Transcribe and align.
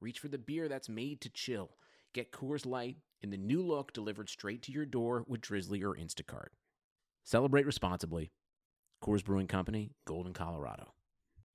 reach 0.00 0.18
for 0.18 0.28
the 0.28 0.38
beer 0.38 0.68
that's 0.68 0.88
made 0.88 1.20
to 1.22 1.30
chill. 1.30 1.76
Get 2.12 2.32
Coors 2.32 2.66
Light 2.66 2.96
in 3.22 3.30
the 3.30 3.36
new 3.36 3.62
look 3.62 3.92
delivered 3.92 4.28
straight 4.28 4.62
to 4.62 4.72
your 4.72 4.86
door 4.86 5.24
with 5.26 5.40
Drizzly 5.40 5.82
or 5.82 5.94
Instacart. 5.94 6.48
Celebrate 7.24 7.66
responsibly. 7.66 8.32
Coors 9.02 9.24
Brewing 9.24 9.46
Company, 9.46 9.92
Golden, 10.06 10.32
Colorado. 10.32 10.94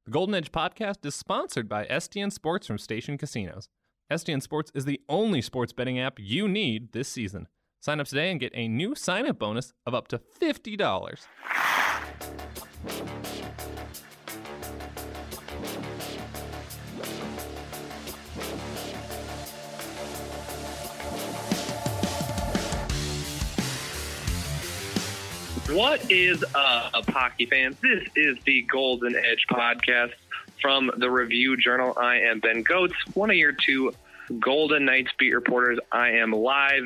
The 0.06 0.12
Golden 0.12 0.36
Edge 0.36 0.52
podcast 0.52 1.06
is 1.06 1.16
sponsored 1.16 1.68
by 1.68 1.86
STN 1.86 2.32
Sports 2.32 2.68
from 2.68 2.78
Station 2.78 3.18
Casinos. 3.18 3.68
STN 4.12 4.42
Sports 4.42 4.72
is 4.76 4.86
the 4.86 5.02
only 5.10 5.42
sports 5.42 5.74
betting 5.74 6.00
app 6.00 6.20
you 6.20 6.48
need 6.48 6.92
this 6.92 7.10
season. 7.10 7.48
Sign 7.82 8.00
up 8.00 8.08
today 8.08 8.32
and 8.32 8.40
get 8.40 8.52
a 8.56 8.68
new 8.68 8.96
sign 8.96 9.28
up 9.28 9.40
bonus 9.40 9.74
of 9.86 9.94
up 9.94 10.08
to 10.10 10.20
$50. 10.42 11.26
What 25.70 26.12
is 26.12 26.44
up, 26.54 27.10
hockey 27.10 27.48
fans? 27.48 27.76
This 27.82 28.04
is 28.16 28.38
the 28.46 28.62
Golden 28.72 29.16
Edge 29.16 29.48
podcast 29.52 30.12
from 30.62 30.92
the 30.98 31.10
Review 31.10 31.58
Journal. 31.58 31.98
I 31.98 32.18
am 32.18 32.40
Ben 32.40 32.64
Gotz, 32.64 32.94
one 33.16 33.32
of 33.32 33.36
your 33.36 33.52
two 33.52 33.92
Golden 34.40 34.86
Knights 34.86 35.10
beat 35.18 35.34
reporters. 35.34 35.80
I 35.92 36.12
am 36.12 36.32
live 36.32 36.84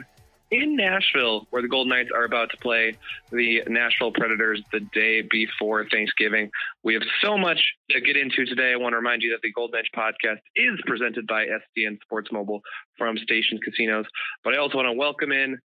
in 0.50 0.78
Nashville, 0.78 1.46
where 1.50 1.62
the 1.62 1.68
Golden 1.68 1.90
Knights 1.90 2.10
are 2.16 2.24
about 2.24 2.52
to 2.52 2.58
play 2.58 2.96
the 3.34 3.64
Nashville 3.68 4.14
Predators 4.14 4.64
the 4.72 4.80
day 4.80 5.24
before 5.30 5.86
Thanksgiving. 5.90 6.50
We 6.82 6.94
have 6.94 7.04
so 7.22 7.38
much 7.38 7.60
to 7.90 8.00
get 8.00 8.16
into 8.16 8.46
today. 8.46 8.72
I 8.72 8.78
want 8.78 8.94
to 8.94 8.98
remind 8.98 9.24
you 9.24 9.32
that 9.32 9.42
the 9.42 9.52
Golden 9.52 9.78
Edge 9.78 9.92
podcast 9.94 10.40
is 10.56 10.80
presented 10.86 11.28
by 11.28 11.48
STN 11.48 12.00
Sports 12.02 12.32
Mobile 12.32 12.62
from 12.98 13.18
Station 13.18 13.60
Casinos. 13.62 14.06
But 14.44 14.54
I 14.54 14.58
also 14.58 14.78
want 14.78 14.88
to 14.88 14.94
welcome 14.94 15.34
in 15.34 15.60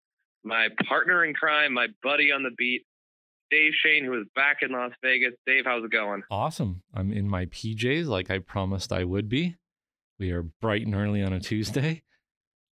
my 0.44 0.68
partner 0.88 1.24
in 1.24 1.34
crime, 1.34 1.74
my 1.74 1.88
buddy 2.02 2.32
on 2.32 2.42
the 2.42 2.50
beat, 2.56 2.84
Dave 3.52 3.72
Schoen, 3.74 4.04
who 4.06 4.18
is 4.18 4.26
back 4.34 4.58
in 4.62 4.72
Las 4.72 4.92
Vegas. 5.04 5.34
Dave, 5.46 5.64
how's 5.66 5.84
it 5.84 5.92
going? 5.92 6.22
Awesome. 6.30 6.82
I'm 6.94 7.12
in 7.12 7.28
my 7.28 7.44
PJs 7.46 8.06
like 8.06 8.30
I 8.30 8.38
promised 8.38 8.92
I 8.92 9.04
would 9.04 9.28
be. 9.28 9.56
We 10.18 10.30
are 10.30 10.42
bright 10.42 10.86
and 10.86 10.94
early 10.94 11.22
on 11.22 11.34
a 11.34 11.40
Tuesday. 11.40 12.02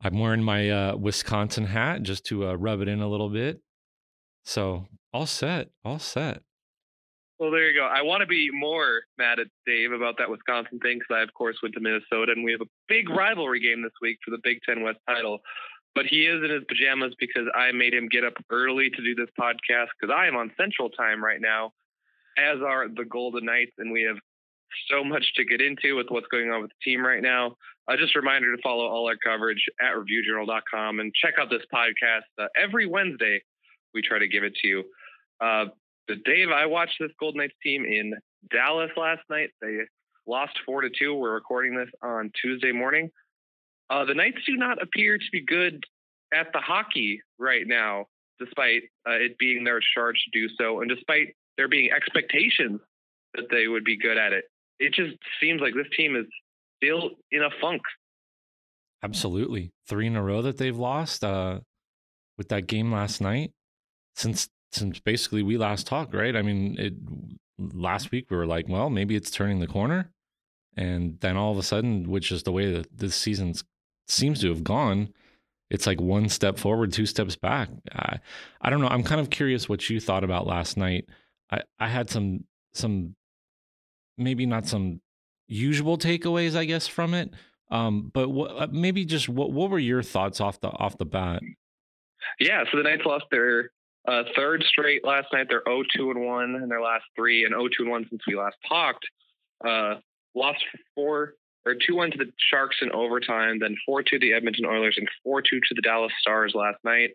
I'm 0.00 0.20
wearing 0.20 0.44
my 0.44 0.70
uh, 0.70 0.96
Wisconsin 0.96 1.64
hat 1.64 2.04
just 2.04 2.24
to 2.26 2.46
uh, 2.46 2.54
rub 2.54 2.80
it 2.80 2.86
in 2.86 3.00
a 3.00 3.08
little 3.08 3.28
bit. 3.28 3.60
So 4.44 4.86
all 5.12 5.26
set, 5.26 5.70
all 5.84 5.98
set. 5.98 6.42
Well, 7.40 7.50
there 7.50 7.68
you 7.68 7.76
go. 7.76 7.84
I 7.84 8.02
want 8.02 8.20
to 8.20 8.26
be 8.26 8.48
more 8.52 9.00
mad 9.16 9.40
at 9.40 9.48
Dave 9.66 9.90
about 9.90 10.16
that 10.18 10.30
Wisconsin 10.30 10.78
thing 10.78 10.98
because 11.00 11.16
I, 11.18 11.22
of 11.22 11.34
course, 11.34 11.56
went 11.60 11.74
to 11.74 11.80
Minnesota 11.80 12.30
and 12.30 12.44
we 12.44 12.52
have 12.52 12.60
a 12.60 12.70
big 12.86 13.10
rivalry 13.10 13.58
game 13.58 13.82
this 13.82 13.92
week 14.00 14.18
for 14.24 14.30
the 14.30 14.38
Big 14.44 14.58
Ten 14.64 14.84
West 14.84 14.98
title 15.08 15.40
but 15.98 16.06
he 16.06 16.26
is 16.26 16.44
in 16.44 16.50
his 16.50 16.62
pajamas 16.68 17.12
because 17.18 17.48
I 17.56 17.72
made 17.72 17.92
him 17.92 18.06
get 18.08 18.22
up 18.22 18.34
early 18.50 18.88
to 18.88 19.02
do 19.02 19.16
this 19.16 19.30
podcast 19.36 19.88
because 19.98 20.14
I 20.16 20.28
am 20.28 20.36
on 20.36 20.52
Central 20.56 20.90
Time 20.90 21.24
right 21.24 21.40
now, 21.40 21.72
as 22.38 22.62
are 22.64 22.86
the 22.86 23.04
Golden 23.04 23.46
Knights, 23.46 23.72
and 23.78 23.90
we 23.90 24.04
have 24.04 24.14
so 24.88 25.02
much 25.02 25.24
to 25.34 25.44
get 25.44 25.60
into 25.60 25.96
with 25.96 26.06
what's 26.08 26.28
going 26.28 26.52
on 26.52 26.62
with 26.62 26.70
the 26.70 26.88
team 26.88 27.04
right 27.04 27.20
now. 27.20 27.56
Uh, 27.88 27.96
just 27.96 28.14
a 28.14 28.20
reminder 28.20 28.54
to 28.54 28.62
follow 28.62 28.86
all 28.86 29.08
our 29.08 29.16
coverage 29.16 29.64
at 29.80 29.96
reviewjournal.com 29.96 31.00
and 31.00 31.12
check 31.20 31.34
out 31.36 31.50
this 31.50 31.66
podcast 31.74 32.30
uh, 32.40 32.46
every 32.56 32.86
Wednesday. 32.86 33.42
We 33.92 34.00
try 34.00 34.20
to 34.20 34.28
give 34.28 34.44
it 34.44 34.54
to 34.62 34.68
you. 34.68 34.84
Uh, 35.40 35.64
Dave, 36.06 36.50
I 36.54 36.66
watched 36.66 36.98
this 37.00 37.10
Golden 37.18 37.40
Knights 37.40 37.56
team 37.60 37.84
in 37.84 38.14
Dallas 38.52 38.92
last 38.96 39.22
night. 39.28 39.50
They 39.60 39.78
lost 40.28 40.52
four 40.64 40.82
to 40.82 40.90
two. 40.96 41.12
We're 41.14 41.34
recording 41.34 41.74
this 41.74 41.90
on 42.04 42.30
Tuesday 42.40 42.70
morning. 42.70 43.10
Uh, 43.90 44.04
the 44.04 44.14
Knights 44.14 44.38
do 44.46 44.54
not 44.56 44.82
appear 44.82 45.16
to 45.16 45.24
be 45.32 45.42
good 45.44 45.82
at 46.32 46.52
the 46.52 46.60
hockey 46.60 47.20
right 47.38 47.66
now, 47.66 48.06
despite 48.38 48.82
uh, 49.08 49.12
it 49.12 49.38
being 49.38 49.64
their 49.64 49.80
charge 49.94 50.16
to 50.24 50.38
do 50.38 50.48
so, 50.58 50.80
and 50.80 50.90
despite 50.90 51.34
there 51.56 51.68
being 51.68 51.90
expectations 51.90 52.80
that 53.34 53.46
they 53.50 53.68
would 53.68 53.84
be 53.84 53.96
good 53.96 54.16
at 54.16 54.32
it. 54.32 54.44
It 54.78 54.94
just 54.94 55.16
seems 55.40 55.60
like 55.60 55.74
this 55.74 55.88
team 55.96 56.16
is 56.16 56.26
still 56.76 57.10
in 57.30 57.42
a 57.42 57.50
funk. 57.60 57.82
Absolutely, 59.02 59.72
three 59.88 60.06
in 60.06 60.16
a 60.16 60.22
row 60.22 60.42
that 60.42 60.58
they've 60.58 60.76
lost 60.76 61.24
uh, 61.24 61.60
with 62.36 62.48
that 62.48 62.66
game 62.66 62.92
last 62.92 63.20
night. 63.20 63.52
Since 64.16 64.48
since 64.72 65.00
basically 65.00 65.42
we 65.42 65.56
last 65.56 65.86
talked, 65.86 66.14
right? 66.14 66.36
I 66.36 66.42
mean, 66.42 66.76
it 66.78 66.94
last 67.58 68.10
week 68.10 68.30
we 68.30 68.36
were 68.36 68.46
like, 68.46 68.68
well, 68.68 68.90
maybe 68.90 69.16
it's 69.16 69.30
turning 69.30 69.60
the 69.60 69.66
corner, 69.66 70.10
and 70.76 71.18
then 71.20 71.36
all 71.36 71.52
of 71.52 71.58
a 71.58 71.62
sudden, 71.62 72.08
which 72.08 72.32
is 72.32 72.42
the 72.44 72.52
way 72.52 72.72
that 72.72 72.96
this 72.96 73.14
season 73.14 73.54
seems 74.06 74.40
to 74.40 74.48
have 74.48 74.64
gone. 74.64 75.12
It's 75.70 75.86
like 75.86 76.00
one 76.00 76.28
step 76.28 76.58
forward, 76.58 76.92
two 76.92 77.06
steps 77.06 77.36
back. 77.36 77.68
I, 77.92 78.20
I 78.60 78.70
don't 78.70 78.80
know. 78.80 78.88
I'm 78.88 79.02
kind 79.02 79.20
of 79.20 79.30
curious 79.30 79.68
what 79.68 79.88
you 79.90 80.00
thought 80.00 80.24
about 80.24 80.46
last 80.46 80.76
night. 80.76 81.06
I, 81.50 81.60
I 81.78 81.88
had 81.88 82.10
some 82.10 82.44
some 82.72 83.14
maybe 84.16 84.46
not 84.46 84.66
some 84.66 85.00
usual 85.46 85.98
takeaways, 85.98 86.56
I 86.56 86.64
guess, 86.64 86.86
from 86.86 87.14
it. 87.14 87.30
Um, 87.70 88.10
but 88.12 88.28
what, 88.30 88.50
uh, 88.50 88.68
maybe 88.70 89.04
just 89.04 89.28
what 89.28 89.52
what 89.52 89.70
were 89.70 89.78
your 89.78 90.02
thoughts 90.02 90.40
off 90.40 90.60
the 90.60 90.68
off 90.68 90.96
the 90.96 91.04
bat? 91.04 91.42
Yeah, 92.40 92.64
so 92.70 92.78
the 92.78 92.82
Knights 92.82 93.02
lost 93.04 93.26
their 93.30 93.70
uh, 94.06 94.22
third 94.34 94.64
straight 94.68 95.04
last 95.04 95.26
night. 95.32 95.46
They're 95.48 95.62
0 95.66 95.82
2 95.94 96.10
and 96.12 96.24
1 96.24 96.54
in 96.62 96.68
their 96.68 96.80
last 96.80 97.04
three, 97.14 97.44
and 97.44 97.52
0 97.52 97.68
2 97.68 97.82
and 97.82 97.90
1 97.90 98.06
since 98.10 98.22
we 98.26 98.36
last 98.36 98.56
talked. 98.66 99.04
Uh, 99.66 99.96
lost 100.34 100.60
four 100.94 101.34
or 101.68 101.74
2 101.74 101.94
1 101.94 102.12
to 102.12 102.18
the 102.18 102.32
Sharks 102.50 102.76
in 102.80 102.90
overtime, 102.92 103.58
then 103.58 103.76
4 103.86 104.02
2 104.02 104.10
to 104.10 104.18
the 104.18 104.32
Edmonton 104.32 104.66
Oilers, 104.66 104.96
and 104.96 105.08
4 105.22 105.42
2 105.42 105.48
to 105.48 105.74
the 105.74 105.82
Dallas 105.82 106.12
Stars 106.20 106.52
last 106.54 106.78
night, 106.84 107.10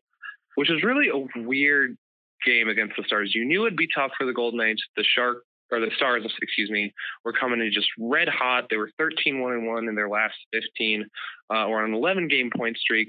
which 0.56 0.70
was 0.70 0.84
really 0.84 1.10
a 1.10 1.42
weird 1.42 1.98
game 2.46 2.70
against 2.70 2.96
the 2.98 3.04
Stars. 3.06 3.34
You 3.34 3.46
knew 3.46 3.66
it'd 3.66 3.78
be 3.78 3.88
tough 3.94 4.12
for 4.18 4.26
the 4.26 4.34
Golden 4.34 4.60
Knights. 4.60 4.84
The 4.96 5.04
Shark 5.04 5.44
or 5.72 5.80
the 5.80 5.92
Stars, 5.96 6.24
excuse 6.42 6.70
me, 6.70 6.94
were 7.26 7.34
coming 7.34 7.60
in 7.60 7.72
just 7.74 7.88
red 8.00 8.30
hot. 8.30 8.66
They 8.70 8.78
were 8.78 8.92
13 8.98 9.42
1 9.42 9.54
and 9.54 9.68
1 9.68 9.88
in 9.90 9.96
their 9.96 10.10
last 10.10 10.36
15, 10.54 11.06
uh, 11.54 11.66
or 11.66 11.84
an 11.84 11.94
11 11.94 12.28
game 12.28 12.52
point 12.56 12.78
streak. 12.78 13.08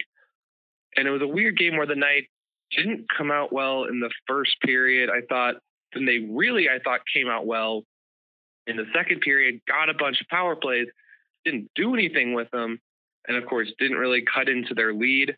And 0.96 1.06
it 1.06 1.10
was 1.10 1.22
a 1.22 1.26
weird 1.26 1.58
game 1.58 1.76
where 1.76 1.86
the 1.86 1.96
Knights 1.96 2.28
didn't 2.70 3.06
come 3.16 3.30
out 3.30 3.52
well 3.52 3.84
in 3.84 4.00
the 4.00 4.10
first 4.26 4.56
period. 4.62 5.10
I 5.10 5.20
thought, 5.28 5.56
then 5.92 6.06
they 6.06 6.18
really, 6.30 6.68
I 6.68 6.78
thought, 6.82 7.00
came 7.12 7.28
out 7.28 7.46
well 7.46 7.84
in 8.66 8.76
the 8.76 8.86
second 8.94 9.20
period, 9.20 9.60
got 9.68 9.90
a 9.90 9.94
bunch 9.94 10.20
of 10.20 10.26
power 10.28 10.56
plays, 10.56 10.86
didn't 11.44 11.70
do 11.74 11.94
anything 11.94 12.34
with 12.34 12.50
them, 12.50 12.80
and 13.28 13.36
of 13.36 13.46
course 13.46 13.72
didn't 13.78 13.98
really 13.98 14.22
cut 14.22 14.48
into 14.48 14.74
their 14.74 14.92
lead. 14.92 15.36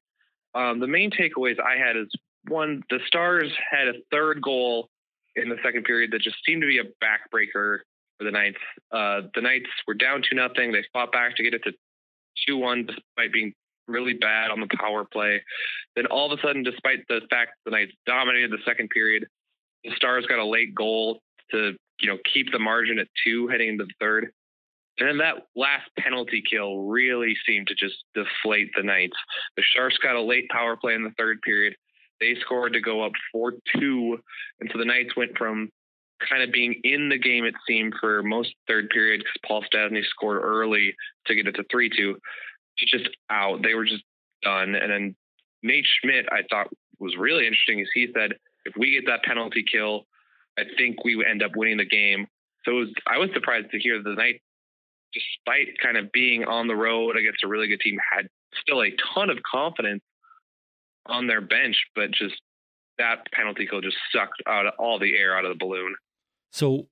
Um, 0.54 0.80
the 0.80 0.86
main 0.86 1.10
takeaways 1.10 1.60
I 1.60 1.76
had 1.76 1.96
is 1.96 2.08
one: 2.48 2.82
the 2.90 2.98
Stars 3.06 3.52
had 3.70 3.88
a 3.88 3.94
third 4.10 4.40
goal 4.42 4.88
in 5.34 5.48
the 5.48 5.56
second 5.62 5.84
period 5.84 6.10
that 6.12 6.22
just 6.22 6.36
seemed 6.46 6.62
to 6.62 6.68
be 6.68 6.78
a 6.78 6.84
backbreaker 7.04 7.80
for 8.18 8.24
the 8.24 8.30
Knights. 8.30 8.58
Uh, 8.90 9.22
the 9.34 9.40
Knights 9.40 9.68
were 9.86 9.94
down 9.94 10.22
two 10.28 10.36
nothing. 10.36 10.72
They 10.72 10.84
fought 10.92 11.12
back 11.12 11.36
to 11.36 11.42
get 11.42 11.54
it 11.54 11.62
to 11.64 11.72
two 12.46 12.56
one, 12.56 12.86
despite 12.86 13.32
being 13.32 13.52
really 13.88 14.14
bad 14.14 14.50
on 14.50 14.60
the 14.60 14.68
power 14.78 15.04
play. 15.04 15.42
Then 15.94 16.06
all 16.06 16.30
of 16.30 16.38
a 16.38 16.42
sudden, 16.42 16.62
despite 16.62 17.06
the 17.08 17.20
fact 17.30 17.52
the 17.64 17.70
Knights 17.70 17.92
dominated 18.06 18.50
the 18.50 18.58
second 18.66 18.90
period, 18.90 19.26
the 19.84 19.92
Stars 19.96 20.26
got 20.26 20.38
a 20.38 20.44
late 20.44 20.74
goal 20.74 21.20
to 21.50 21.74
you 22.00 22.08
know 22.08 22.18
keep 22.32 22.50
the 22.52 22.58
margin 22.58 22.98
at 22.98 23.08
two 23.24 23.48
heading 23.48 23.68
into 23.68 23.84
the 23.84 23.92
third. 24.00 24.32
And 24.98 25.08
then 25.08 25.18
that 25.18 25.46
last 25.54 25.88
penalty 25.98 26.42
kill 26.48 26.82
really 26.84 27.36
seemed 27.46 27.66
to 27.68 27.74
just 27.74 27.96
deflate 28.14 28.70
the 28.74 28.82
Knights. 28.82 29.16
The 29.56 29.62
Sharks 29.62 29.98
got 29.98 30.16
a 30.16 30.22
late 30.22 30.48
power 30.48 30.76
play 30.76 30.94
in 30.94 31.04
the 31.04 31.12
third 31.18 31.42
period. 31.42 31.76
They 32.20 32.34
scored 32.40 32.72
to 32.72 32.80
go 32.80 33.04
up 33.04 33.12
4 33.32 33.52
2. 33.78 34.18
And 34.60 34.70
so 34.72 34.78
the 34.78 34.86
Knights 34.86 35.14
went 35.16 35.36
from 35.36 35.70
kind 36.30 36.42
of 36.42 36.50
being 36.50 36.80
in 36.82 37.10
the 37.10 37.18
game, 37.18 37.44
it 37.44 37.54
seemed, 37.66 37.94
for 38.00 38.22
most 38.22 38.54
third 38.66 38.88
period 38.88 39.20
because 39.20 39.36
Paul 39.46 39.64
Stastny 39.70 40.02
scored 40.04 40.42
early 40.42 40.94
to 41.26 41.34
get 41.34 41.46
it 41.46 41.52
to 41.56 41.64
3 41.70 41.90
2 41.94 42.14
to 42.78 42.86
just 42.86 43.10
out. 43.28 43.62
They 43.62 43.74
were 43.74 43.84
just 43.84 44.04
done. 44.42 44.74
And 44.74 44.90
then 44.90 45.16
Nate 45.62 45.86
Schmidt, 46.00 46.26
I 46.32 46.42
thought 46.48 46.68
was 46.98 47.16
really 47.18 47.46
interesting, 47.46 47.80
is 47.80 47.88
he 47.92 48.08
said, 48.14 48.32
if 48.64 48.74
we 48.76 48.92
get 48.92 49.06
that 49.06 49.24
penalty 49.24 49.64
kill, 49.70 50.06
I 50.58 50.62
think 50.78 51.04
we 51.04 51.22
end 51.24 51.42
up 51.42 51.52
winning 51.54 51.76
the 51.76 51.84
game. 51.84 52.26
So 52.64 52.72
was, 52.72 52.88
I 53.06 53.18
was 53.18 53.28
surprised 53.34 53.70
to 53.72 53.78
hear 53.78 54.02
the 54.02 54.14
Knights 54.14 54.40
despite 55.16 55.78
kind 55.82 55.96
of 55.96 56.12
being 56.12 56.44
on 56.44 56.68
the 56.68 56.76
road 56.76 57.16
against 57.16 57.44
a 57.44 57.48
really 57.48 57.68
good 57.68 57.80
team, 57.80 57.98
had 58.12 58.28
still 58.60 58.82
a 58.82 58.90
ton 59.14 59.30
of 59.30 59.38
confidence 59.42 60.02
on 61.06 61.26
their 61.26 61.40
bench, 61.40 61.76
but 61.94 62.10
just 62.10 62.34
that 62.98 63.26
penalty 63.32 63.66
kill 63.66 63.80
just 63.80 63.96
sucked 64.12 64.42
out 64.46 64.66
all 64.78 64.98
the 64.98 65.14
air 65.16 65.36
out 65.36 65.44
of 65.44 65.56
the 65.56 65.64
balloon. 65.64 65.94
So 66.50 66.88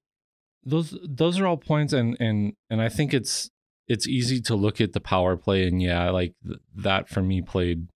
those 0.65 0.97
those 1.03 1.39
are 1.39 1.47
all 1.47 1.57
points, 1.57 1.93
and 1.93 2.17
and 2.21 2.55
and 2.71 2.81
I 2.81 2.89
think 2.89 3.13
it's 3.15 3.51
it's 3.89 4.07
easy 4.07 4.41
to 4.43 4.55
look 4.55 4.81
at 4.81 4.93
the 4.93 5.01
power 5.01 5.37
play, 5.37 5.67
and 5.67 5.83
yeah, 5.83 6.11
like 6.11 6.35
th- 6.47 6.61
that 6.77 7.09
for 7.09 7.23
me 7.23 7.43
played 7.43 7.89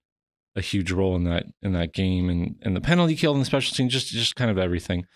a 0.57 0.61
huge 0.61 0.91
role 0.91 1.17
in 1.17 1.25
that 1.25 1.47
in 1.63 1.73
that 1.73 1.93
game, 1.93 2.29
and 2.29 2.57
and 2.63 2.77
the 2.77 2.81
penalty 2.81 3.17
kill 3.17 3.33
and 3.33 3.41
the 3.41 3.47
special 3.47 3.75
team, 3.75 3.89
just 3.89 4.09
just 4.09 4.37
kind 4.37 4.51
of 4.51 4.59
everything. 4.59 5.07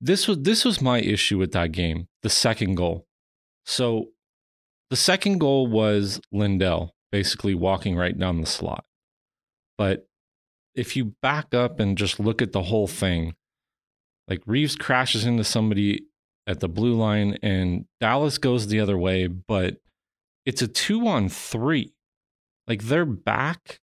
This 0.00 0.28
was 0.28 0.38
this 0.40 0.64
was 0.64 0.82
my 0.82 1.00
issue 1.00 1.38
with 1.38 1.52
that 1.52 1.72
game, 1.72 2.08
the 2.22 2.30
second 2.30 2.74
goal. 2.74 3.06
So 3.64 4.08
the 4.90 4.96
second 4.96 5.38
goal 5.38 5.66
was 5.66 6.20
Lindell 6.32 6.94
basically 7.10 7.54
walking 7.54 7.96
right 7.96 8.18
down 8.18 8.40
the 8.40 8.46
slot. 8.46 8.84
But 9.78 10.06
if 10.74 10.96
you 10.96 11.14
back 11.22 11.54
up 11.54 11.80
and 11.80 11.96
just 11.96 12.20
look 12.20 12.42
at 12.42 12.52
the 12.52 12.62
whole 12.62 12.86
thing, 12.86 13.34
like 14.28 14.42
Reaves 14.46 14.76
crashes 14.76 15.24
into 15.24 15.44
somebody 15.44 16.06
at 16.46 16.60
the 16.60 16.68
blue 16.68 16.94
line 16.94 17.38
and 17.42 17.86
Dallas 18.00 18.38
goes 18.38 18.66
the 18.66 18.80
other 18.80 18.98
way, 18.98 19.26
but 19.26 19.76
it's 20.44 20.62
a 20.62 20.68
two 20.68 21.06
on 21.06 21.28
three. 21.28 21.94
Like 22.66 22.84
they're 22.84 23.04
back 23.04 23.80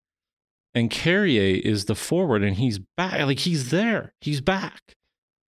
and 0.73 0.89
Carrier 0.89 1.59
is 1.63 1.85
the 1.85 1.95
forward 1.95 2.43
and 2.43 2.57
he's 2.57 2.79
back. 2.97 3.19
Like 3.21 3.39
he's 3.39 3.71
there. 3.71 4.13
He's 4.21 4.41
back. 4.41 4.95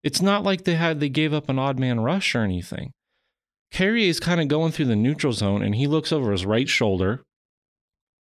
It's 0.04 0.22
not 0.22 0.44
like 0.44 0.64
they 0.64 0.76
had 0.76 1.00
they 1.00 1.10
gave 1.10 1.34
up 1.34 1.50
an 1.50 1.60
odd 1.60 1.80
man 1.80 2.00
rush 2.00 2.36
or 2.36 2.42
anything. 2.42 2.94
Carrier 3.74 4.08
is 4.08 4.20
kind 4.20 4.40
of 4.40 4.48
going 4.48 4.72
through 4.72 4.86
the 4.86 4.96
neutral 4.96 5.34
zone 5.34 5.64
and 5.64 5.74
he 5.76 5.88
looks 5.88 6.12
over 6.12 6.32
his 6.32 6.46
right 6.46 6.70
shoulder 6.70 7.26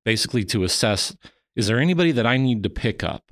basically 0.04 0.44
to 0.44 0.64
assess 0.64 1.16
is 1.56 1.68
there 1.68 1.80
anybody 1.80 2.12
that 2.12 2.28
I 2.28 2.38
need 2.38 2.62
to 2.64 2.70
pick 2.70 3.04
up? 3.04 3.32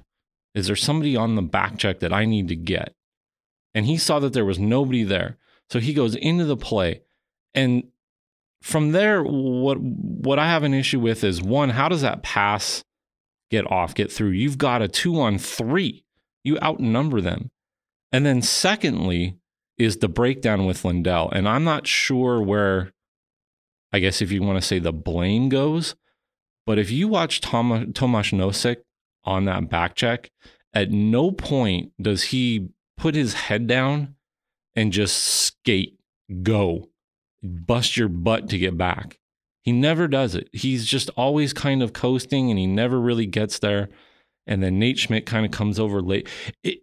Is 0.55 0.65
there 0.65 0.75
somebody 0.75 1.15
on 1.15 1.35
the 1.35 1.43
back 1.43 1.77
check 1.77 1.99
that 1.99 2.11
I 2.11 2.25
need 2.25 2.47
to 2.47 2.55
get? 2.55 2.95
And 3.75 3.85
he 3.85 3.97
saw 3.97 4.19
that 4.19 4.33
there 4.33 4.45
was 4.45 4.57
nobody 4.57 5.03
there. 5.03 5.37
So 5.69 5.79
he 5.79 5.93
goes 5.93 6.15
into 6.15 6.45
the 6.45 6.57
play. 6.57 7.01
And 7.53 7.83
from 8.63 8.93
there, 8.93 9.21
what 9.21 9.77
what 9.79 10.39
I 10.39 10.47
have 10.47 10.63
an 10.63 10.73
issue 10.73 10.99
with 10.99 11.23
is 11.23 11.41
one, 11.41 11.69
how 11.69 11.87
does 11.87 12.01
that 12.01 12.23
pass 12.23 12.83
get 13.51 13.69
off, 13.69 13.93
get 13.93 14.11
through? 14.11 14.29
You've 14.29 14.57
got 14.57 14.81
a 14.81 14.87
two 14.87 15.19
on 15.19 15.37
three. 15.37 16.05
You 16.43 16.57
outnumber 16.63 17.21
them. 17.21 17.51
And 18.11 18.25
then 18.25 18.41
secondly, 18.41 19.37
is 19.77 19.97
the 19.97 20.07
breakdown 20.07 20.65
with 20.65 20.85
Lindell. 20.85 21.29
And 21.31 21.47
I'm 21.47 21.63
not 21.63 21.87
sure 21.87 22.41
where 22.41 22.93
I 23.91 23.99
guess 23.99 24.21
if 24.21 24.31
you 24.31 24.41
want 24.41 24.59
to 24.59 24.67
say 24.67 24.79
the 24.79 24.93
blame 24.93 25.49
goes, 25.49 25.95
but 26.65 26.79
if 26.79 26.91
you 26.91 27.07
watch 27.07 27.41
Tom, 27.41 27.93
Tomas 27.93 28.31
Nosek 28.31 28.77
on 29.23 29.45
that 29.45 29.69
back 29.69 29.95
check, 29.95 30.31
at 30.73 30.91
no 30.91 31.31
point 31.31 31.91
does 32.01 32.23
he 32.23 32.69
put 32.97 33.15
his 33.15 33.33
head 33.33 33.67
down 33.67 34.15
and 34.75 34.91
just 34.91 35.17
skate, 35.17 35.97
go, 36.43 36.89
bust 37.41 37.95
your 37.95 38.09
butt 38.09 38.49
to 38.49 38.57
get 38.57 38.77
back. 38.77 39.19
He 39.61 39.71
never 39.71 40.07
does 40.07 40.35
it. 40.35 40.49
He's 40.51 40.85
just 40.85 41.09
always 41.15 41.53
kind 41.53 41.81
of 41.81 41.93
coasting 41.93 42.49
and 42.49 42.59
he 42.59 42.67
never 42.67 42.99
really 42.99 43.25
gets 43.25 43.59
there. 43.59 43.89
And 44.45 44.61
then 44.61 44.77
Nate 44.77 44.99
Schmidt 44.99 45.25
kind 45.25 45.45
of 45.45 45.51
comes 45.51 45.79
over 45.79 46.01
late. 46.01 46.27
It, 46.63 46.79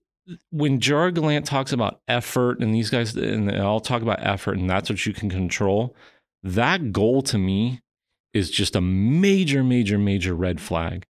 when 0.51 0.81
Gerard 0.81 1.15
Gallant 1.15 1.47
talks 1.47 1.73
about 1.73 2.01
effort 2.09 2.61
and 2.61 2.75
these 2.75 2.91
guys, 2.91 3.17
and 3.17 3.49
they 3.49 3.59
all 3.59 3.81
talk 3.81 4.03
about 4.03 4.25
effort 4.25 4.59
and 4.59 4.69
that's 4.69 4.89
what 4.89 5.05
you 5.05 5.13
can 5.13 5.31
control, 5.31 5.97
that 6.43 6.93
goal 6.93 7.23
to 7.23 7.39
me 7.39 7.81
is 8.33 8.51
just 8.51 8.77
a 8.77 8.81
major, 8.81 9.63
major, 9.63 9.99
major 9.99 10.35
red 10.35 10.61
flag. 10.61 11.05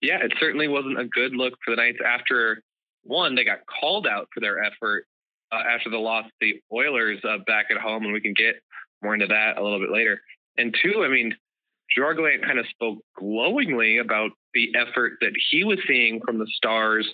Yeah, 0.00 0.22
it 0.22 0.32
certainly 0.40 0.68
wasn't 0.68 0.98
a 0.98 1.04
good 1.04 1.32
look 1.34 1.54
for 1.64 1.72
the 1.72 1.76
Knights 1.76 1.98
after 2.06 2.62
one, 3.02 3.34
they 3.34 3.44
got 3.44 3.60
called 3.66 4.06
out 4.06 4.28
for 4.32 4.40
their 4.40 4.62
effort 4.62 5.06
uh, 5.52 5.62
after 5.68 5.90
the 5.90 5.98
loss 5.98 6.26
to 6.26 6.32
the 6.40 6.60
Oilers 6.72 7.18
uh, 7.24 7.38
back 7.46 7.66
at 7.70 7.76
home, 7.76 8.04
and 8.04 8.12
we 8.12 8.20
can 8.20 8.34
get 8.34 8.56
more 9.02 9.14
into 9.14 9.26
that 9.26 9.56
a 9.56 9.62
little 9.62 9.80
bit 9.80 9.90
later. 9.90 10.20
And 10.56 10.76
two, 10.82 11.02
I 11.04 11.08
mean, 11.08 11.34
Gallant 11.96 12.44
kind 12.44 12.58
of 12.58 12.66
spoke 12.68 12.98
glowingly 13.18 13.98
about 13.98 14.30
the 14.54 14.72
effort 14.74 15.14
that 15.20 15.32
he 15.50 15.64
was 15.64 15.78
seeing 15.86 16.20
from 16.24 16.38
the 16.38 16.46
Stars 16.54 17.08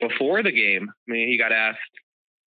before 0.00 0.42
the 0.42 0.52
game. 0.52 0.88
I 0.90 1.12
mean, 1.12 1.28
he 1.28 1.38
got 1.38 1.52
asked, 1.52 1.78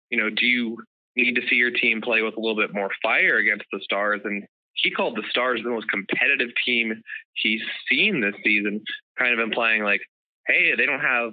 you 0.09 0.17
know, 0.17 0.29
do 0.29 0.45
you 0.45 0.77
need 1.15 1.35
to 1.35 1.47
see 1.47 1.55
your 1.55 1.71
team 1.71 2.01
play 2.01 2.21
with 2.21 2.37
a 2.37 2.39
little 2.39 2.55
bit 2.55 2.73
more 2.73 2.89
fire 3.01 3.37
against 3.37 3.65
the 3.71 3.79
Stars? 3.83 4.21
And 4.23 4.45
he 4.73 4.91
called 4.91 5.17
the 5.17 5.23
Stars 5.29 5.61
the 5.63 5.69
most 5.69 5.89
competitive 5.89 6.49
team 6.65 7.01
he's 7.33 7.61
seen 7.89 8.21
this 8.21 8.35
season, 8.43 8.81
kind 9.17 9.33
of 9.33 9.39
implying 9.39 9.83
like, 9.83 10.01
hey, 10.47 10.73
they 10.75 10.85
don't 10.85 11.01
have 11.01 11.31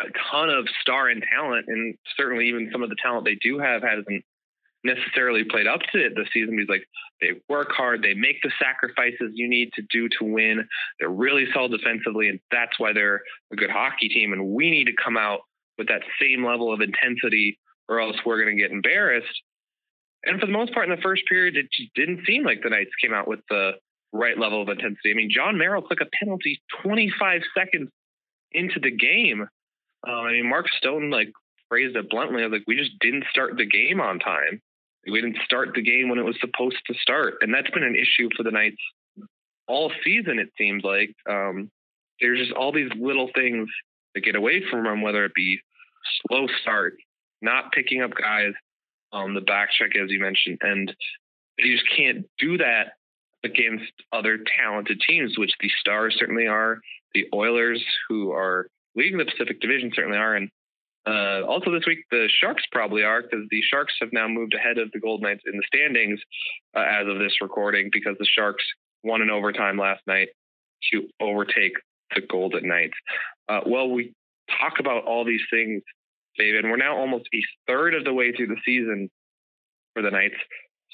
a 0.00 0.04
ton 0.30 0.48
of 0.50 0.66
star 0.80 1.08
and 1.08 1.24
talent, 1.30 1.66
and 1.68 1.94
certainly 2.16 2.48
even 2.48 2.70
some 2.72 2.82
of 2.82 2.88
the 2.88 2.96
talent 3.00 3.24
they 3.24 3.36
do 3.36 3.58
have 3.58 3.82
hasn't 3.82 4.24
necessarily 4.84 5.44
played 5.44 5.66
up 5.66 5.80
to 5.92 6.04
it 6.04 6.14
this 6.16 6.28
season. 6.32 6.58
He's 6.58 6.68
like, 6.68 6.86
they 7.20 7.40
work 7.48 7.70
hard, 7.70 8.02
they 8.02 8.14
make 8.14 8.42
the 8.42 8.50
sacrifices 8.58 9.32
you 9.32 9.48
need 9.48 9.72
to 9.74 9.82
do 9.90 10.08
to 10.18 10.24
win. 10.24 10.66
They're 10.98 11.08
really 11.08 11.46
solid 11.54 11.70
defensively, 11.70 12.28
and 12.28 12.40
that's 12.50 12.78
why 12.78 12.92
they're 12.92 13.22
a 13.52 13.56
good 13.56 13.70
hockey 13.70 14.08
team. 14.08 14.32
And 14.32 14.48
we 14.50 14.70
need 14.70 14.86
to 14.86 14.92
come 15.02 15.16
out 15.16 15.40
with 15.78 15.88
that 15.88 16.02
same 16.20 16.44
level 16.44 16.72
of 16.72 16.80
intensity, 16.80 17.58
or 17.88 18.00
else 18.00 18.16
we're 18.26 18.42
going 18.42 18.56
to 18.56 18.60
get 18.60 18.72
embarrassed. 18.72 19.42
And 20.24 20.40
for 20.40 20.46
the 20.46 20.52
most 20.52 20.72
part, 20.72 20.88
in 20.88 20.94
the 20.94 21.02
first 21.02 21.22
period, 21.28 21.56
it 21.56 21.66
just 21.72 21.94
didn't 21.94 22.26
seem 22.26 22.44
like 22.44 22.62
the 22.62 22.70
Knights 22.70 22.90
came 23.00 23.12
out 23.12 23.28
with 23.28 23.40
the 23.48 23.72
right 24.12 24.38
level 24.38 24.62
of 24.62 24.68
intensity. 24.68 25.10
I 25.10 25.14
mean, 25.14 25.30
Jon 25.34 25.58
Merrill 25.58 25.82
took 25.82 26.00
a 26.00 26.06
penalty 26.22 26.60
25 26.84 27.42
seconds 27.56 27.88
into 28.52 28.78
the 28.80 28.90
game. 28.90 29.46
Uh, 30.06 30.10
I 30.10 30.32
mean, 30.32 30.48
Mark 30.48 30.66
Stone 30.76 31.10
like 31.10 31.32
phrased 31.68 31.96
it 31.96 32.10
bluntly, 32.10 32.46
like 32.46 32.62
we 32.66 32.76
just 32.76 32.98
didn't 33.00 33.24
start 33.30 33.56
the 33.56 33.66
game 33.66 34.00
on 34.00 34.18
time. 34.18 34.60
We 35.06 35.20
didn't 35.20 35.38
start 35.44 35.70
the 35.74 35.82
game 35.82 36.08
when 36.08 36.18
it 36.18 36.24
was 36.24 36.36
supposed 36.40 36.78
to 36.86 36.94
start, 36.94 37.34
and 37.40 37.52
that's 37.52 37.70
been 37.70 37.82
an 37.82 37.96
issue 37.96 38.28
for 38.36 38.42
the 38.42 38.50
Knights 38.50 38.80
all 39.66 39.90
season. 40.04 40.38
It 40.38 40.50
seems 40.56 40.84
like 40.84 41.14
um, 41.28 41.70
there's 42.20 42.38
just 42.38 42.52
all 42.52 42.72
these 42.72 42.90
little 42.96 43.30
things 43.34 43.68
that 44.14 44.20
get 44.20 44.36
away 44.36 44.62
from 44.70 44.84
them, 44.84 45.02
whether 45.02 45.24
it 45.24 45.34
be 45.34 45.60
slow 46.26 46.46
start, 46.60 46.94
not 47.40 47.72
picking 47.72 48.02
up 48.02 48.12
guys 48.14 48.52
um, 49.12 49.34
the 49.34 49.40
back 49.40 49.70
check, 49.76 49.90
as 49.96 50.10
you 50.10 50.20
mentioned, 50.20 50.58
and 50.62 50.94
you 51.58 51.76
just 51.76 51.88
can't 51.96 52.26
do 52.38 52.58
that 52.58 52.92
against 53.44 53.92
other 54.12 54.38
talented 54.58 55.00
teams, 55.06 55.36
which 55.36 55.52
the 55.60 55.70
Stars 55.80 56.16
certainly 56.18 56.46
are. 56.46 56.80
The 57.14 57.26
Oilers, 57.34 57.84
who 58.08 58.32
are 58.32 58.68
leading 58.94 59.18
the 59.18 59.24
Pacific 59.24 59.60
Division, 59.60 59.90
certainly 59.94 60.18
are, 60.18 60.34
and 60.34 60.48
uh, 61.06 61.42
also 61.46 61.70
this 61.70 61.86
week 61.86 62.00
the 62.10 62.28
Sharks 62.40 62.62
probably 62.70 63.02
are 63.02 63.22
because 63.22 63.46
the 63.50 63.62
Sharks 63.62 63.94
have 64.00 64.12
now 64.12 64.28
moved 64.28 64.54
ahead 64.54 64.78
of 64.78 64.90
the 64.92 65.00
Golden 65.00 65.24
Knights 65.24 65.42
in 65.46 65.56
the 65.56 65.64
standings 65.66 66.20
uh, 66.76 66.84
as 66.86 67.06
of 67.08 67.18
this 67.18 67.34
recording 67.40 67.90
because 67.92 68.16
the 68.18 68.26
Sharks 68.26 68.64
won 69.02 69.22
in 69.22 69.30
overtime 69.30 69.78
last 69.78 70.02
night 70.06 70.28
to 70.92 71.08
overtake 71.20 71.74
the 72.14 72.20
Golden 72.20 72.68
Knights. 72.68 72.94
Uh, 73.48 73.60
well, 73.66 73.88
we 73.88 74.14
talk 74.60 74.74
about 74.78 75.04
all 75.04 75.24
these 75.24 75.40
things 75.50 75.82
David. 76.38 76.64
We're 76.64 76.76
now 76.76 76.96
almost 76.96 77.28
a 77.34 77.42
third 77.66 77.94
of 77.94 78.04
the 78.04 78.12
way 78.12 78.32
through 78.32 78.48
the 78.48 78.60
season 78.64 79.10
for 79.94 80.02
the 80.02 80.10
Knights. 80.10 80.36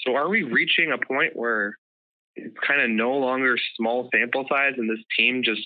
So 0.05 0.15
are 0.15 0.29
we 0.29 0.43
reaching 0.43 0.91
a 0.91 1.05
point 1.05 1.35
where 1.35 1.75
it's 2.35 2.55
kind 2.65 2.81
of 2.81 2.89
no 2.89 3.13
longer 3.13 3.57
small 3.75 4.09
sample 4.13 4.45
size 4.49 4.73
and 4.77 4.89
this 4.89 5.03
team 5.17 5.41
just 5.43 5.65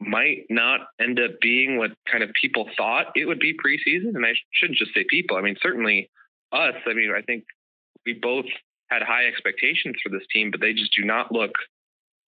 might 0.00 0.44
not 0.50 0.80
end 1.00 1.18
up 1.18 1.40
being 1.40 1.78
what 1.78 1.92
kind 2.10 2.22
of 2.22 2.30
people 2.40 2.68
thought 2.76 3.06
it 3.14 3.26
would 3.26 3.40
be 3.40 3.54
preseason? 3.54 4.14
And 4.14 4.26
I 4.26 4.34
shouldn't 4.52 4.78
just 4.78 4.92
say 4.94 5.04
people. 5.08 5.36
I 5.36 5.40
mean, 5.40 5.56
certainly 5.60 6.10
us. 6.52 6.74
I 6.86 6.94
mean, 6.94 7.12
I 7.16 7.22
think 7.22 7.44
we 8.04 8.14
both 8.14 8.46
had 8.90 9.02
high 9.02 9.26
expectations 9.26 9.96
for 10.02 10.10
this 10.10 10.26
team, 10.32 10.50
but 10.50 10.60
they 10.60 10.72
just 10.72 10.94
do 10.96 11.04
not 11.04 11.32
look 11.32 11.52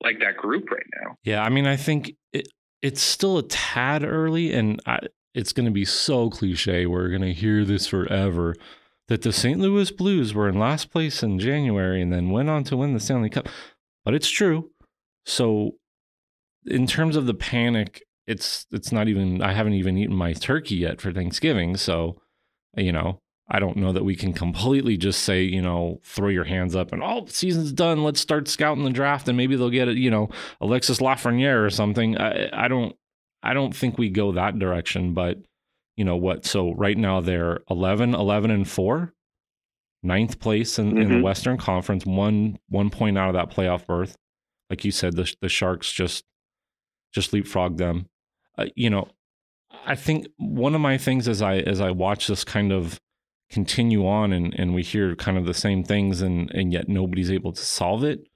like 0.03 0.21
that 0.21 0.37
group 0.37 0.71
right 0.71 0.87
now. 1.03 1.17
Yeah, 1.25 1.43
I 1.43 1.49
mean, 1.49 1.67
I 1.67 1.77
think 1.77 2.13
it, 2.33 2.49
it's 2.83 3.01
still 3.01 3.39
a 3.39 3.43
tad 3.43 4.05
early, 4.05 4.53
and 4.53 4.81
I, 4.87 5.01
it's 5.35 5.53
going 5.53 5.67
to 5.67 5.73
be 5.73 5.85
so 5.85 6.31
cliche. 6.31 6.87
We're 6.87 7.09
going 7.09 7.23
to 7.23 7.33
hear 7.33 7.65
this 7.65 7.87
forever 7.87 8.55
that 9.09 9.23
the 9.23 9.33
St. 9.33 9.59
Louis 9.59 9.91
Blues 9.91 10.35
were 10.35 10.49
in 10.49 10.59
last 10.59 10.91
place 10.91 11.23
in 11.23 11.39
January 11.39 12.03
and 12.03 12.13
then 12.13 12.31
went 12.31 12.51
on 12.51 12.65
to 12.65 12.77
win 12.77 12.93
the 12.93 13.01
Stanley 13.01 13.31
Cup. 13.31 13.49
But 14.05 14.15
it's 14.15 14.31
true. 14.31 14.71
So, 15.25 15.73
in 16.71 16.87
terms 16.87 17.17
of 17.17 17.27
the 17.27 17.35
panic, 17.35 18.05
it's 18.27 18.67
it's 18.71 18.93
not 18.93 19.09
even. 19.09 19.43
I 19.43 19.53
haven't 19.53 19.75
even 19.75 19.97
eaten 19.99 20.15
my 20.15 20.33
turkey 20.33 20.77
yet 20.77 21.01
for 21.01 21.13
Thanksgiving. 21.13 21.77
So, 21.77 22.21
you 22.77 22.93
know, 22.93 23.21
I 23.51 23.59
don't 23.59 23.79
know 23.79 23.93
that 23.93 24.05
we 24.05 24.15
can 24.15 24.33
completely 24.33 24.97
just 24.97 25.23
say, 25.23 25.43
you 25.43 25.63
know, 25.63 26.01
throw 26.05 26.29
your 26.29 26.45
hands 26.45 26.77
up 26.77 26.93
and 26.93 27.03
oh, 27.03 27.25
season's 27.29 27.73
done. 27.73 28.05
Let's 28.05 28.21
start 28.21 28.49
scouting 28.49 28.85
the 28.85 28.91
draft 28.91 29.29
and 29.29 29.37
maybe 29.37 29.57
they'll 29.57 29.71
get 29.71 29.89
it, 29.89 29.97
you 29.97 30.11
know, 30.11 30.29
Alexis 30.61 30.99
Lafreniere 30.99 31.65
or 31.65 31.71
something. 31.71 32.19
I, 32.19 32.51
I 32.53 32.69
don't 32.69 32.95
I 33.43 33.55
don't 33.55 33.75
think 33.75 33.97
we 33.97 34.11
go 34.11 34.33
that 34.33 34.59
direction, 34.59 35.15
but 35.15 35.39
you 35.97 36.05
know 36.05 36.17
what? 36.17 36.45
So 36.45 36.75
right 36.75 36.97
now 36.97 37.21
they're 37.21 37.61
11, 37.71 38.15
11 38.15 38.51
and 38.51 38.69
4. 38.69 39.15
ninth 40.03 40.39
place 40.39 40.79
in, 40.79 40.99
in 40.99 41.09
the 41.09 41.15
mm-hmm. 41.15 41.23
Western 41.23 41.57
Conference, 41.57 42.05
one 42.05 42.59
one 42.69 42.91
point 42.91 43.17
out 43.17 43.29
of 43.29 43.35
that 43.35 43.55
playoff 43.55 43.87
berth. 43.87 44.17
Like 44.71 44.85
you 44.85 44.93
said, 44.93 45.17
the 45.17 45.33
the 45.41 45.49
Sharks 45.49 45.91
just 45.91 46.25
just 47.13 47.33
leapfrog 47.33 47.77
them. 47.79 48.07
Uh, 48.57 48.67
you 48.75 48.91
know, 48.91 49.09
I 49.87 49.95
think 49.95 50.27
one 50.37 50.75
of 50.75 50.81
my 50.81 50.99
things 50.99 51.29
as 51.29 51.43
I 51.43 51.59
as 51.59 51.81
I 51.81 51.91
watch 51.91 52.27
this 52.27 52.45
kind 52.45 52.73
of 52.73 53.01
continue 53.51 54.07
on 54.07 54.33
and, 54.33 54.55
and 54.59 54.75
we 54.75 54.83
hear 54.83 55.17
kind 55.17 55.39
of 55.39 55.47
the 55.47 55.55
same 55.55 55.83
things 55.83 56.21
and 56.21 56.51
and 56.55 56.73
yet 56.73 56.89
nobody's 56.89 57.31
able 57.31 57.53
to 57.53 57.63
solve 57.63 58.05
it. 58.05 58.29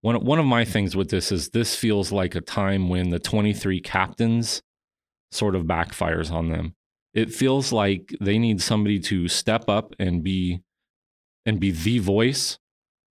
One 0.00 0.24
one 0.24 0.38
of 0.38 0.46
my 0.46 0.64
things 0.64 0.96
with 0.96 1.10
this 1.10 1.30
is 1.30 1.50
this 1.50 1.76
feels 1.76 2.10
like 2.10 2.34
a 2.34 2.40
time 2.40 2.88
when 2.88 3.10
the 3.10 3.20
23 3.20 3.80
captains 3.80 4.62
sort 5.30 5.54
of 5.54 5.64
backfires 5.64 6.30
on 6.30 6.50
them. 6.50 6.74
It 7.14 7.32
feels 7.32 7.72
like 7.72 8.14
they 8.20 8.38
need 8.38 8.60
somebody 8.62 8.98
to 9.00 9.28
step 9.28 9.68
up 9.68 9.94
and 9.98 10.22
be 10.22 10.62
and 11.44 11.60
be 11.60 11.70
the 11.70 11.98
voice 11.98 12.58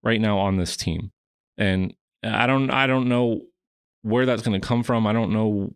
right 0.03 0.21
now 0.21 0.39
on 0.39 0.57
this 0.57 0.77
team. 0.77 1.11
And 1.57 1.95
I 2.23 2.47
don't 2.47 2.71
I 2.71 2.87
don't 2.87 3.09
know 3.09 3.43
where 4.03 4.27
that's 4.27 4.43
going 4.43 4.61
to 4.61 4.67
come 4.67 4.83
from. 4.83 5.07
I 5.07 5.13
don't 5.13 5.33
know 5.33 5.73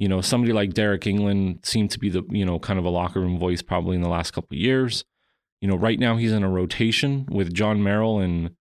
you 0.00 0.08
know, 0.08 0.22
somebody 0.22 0.54
like 0.54 0.72
Deryk 0.72 1.02
Engelland 1.02 1.64
seemed 1.64 1.90
to 1.90 1.98
be 1.98 2.08
the, 2.08 2.22
you 2.30 2.46
know, 2.46 2.58
kind 2.58 2.78
of 2.78 2.86
a 2.86 2.90
locker 2.90 3.20
room 3.20 3.38
voice 3.38 3.60
probably 3.60 3.96
in 3.96 4.02
the 4.02 4.08
last 4.08 4.30
couple 4.30 4.56
years. 4.56 5.04
You 5.60 5.68
know, 5.68 5.76
right 5.76 5.98
now 5.98 6.16
he's 6.16 6.32
in 6.32 6.42
a 6.42 6.48
rotation 6.48 7.26
with 7.30 7.52
Jon 7.52 7.82
Merrill 7.82 8.18
and 8.18 8.52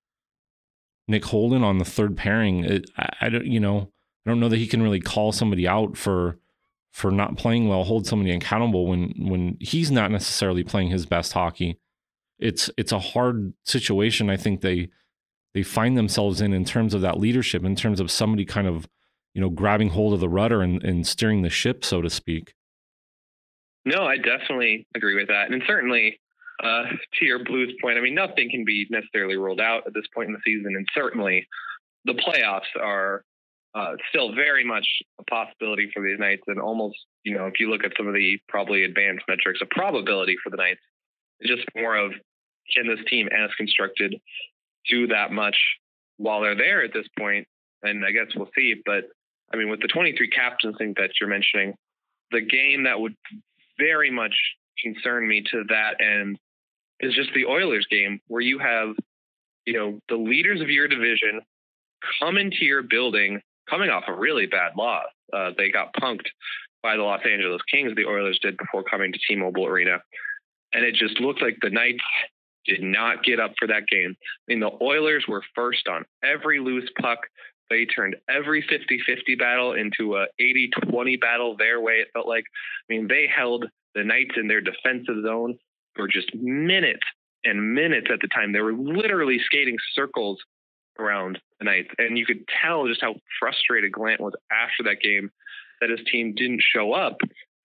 Nick 1.08 1.24
Holden 1.24 1.64
on 1.64 1.78
the 1.78 1.86
third 1.86 2.18
pairing. 2.18 2.66
It, 2.66 2.90
I, 2.98 3.10
I 3.22 3.30
don't, 3.30 3.46
you 3.46 3.62
know, 3.62 3.90
I 4.26 4.30
don't 4.30 4.42
know 4.42 4.50
that 4.50 4.58
he 4.58 4.68
can 4.68 4.84
really 4.84 5.00
call 5.00 5.32
somebody 5.32 5.66
out 5.66 5.96
for 5.96 6.38
for 6.92 7.10
not 7.10 7.38
playing 7.38 7.70
well, 7.70 7.86
hold 7.86 8.06
somebody 8.06 8.32
accountable 8.32 8.86
when 8.86 9.14
when 9.18 9.56
he's 9.62 9.90
not 9.90 10.12
necessarily 10.12 10.66
playing 10.66 10.90
his 10.90 11.06
best 11.06 11.32
hockey. 11.32 11.80
It's 12.38 12.70
it's 12.78 12.92
a 12.92 13.00
hard 13.00 13.54
situation. 13.64 14.30
I 14.30 14.36
think 14.36 14.60
they 14.60 14.90
they 15.54 15.64
find 15.64 15.98
themselves 15.98 16.42
in 16.42 16.54
in 16.54 16.66
terms 16.66 16.94
of 16.94 17.02
that 17.02 17.20
leadership, 17.20 17.64
in 17.64 17.76
terms 17.76 18.00
of 18.00 18.12
somebody 18.12 18.46
kind 18.46 18.68
of 18.68 18.88
you 19.34 19.42
know, 19.42 19.50
grabbing 19.50 19.90
hold 19.90 20.14
of 20.14 20.20
the 20.20 20.30
rudder 20.30 20.62
and, 20.62 20.84
and 20.84 21.06
steering 21.06 21.42
the 21.42 21.50
ship, 21.50 21.86
so 21.86 22.02
to 22.02 22.10
speak. 22.10 22.54
No, 23.86 24.04
I 24.04 24.18
definitely 24.18 24.88
agree 24.96 25.16
with 25.16 25.28
that. 25.28 25.52
And 25.52 25.62
certainly, 25.68 26.20
uh, 26.64 26.84
to 27.20 27.26
your 27.26 27.44
Blues 27.44 27.74
point, 27.82 27.98
I 27.98 28.02
mean, 28.02 28.16
nothing 28.16 28.50
can 28.50 28.66
be 28.66 28.88
necessarily 28.90 29.38
ruled 29.38 29.62
out 29.62 29.88
at 29.88 29.94
this 29.94 30.06
point 30.14 30.28
in 30.28 30.34
the 30.34 30.42
season. 30.46 30.76
And 30.76 30.86
certainly, 30.94 31.48
the 32.06 32.14
playoffs 32.14 32.82
are 32.82 33.24
uh, 33.76 33.94
still 34.10 34.34
very 34.34 34.66
much 34.66 34.88
a 35.20 35.24
possibility 35.24 35.90
for 35.94 36.04
these 36.04 36.20
Knights. 36.20 36.44
And 36.48 36.60
almost, 36.60 36.98
you 37.24 37.38
know, 37.38 37.46
if 37.46 37.60
you 37.60 37.70
look 37.70 37.84
at 37.84 37.94
some 37.96 38.08
of 38.08 38.14
the 38.14 38.38
probably 38.50 38.84
advanced 38.84 39.24
metrics 39.28 39.62
a 39.62 39.74
probability 39.74 40.36
for 40.44 40.50
the 40.50 40.58
Knights, 40.58 40.82
it's 41.40 41.50
just 41.50 41.68
more 41.76 41.96
of 41.96 42.12
can 42.76 42.88
this 42.88 43.04
team, 43.10 43.28
as 43.28 43.50
constructed, 43.58 44.16
do 44.90 45.08
that 45.08 45.32
much 45.32 45.58
while 46.18 46.42
they're 46.42 46.56
there 46.56 46.84
at 46.84 46.94
this 46.94 47.08
point? 47.18 47.48
And 47.84 48.06
I 48.06 48.12
guess 48.12 48.28
we'll 48.36 48.50
see. 48.56 48.76
But 48.86 49.06
I 49.54 49.58
mean, 49.58 49.70
with 49.70 49.82
the 49.82 49.88
23 49.88 50.30
captains 50.30 50.76
thing 50.78 50.94
that 50.98 51.12
you're 51.20 51.30
mentioning, 51.30 51.76
the 52.32 52.42
game 52.42 52.84
that 52.84 53.00
would 53.00 53.16
very 53.78 54.12
much 54.12 54.36
concern 54.84 55.28
me 55.28 55.44
to 55.52 55.64
that 55.70 55.96
end 56.02 56.38
is 57.00 57.14
just 57.14 57.30
the 57.34 57.46
Oilers 57.46 57.88
game 57.90 58.20
where 58.28 58.42
you 58.42 58.60
have, 58.60 58.96
you 59.66 59.74
know, 59.74 60.00
the 60.10 60.16
leaders 60.16 60.62
of 60.62 60.70
your 60.70 60.88
division 60.88 61.42
come 62.22 62.38
into 62.38 62.66
your 62.66 62.84
building 62.84 63.42
coming 63.70 63.90
off 63.90 64.04
a 64.08 64.14
really 64.14 64.46
bad 64.46 64.74
loss. 64.78 65.06
Uh, 65.32 65.52
they 65.58 65.72
got 65.72 65.94
punked 65.94 66.28
by 66.82 66.96
the 66.96 67.04
Los 67.04 67.22
Angeles 67.30 67.62
Kings, 67.72 67.94
the 67.96 68.06
Oilers 68.06 68.40
did 68.42 68.58
before 68.58 68.84
coming 68.84 69.12
to 69.12 69.20
T-Mobile 69.28 69.66
Arena. 69.66 69.98
And 70.74 70.86
it 70.86 70.96
just 70.96 71.20
looked 71.20 71.42
like 71.42 71.58
the 71.62 71.70
Knights 71.70 72.04
did 72.70 72.84
not 72.84 73.24
get 73.24 73.40
up 73.40 73.52
for 73.60 73.68
that 73.68 73.88
game. 73.92 74.16
I 74.20 74.44
mean, 74.48 74.60
the 74.60 74.72
Oilers 74.82 75.26
were 75.28 75.44
first 75.56 75.88
on 75.88 76.06
every 76.24 76.60
loose 76.60 76.90
puck. 77.02 77.20
They 77.70 77.86
turned 77.86 78.16
every 78.30 78.66
50 78.68 79.00
50 79.06 79.36
battle 79.36 79.74
into 79.74 80.16
a 80.16 80.26
80 80.40 80.72
20 80.90 81.18
battle 81.18 81.56
their 81.58 81.80
way. 81.80 81.94
It 81.94 82.10
felt 82.14 82.28
like, 82.28 82.46
I 82.90 82.94
mean, 82.94 83.08
they 83.08 83.28
held 83.34 83.66
the 83.96 84.04
Knights 84.04 84.36
in 84.38 84.48
their 84.48 84.62
defensive 84.62 85.24
zone 85.24 85.58
for 85.96 86.08
just 86.08 86.34
minutes 86.36 87.06
and 87.44 87.74
minutes 87.74 88.08
at 88.12 88.20
the 88.22 88.28
time. 88.28 88.54
They 88.54 88.62
were 88.62 88.74
literally 88.74 89.40
skating 89.46 89.78
circles 89.94 90.40
around 90.98 91.40
the 91.60 91.66
Knights. 91.66 91.90
And 91.98 92.18
you 92.18 92.26
could 92.26 92.44
tell 92.62 92.88
just 92.88 93.02
how 93.02 93.16
frustrated 93.40 93.94
Gallant 93.94 94.22
was 94.22 94.34
after 94.52 94.84
that 94.84 95.02
game 95.02 95.32
that 95.82 95.90
his 95.90 96.02
team 96.12 96.34
didn't 96.36 96.62
show 96.62 96.94
up. 96.94 97.18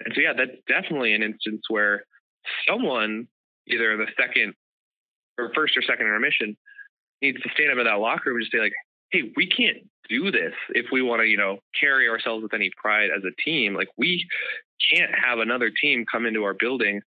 And 0.05 0.15
so, 0.15 0.21
yeah, 0.21 0.33
that's 0.37 0.57
definitely 0.69 1.15
an 1.15 1.23
instance 1.23 1.63
where 1.69 2.05
someone, 2.69 3.27
either 3.67 3.97
the 3.97 4.07
second 4.19 4.55
or 5.39 5.51
first 5.55 5.77
or 5.77 5.83
second 5.83 6.07
intermission, 6.07 6.57
needs 7.23 7.41
to 7.43 7.49
stand 7.55 7.71
up 7.71 7.79
in 7.79 7.85
that 7.85 7.95
locker 7.95 8.31
room 8.31 8.37
and 8.37 8.45
just 8.45 8.53
say, 8.53 8.61
like, 8.61 8.73
hey, 9.11 9.33
we 9.37 9.47
can't 9.47 9.79
do 10.09 10.31
this 10.31 10.53
if 10.71 10.87
we 10.93 11.03
want 11.03 11.21
to, 11.21 11.27
you 11.27 11.37
know, 11.37 11.59
carry 11.79 12.09
ourselves 12.09 12.43
with 12.43 12.55
any 12.55 12.71
pride 12.77 13.11
as 13.17 13.23
a 13.25 13.43
team. 13.43 13.75
Like 13.75 13.89
we 13.97 14.27
can't 14.93 15.13
have 15.15 15.39
another 15.39 15.71
team 15.71 16.05
come 16.11 16.27
into 16.27 16.45
our 16.45 16.55
building 16.55 17.01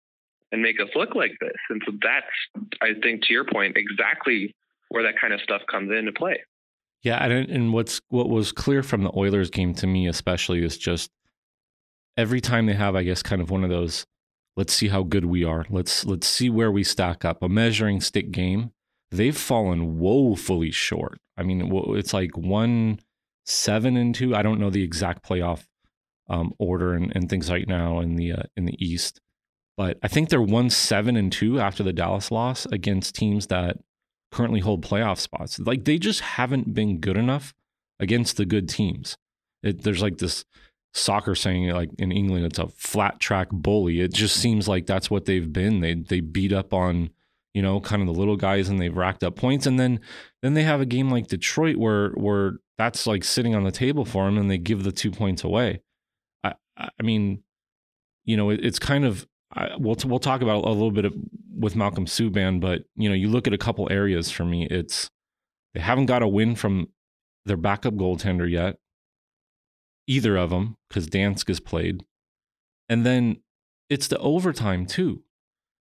and 0.53 0.63
make 0.63 0.81
us 0.81 0.89
look 0.95 1.15
like 1.15 1.33
this. 1.41 1.57
And 1.69 1.83
so 1.85 1.93
that's, 2.03 2.71
I 2.81 2.99
think, 3.03 3.23
to 3.25 3.33
your 3.33 3.45
point, 3.45 3.77
exactly 3.77 4.55
where 4.89 5.03
that 5.03 5.21
kind 5.21 5.33
of 5.33 5.41
stuff 5.41 5.63
comes 5.71 5.91
into 5.91 6.13
play. 6.13 6.43
Yeah, 7.03 7.23
and 7.25 7.51
and 7.51 7.73
what's 7.73 8.01
what 8.09 8.29
was 8.29 8.53
clear 8.53 8.83
from 8.83 9.03
the 9.03 9.13
Oilers 9.17 9.51
game 9.51 9.75
to 9.75 9.87
me, 9.87 10.09
especially, 10.09 10.65
is 10.65 10.79
just 10.79 11.11
every 12.17 12.41
time 12.41 12.67
they 12.67 12.75
have, 12.75 12.97
I 12.97 13.03
guess, 13.03 13.23
kind 13.23 13.43
of 13.43 13.51
one 13.51 13.65
of 13.65 13.71
those. 13.71 14.07
Let's 14.57 14.73
see 14.73 14.89
how 14.89 15.03
good 15.03 15.27
we 15.27 15.45
are. 15.45 15.67
Let's 15.69 16.05
let's 16.05 16.27
see 16.27 16.49
where 16.49 16.73
we 16.73 16.83
stack 16.83 17.25
up. 17.25 17.43
A 17.43 17.49
measuring 17.49 18.01
stick 18.01 18.31
game 18.31 18.73
they've 19.11 19.37
fallen 19.37 19.99
woefully 19.99 20.71
short. 20.71 21.19
I 21.37 21.43
mean, 21.43 21.71
it's 21.97 22.13
like 22.13 22.37
one 22.37 23.01
seven 23.45 23.97
and 23.97 24.15
two. 24.15 24.35
I 24.35 24.43
don't 24.43 24.61
know 24.61 24.71
the 24.71 24.83
exact 24.83 25.27
playoff 25.27 25.65
um, 26.29 26.53
order 26.59 26.93
and, 26.95 27.13
and, 27.15 27.31
things 27.31 27.51
right 27.51 27.69
now 27.69 28.01
in 28.01 28.17
the 28.17 28.33
uh, 28.33 28.43
in 28.57 28.65
the 28.65 28.85
East, 28.85 29.21
but 29.77 29.99
I 30.03 30.09
think 30.09 30.29
they're 30.29 30.43
one 30.43 30.71
seven 30.71 31.17
and 31.17 31.31
two 31.31 31.61
after 31.61 31.83
the 31.83 31.93
Dallas 31.93 32.31
loss 32.31 32.67
against 32.67 33.15
teams 33.15 33.47
that 33.47 33.79
currently 34.33 34.61
hold 34.61 34.85
playoff 34.85 35.19
spots. 35.19 35.59
Like 35.61 35.85
they 35.85 35.99
just 35.99 36.21
haven't 36.21 36.75
been 36.75 36.99
good 36.99 37.17
enough 37.17 37.55
against 38.01 38.37
the 38.37 38.45
good 38.45 38.69
teams. 38.69 39.17
It, 39.63 39.83
there's 39.83 40.03
like 40.03 40.19
this 40.19 40.45
soccer 40.97 41.35
saying 41.35 41.69
like 41.71 41.91
in 41.99 42.11
England, 42.11 42.47
it's 42.47 42.59
a 42.59 42.69
flat 42.69 43.21
track 43.21 43.49
bully. 43.51 44.01
It 44.01 44.13
just 44.13 44.37
seems 44.37 44.67
like 44.67 44.87
that's 44.87 45.11
what 45.11 45.25
they've 45.25 45.53
been. 45.53 45.81
They 45.81 45.95
they 45.95 46.21
beat 46.21 46.53
up 46.53 46.73
on 46.73 47.11
you 47.57 47.63
know, 47.63 47.81
kind 47.81 48.03
of 48.03 48.07
the 48.07 48.13
little 48.13 48.37
guys 48.37 48.69
and 48.69 48.79
they've 48.79 48.95
racked 48.95 49.25
up 49.25 49.35
points. 49.35 49.65
And 49.65 49.81
then 49.81 49.99
then 50.43 50.53
they 50.53 50.63
have 50.63 50.83
a 50.83 50.85
game 50.85 51.09
like 51.09 51.29
Detroit 51.29 51.77
where 51.77 52.11
where 52.11 52.59
that's 52.77 53.07
like 53.07 53.25
sitting 53.25 53.55
on 53.55 53.65
the 53.65 53.73
table 53.73 54.05
for 54.05 54.27
them 54.27 54.37
and 54.37 54.51
they 54.51 54.59
give 54.59 54.85
the 54.85 54.93
two 54.93 55.11
points 55.11 55.43
away. 55.43 55.81
I 56.45 56.53
I 56.77 57.03
mean, 57.03 57.43
you 58.27 58.37
know, 58.37 58.51
it, 58.51 58.63
it's 58.63 58.79
kind 58.79 59.07
of 59.07 59.27
I, 59.55 59.71
we'll 59.79 59.97
we'll 60.05 60.19
talk 60.19 60.43
about 60.43 60.67
a 60.67 60.69
little 60.69 60.91
bit 60.91 61.07
of, 61.07 61.15
with 61.59 61.77
Malcolm 61.77 62.05
Subban, 62.05 62.61
but 62.61 62.83
you 62.95 63.09
know, 63.09 63.15
you 63.15 63.29
look 63.31 63.47
at 63.47 63.55
a 63.55 63.59
couple 63.59 63.91
areas 63.91 64.31
for 64.31 64.45
me. 64.45 64.67
It's 64.67 65.11
they 65.73 65.81
haven't 65.81 66.07
got 66.07 66.23
a 66.23 66.29
win 66.29 66.57
from 66.57 66.91
their 67.47 67.57
backup 67.57 67.95
goaltender 67.95 68.51
yet, 68.51 68.77
either 70.07 70.37
of 70.37 70.51
them, 70.51 70.77
because 70.89 71.09
Dansk 71.09 71.49
has 71.49 71.61
played, 71.61 72.05
and 72.89 73.05
then 73.05 73.39
it's 73.89 74.09
the 74.09 74.19
overtime 74.19 74.87
too. 74.87 75.23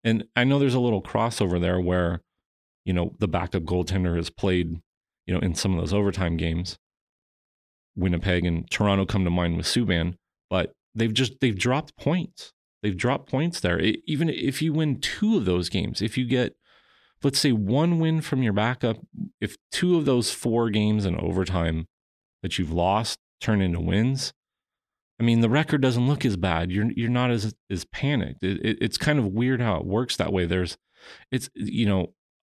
And 0.03 0.25
I 0.36 0.44
know 0.44 0.60
there's 0.60 0.74
a 0.75 0.79
little 0.79 1.01
crossover 1.01 1.60
there 1.60 1.79
where, 1.79 2.22
you 2.84 2.94
know, 2.94 3.15
the 3.20 3.27
backup 3.27 3.63
goaltender 3.63 4.15
has 4.17 4.29
played, 4.29 4.79
you 5.25 5.34
know, 5.34 5.39
in 5.39 5.55
some 5.55 5.74
of 5.74 5.79
those 5.79 5.94
overtime 5.94 6.38
games. 6.38 6.77
Winnipeg 7.96 8.46
and 8.46 8.70
Toronto 8.70 9.05
come 9.05 9.24
to 9.24 9.32
mind 9.32 9.58
with 9.58 9.65
Subban, 9.65 10.15
but 10.50 10.74
they've 10.94 11.13
just 11.13 11.39
they've 11.39 11.58
dropped 11.58 11.96
points. 11.98 12.53
They've 12.84 12.96
dropped 12.96 13.29
points 13.29 13.60
there. 13.60 13.79
It, 13.79 14.01
even 14.05 14.29
if 14.29 14.62
you 14.62 14.74
win 14.74 15.00
two 15.00 15.38
of 15.38 15.46
those 15.46 15.70
games, 15.70 16.01
if 16.01 16.17
you 16.17 16.25
get 16.25 16.55
let's 17.24 17.39
say 17.39 17.51
one 17.51 18.00
win 18.00 18.22
from 18.22 18.44
your 18.44 18.53
backup, 18.53 18.98
if 19.41 19.58
two 19.72 19.98
of 19.98 20.05
those 20.05 20.32
four 20.32 20.70
games 20.70 21.05
in 21.05 21.20
overtime 21.20 21.88
that 22.44 22.60
you've 22.60 22.72
lost 22.72 23.17
turn 23.42 23.62
into 23.62 23.80
wins, 23.80 24.34
I 25.20 25.24
mean, 25.24 25.39
the 25.39 25.50
record 25.50 25.82
doesn't 25.82 26.08
look 26.08 26.25
as 26.25 26.36
bad. 26.36 26.72
You're 26.72 26.92
you're 26.92 27.10
not 27.10 27.32
as 27.32 27.54
as 27.70 27.86
panicked. 27.86 28.44
It, 28.44 28.60
it, 28.65 28.77
it's 28.82 28.98
kind 28.98 29.18
of 29.18 29.27
weird 29.27 29.62
how 29.62 29.77
it 29.77 29.86
works 29.86 30.18
that 30.18 30.34
way. 30.34 30.46
There's, 30.46 30.77
it's 31.32 31.50
you 31.54 31.86
know, 31.86 32.13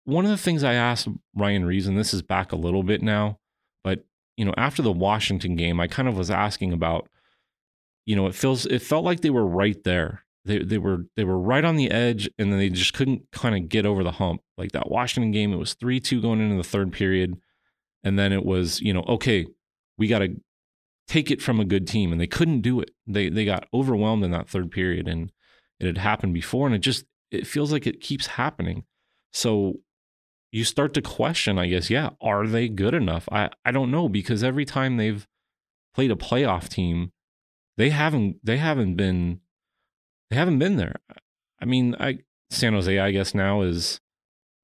one 0.04 0.25
of 0.25 0.30
the 0.30 0.38
things 0.38 0.64
I 0.64 0.75
asked 0.75 1.09
Ryan 1.35 1.64
Reaves. 1.64 1.87
this 1.87 2.14
is 2.14 2.23
back 2.23 2.52
a 2.52 2.56
little 2.56 2.83
bit 2.83 3.02
now, 3.02 3.38
but 3.85 4.04
you 4.37 4.45
know, 4.45 4.54
after 4.56 4.80
the 4.80 4.92
Washington 4.92 5.56
game, 5.56 5.80
I 5.80 5.87
kind 5.87 6.09
of 6.09 6.16
was 6.16 6.30
asking 6.30 6.73
about, 6.73 7.09
you 8.06 8.16
know, 8.16 8.26
it 8.26 8.35
feels 8.35 8.64
it 8.66 8.80
felt 8.80 9.04
like 9.04 9.21
they 9.21 9.30
were 9.30 9.47
right 9.47 9.83
there. 9.85 10.25
They 10.47 10.61
they 10.61 10.78
were 10.78 11.06
they 11.16 11.25
were 11.25 11.38
right 11.38 11.64
on 11.64 11.76
the 11.76 11.90
edge, 11.90 12.30
and 12.38 12.50
then 12.50 12.59
they 12.59 12.71
just 12.71 12.95
couldn't 12.95 13.30
kind 13.33 13.54
of 13.54 13.68
get 13.68 13.85
over 13.85 14.02
the 14.02 14.12
hump. 14.12 14.40
Like 14.56 14.73
that 14.73 14.90
Washington 14.90 15.30
game, 15.30 15.52
it 15.52 15.59
was 15.59 15.75
three 15.75 16.00
two 16.00 16.23
going 16.23 16.40
into 16.40 16.56
the 16.56 16.64
third 16.64 16.90
period, 16.90 17.35
and 18.02 18.18
then 18.18 18.33
it 18.33 18.47
was 18.47 18.80
you 18.80 18.95
know 18.95 19.04
okay, 19.09 19.47
we 19.99 20.06
got 20.06 20.21
to 20.21 20.37
take 21.06 21.30
it 21.30 21.42
from 21.42 21.60
a 21.60 21.64
good 21.64 21.86
team, 21.86 22.12
and 22.12 22.20
they 22.20 22.26
couldn't 22.26 22.60
do 22.60 22.80
it. 22.80 22.90
They 23.06 23.28
they 23.28 23.44
got 23.44 23.68
overwhelmed 23.72 24.25
in 24.25 24.30
that 24.32 24.48
third 24.48 24.70
period, 24.70 25.08
and 25.08 25.32
it 25.78 25.86
had 25.86 25.98
happened 25.98 26.34
before, 26.34 26.66
and 26.66 26.75
it 26.75 26.80
just 26.80 27.04
it 27.30 27.46
feels 27.46 27.72
like 27.72 27.86
it 27.86 28.00
keeps 28.00 28.26
happening. 28.26 28.84
So 29.32 29.80
you 30.52 30.64
start 30.64 30.94
to 30.94 31.02
question, 31.02 31.58
I 31.58 31.66
guess, 31.66 31.90
yeah, 31.90 32.10
are 32.20 32.46
they 32.46 32.68
good 32.68 32.94
enough? 32.94 33.28
I, 33.30 33.50
I 33.64 33.72
don't 33.72 33.90
know 33.90 34.08
because 34.08 34.42
every 34.42 34.64
time 34.64 34.96
they've 34.96 35.26
played 35.94 36.10
a 36.10 36.16
playoff 36.16 36.68
team, 36.68 37.12
they 37.76 37.90
haven't 37.90 38.36
they 38.42 38.56
haven't 38.56 38.94
been 38.94 39.40
they 40.30 40.36
haven't 40.36 40.58
been 40.58 40.76
there. 40.76 40.96
I 41.60 41.64
mean, 41.64 41.94
I 41.98 42.20
San 42.50 42.72
Jose, 42.72 42.98
I 42.98 43.10
guess 43.10 43.34
now 43.34 43.62
is, 43.62 44.00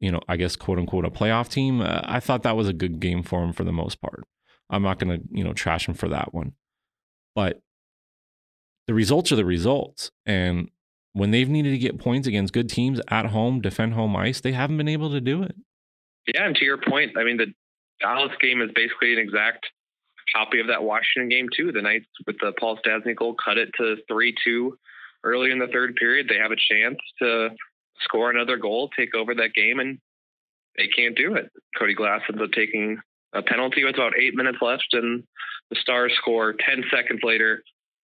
you 0.00 0.10
know, 0.10 0.20
I 0.28 0.36
guess 0.36 0.56
quote 0.56 0.78
unquote 0.78 1.04
a 1.04 1.10
playoff 1.10 1.48
team. 1.48 1.80
Uh, 1.80 2.00
I 2.04 2.20
thought 2.20 2.42
that 2.44 2.56
was 2.56 2.68
a 2.68 2.72
good 2.72 3.00
game 3.00 3.22
for 3.22 3.40
them 3.40 3.52
for 3.52 3.64
the 3.64 3.72
most 3.72 4.00
part. 4.00 4.24
I'm 4.72 4.82
not 4.82 4.98
going 4.98 5.20
to 5.20 5.24
you 5.30 5.44
know 5.44 5.52
trash 5.52 5.86
them 5.86 5.94
for 5.94 6.08
that 6.08 6.34
one, 6.34 6.54
but 7.34 7.60
the 8.88 8.94
results 8.94 9.30
are 9.30 9.36
the 9.36 9.44
results, 9.44 10.10
and 10.26 10.70
when 11.12 11.30
they've 11.30 11.48
needed 11.48 11.70
to 11.70 11.78
get 11.78 11.98
points 11.98 12.26
against 12.26 12.52
good 12.52 12.70
teams 12.70 13.00
at 13.08 13.26
home, 13.26 13.60
defend 13.60 13.94
home 13.94 14.16
ice, 14.16 14.40
they 14.40 14.52
haven't 14.52 14.78
been 14.78 14.88
able 14.88 15.10
to 15.10 15.20
do 15.20 15.42
it. 15.42 15.54
Yeah, 16.26 16.46
and 16.46 16.56
to 16.56 16.64
your 16.64 16.78
point, 16.78 17.12
I 17.16 17.24
mean 17.24 17.36
the 17.36 17.52
Dallas 18.00 18.32
game 18.40 18.60
is 18.62 18.70
basically 18.74 19.12
an 19.12 19.18
exact 19.18 19.66
copy 20.34 20.60
of 20.60 20.68
that 20.68 20.82
Washington 20.82 21.28
game 21.28 21.48
too. 21.54 21.72
The 21.72 21.82
Knights 21.82 22.06
with 22.26 22.36
the 22.40 22.52
Paul 22.58 22.78
Stastny 22.84 23.14
goal 23.14 23.34
cut 23.34 23.58
it 23.58 23.70
to 23.78 23.96
three 24.08 24.34
two 24.44 24.78
early 25.24 25.50
in 25.50 25.58
the 25.58 25.68
third 25.68 25.94
period. 25.96 26.26
They 26.28 26.38
have 26.38 26.50
a 26.50 26.56
chance 26.56 26.98
to 27.20 27.50
score 28.00 28.30
another 28.30 28.56
goal, 28.56 28.90
take 28.96 29.14
over 29.14 29.34
that 29.34 29.54
game, 29.54 29.78
and 29.78 29.98
they 30.76 30.88
can't 30.88 31.16
do 31.16 31.34
it. 31.34 31.50
Cody 31.78 31.94
Glass 31.94 32.22
ends 32.28 32.42
up 32.42 32.50
taking 32.52 32.98
a 33.34 33.42
penalty 33.42 33.84
with 33.84 33.94
about 33.94 34.18
eight 34.18 34.34
minutes 34.34 34.58
left, 34.60 34.88
and 34.92 35.22
the 35.70 35.76
Stars 35.80 36.12
score 36.18 36.52
ten 36.52 36.84
seconds 36.90 37.20
later 37.22 37.62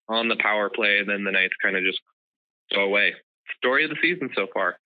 on 0.09 0.29
the 0.29 0.37
power 0.37 0.71
play, 0.71 0.99
and 0.99 1.09
then 1.09 1.25
the 1.25 1.33
Knights 1.33 1.55
kind 1.63 1.77
of 1.77 1.85
just 1.85 2.01
go 2.75 2.83
away. 2.83 3.15
Story 3.57 3.85
of 3.85 3.91
the 3.91 3.97
season 4.03 4.31
so 4.35 4.47
far. 4.53 4.77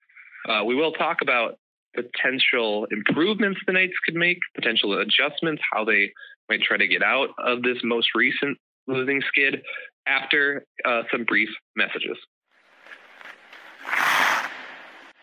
Uh, 0.48 0.64
we 0.64 0.74
will 0.74 0.92
talk 0.92 1.18
about 1.22 1.58
potential 1.94 2.86
improvements 2.90 3.60
the 3.66 3.72
Knights 3.72 3.94
could 4.04 4.14
make, 4.14 4.38
potential 4.54 4.98
adjustments, 4.98 5.62
how 5.72 5.84
they 5.84 6.12
might 6.48 6.62
try 6.62 6.76
to 6.76 6.88
get 6.88 7.02
out 7.02 7.28
of 7.38 7.62
this 7.62 7.78
most 7.84 8.08
recent 8.14 8.58
losing 8.86 9.22
skid 9.28 9.62
after 10.06 10.64
uh, 10.84 11.02
some 11.12 11.24
brief 11.24 11.48
messages. 11.76 12.16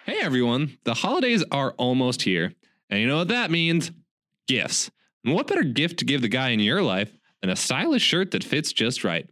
Hey 0.06 0.20
everyone, 0.22 0.78
the 0.86 0.96
holidays 0.96 1.44
are 1.52 1.74
almost 1.74 2.22
here. 2.24 2.54
And 2.90 3.00
you 3.02 3.08
know 3.08 3.18
what 3.18 3.28
that 3.28 3.52
means? 3.52 3.92
Gifts. 4.48 4.90
What 5.24 5.48
better 5.48 5.64
gift 5.64 6.00
to 6.00 6.06
give 6.06 6.22
the 6.22 6.28
guy 6.28 6.50
in 6.50 6.60
your 6.60 6.82
life 6.82 7.12
than 7.42 7.50
a 7.50 7.56
stylish 7.56 8.04
shirt 8.04 8.32
that 8.32 8.44
fits 8.44 8.72
just 8.72 9.04
right? 9.04 9.30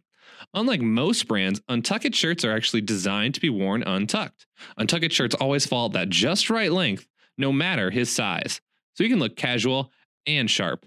Unlike 0.53 0.81
most 0.81 1.27
brands, 1.27 1.61
Untuckit 1.69 2.13
shirts 2.13 2.43
are 2.45 2.51
actually 2.51 2.81
designed 2.81 3.33
to 3.35 3.41
be 3.41 3.49
worn 3.49 3.83
untucked. 3.83 4.45
Untuckit 4.79 5.11
shirts 5.11 5.35
always 5.35 5.65
fall 5.65 5.87
at 5.87 5.93
that 5.93 6.09
just 6.09 6.49
right 6.49 6.71
length, 6.71 7.07
no 7.37 7.51
matter 7.51 7.89
his 7.89 8.13
size. 8.13 8.61
So 8.93 9.03
you 9.03 9.09
can 9.09 9.19
look 9.19 9.35
casual 9.35 9.91
and 10.25 10.49
sharp. 10.49 10.85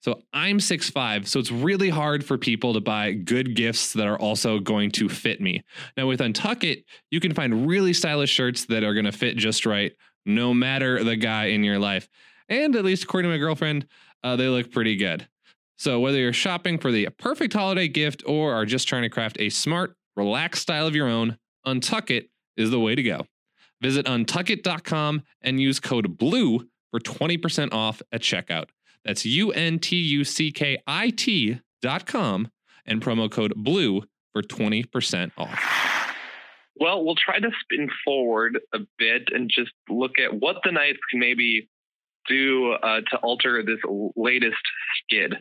So 0.00 0.20
I'm 0.32 0.58
6'5, 0.58 1.28
so 1.28 1.38
it's 1.38 1.52
really 1.52 1.88
hard 1.88 2.24
for 2.24 2.36
people 2.36 2.74
to 2.74 2.80
buy 2.80 3.12
good 3.12 3.54
gifts 3.54 3.92
that 3.92 4.08
are 4.08 4.18
also 4.18 4.58
going 4.58 4.90
to 4.92 5.08
fit 5.08 5.40
me. 5.40 5.62
Now, 5.96 6.08
with 6.08 6.18
Untuckit, 6.18 6.84
you 7.12 7.20
can 7.20 7.32
find 7.32 7.68
really 7.68 7.92
stylish 7.92 8.30
shirts 8.30 8.64
that 8.66 8.82
are 8.82 8.94
going 8.94 9.04
to 9.04 9.12
fit 9.12 9.36
just 9.36 9.64
right, 9.64 9.92
no 10.26 10.52
matter 10.52 11.04
the 11.04 11.14
guy 11.14 11.46
in 11.46 11.62
your 11.62 11.78
life. 11.78 12.08
And 12.48 12.74
at 12.74 12.84
least 12.84 13.04
according 13.04 13.30
to 13.30 13.34
my 13.34 13.38
girlfriend, 13.38 13.86
uh, 14.22 14.36
they 14.36 14.48
look 14.48 14.70
pretty 14.70 14.96
good. 14.96 15.28
So, 15.76 15.98
whether 15.98 16.18
you're 16.18 16.32
shopping 16.32 16.78
for 16.78 16.92
the 16.92 17.08
perfect 17.18 17.54
holiday 17.54 17.88
gift 17.88 18.22
or 18.26 18.54
are 18.54 18.64
just 18.64 18.86
trying 18.86 19.02
to 19.02 19.08
craft 19.08 19.36
a 19.40 19.48
smart, 19.48 19.96
relaxed 20.16 20.62
style 20.62 20.86
of 20.86 20.94
your 20.94 21.08
own, 21.08 21.38
Untuckit 21.66 22.28
is 22.56 22.70
the 22.70 22.80
way 22.80 22.94
to 22.94 23.02
go. 23.02 23.26
Visit 23.80 24.06
untuckit.com 24.06 25.22
and 25.40 25.60
use 25.60 25.80
code 25.80 26.16
BLUE 26.18 26.68
for 26.92 27.00
20% 27.00 27.72
off 27.72 28.00
at 28.12 28.20
checkout. 28.20 28.68
That's 29.04 29.26
U 29.26 29.50
N 29.50 29.78
T 29.80 29.96
U 29.96 30.24
C 30.24 30.52
K 30.52 30.78
I 30.86 31.10
T 31.10 31.58
dot 31.80 32.06
com 32.06 32.50
and 32.86 33.02
promo 33.02 33.30
code 33.30 33.54
BLUE 33.56 34.04
for 34.32 34.42
20% 34.42 35.32
off. 35.36 35.58
Well, 36.76 37.04
we'll 37.04 37.16
try 37.16 37.38
to 37.38 37.50
spin 37.60 37.88
forward 38.04 38.58
a 38.72 38.78
bit 38.98 39.28
and 39.32 39.50
just 39.52 39.72
look 39.88 40.12
at 40.18 40.32
what 40.32 40.56
the 40.64 40.72
Knights 40.72 40.98
can 41.10 41.20
maybe 41.20 41.68
do 42.28 42.72
uh, 42.72 43.00
to 43.10 43.16
alter 43.22 43.62
this 43.62 43.78
latest 44.16 44.62
skid. 45.04 45.34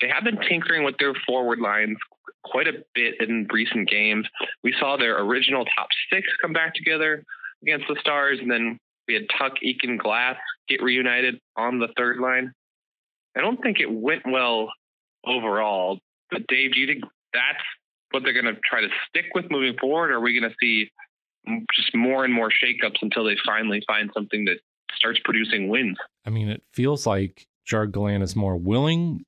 They 0.00 0.08
have 0.08 0.24
been 0.24 0.38
tinkering 0.48 0.84
with 0.84 0.96
their 0.98 1.14
forward 1.26 1.58
lines 1.58 1.96
quite 2.44 2.68
a 2.68 2.84
bit 2.94 3.14
in 3.20 3.46
recent 3.52 3.88
games. 3.88 4.26
We 4.62 4.74
saw 4.78 4.96
their 4.96 5.20
original 5.22 5.64
top 5.64 5.88
six 6.12 6.26
come 6.40 6.52
back 6.52 6.74
together 6.74 7.24
against 7.62 7.86
the 7.88 7.96
Stars, 8.00 8.38
and 8.40 8.50
then 8.50 8.78
we 9.06 9.14
had 9.14 9.24
Tuch, 9.38 9.58
Eakin, 9.64 9.98
Glass 9.98 10.36
get 10.68 10.82
reunited 10.82 11.40
on 11.56 11.78
the 11.78 11.88
third 11.96 12.18
line. 12.18 12.52
I 13.36 13.40
don't 13.40 13.60
think 13.62 13.80
it 13.80 13.90
went 13.90 14.22
well 14.26 14.70
overall. 15.26 15.98
But 16.30 16.46
Dave, 16.48 16.74
do 16.74 16.80
you 16.80 16.86
think 16.86 17.04
that's 17.32 17.64
what 18.10 18.22
they're 18.22 18.32
going 18.40 18.54
to 18.54 18.60
try 18.68 18.80
to 18.80 18.88
stick 19.08 19.26
with 19.34 19.50
moving 19.50 19.76
forward? 19.78 20.10
Or 20.10 20.16
are 20.16 20.20
we 20.20 20.38
going 20.38 20.50
to 20.50 20.56
see 20.60 20.90
just 21.74 21.94
more 21.94 22.24
and 22.24 22.34
more 22.34 22.50
shakeups 22.50 22.98
until 23.00 23.24
they 23.24 23.36
finally 23.46 23.82
find 23.86 24.10
something 24.12 24.44
that 24.44 24.58
starts 24.98 25.20
producing 25.24 25.68
wins? 25.68 25.96
I 26.26 26.30
mean, 26.30 26.48
it 26.48 26.62
feels 26.72 27.06
like 27.06 27.46
Gerard 27.64 27.92
Gallant 27.92 28.24
is 28.24 28.36
more 28.36 28.56
willing 28.56 29.24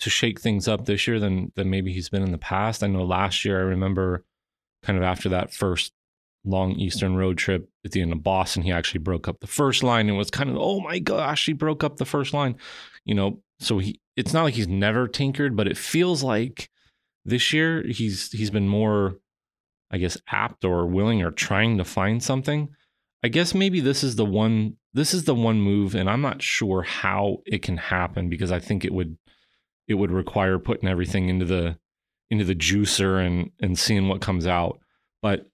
to 0.00 0.10
shake 0.10 0.40
things 0.40 0.66
up 0.66 0.84
this 0.84 1.06
year 1.06 1.20
than 1.20 1.52
than 1.54 1.70
maybe 1.70 1.92
he's 1.92 2.08
been 2.08 2.22
in 2.22 2.32
the 2.32 2.38
past. 2.38 2.82
I 2.82 2.88
know 2.88 3.04
last 3.04 3.44
year 3.44 3.58
I 3.58 3.62
remember 3.62 4.24
kind 4.82 4.98
of 4.98 5.04
after 5.04 5.28
that 5.30 5.54
first 5.54 5.92
long 6.44 6.72
Eastern 6.72 7.14
road 7.14 7.38
trip 7.38 7.68
at 7.84 7.92
the 7.92 8.02
end 8.02 8.12
of 8.12 8.22
Boston, 8.22 8.64
he 8.64 8.72
actually 8.72 8.98
broke 8.98 9.28
up 9.28 9.40
the 9.40 9.46
first 9.46 9.82
line 9.82 10.08
and 10.08 10.18
was 10.18 10.30
kind 10.30 10.50
of, 10.50 10.56
oh 10.58 10.80
my 10.80 10.98
gosh, 10.98 11.46
he 11.46 11.52
broke 11.52 11.84
up 11.84 11.96
the 11.96 12.04
first 12.04 12.34
line. 12.34 12.56
You 13.04 13.14
know, 13.14 13.42
so 13.60 13.78
he 13.78 14.00
it's 14.16 14.32
not 14.32 14.44
like 14.44 14.54
he's 14.54 14.68
never 14.68 15.08
tinkered, 15.08 15.56
but 15.56 15.68
it 15.68 15.76
feels 15.76 16.22
like 16.22 16.68
this 17.24 17.52
year 17.52 17.86
he's 17.86 18.30
he's 18.32 18.50
been 18.50 18.68
more, 18.68 19.18
I 19.90 19.98
guess, 19.98 20.18
apt 20.28 20.64
or 20.64 20.86
willing 20.86 21.22
or 21.22 21.30
trying 21.30 21.78
to 21.78 21.84
find 21.84 22.22
something. 22.22 22.70
I 23.22 23.28
guess 23.28 23.54
maybe 23.54 23.80
this 23.80 24.02
is 24.02 24.16
the 24.16 24.24
one 24.24 24.76
this 24.94 25.14
is 25.14 25.24
the 25.24 25.34
one 25.34 25.60
move, 25.60 25.94
and 25.94 26.10
I'm 26.10 26.20
not 26.20 26.42
sure 26.42 26.82
how 26.82 27.38
it 27.46 27.62
can 27.62 27.76
happen 27.76 28.28
because 28.28 28.52
I 28.52 28.58
think 28.58 28.84
it 28.84 28.92
would 28.92 29.16
it 29.88 29.94
would 29.94 30.10
require 30.10 30.58
putting 30.58 30.88
everything 30.88 31.28
into 31.28 31.44
the 31.44 31.78
into 32.30 32.44
the 32.44 32.54
juicer 32.54 33.24
and 33.24 33.50
and 33.60 33.78
seeing 33.78 34.08
what 34.08 34.20
comes 34.20 34.46
out. 34.46 34.80
But 35.22 35.46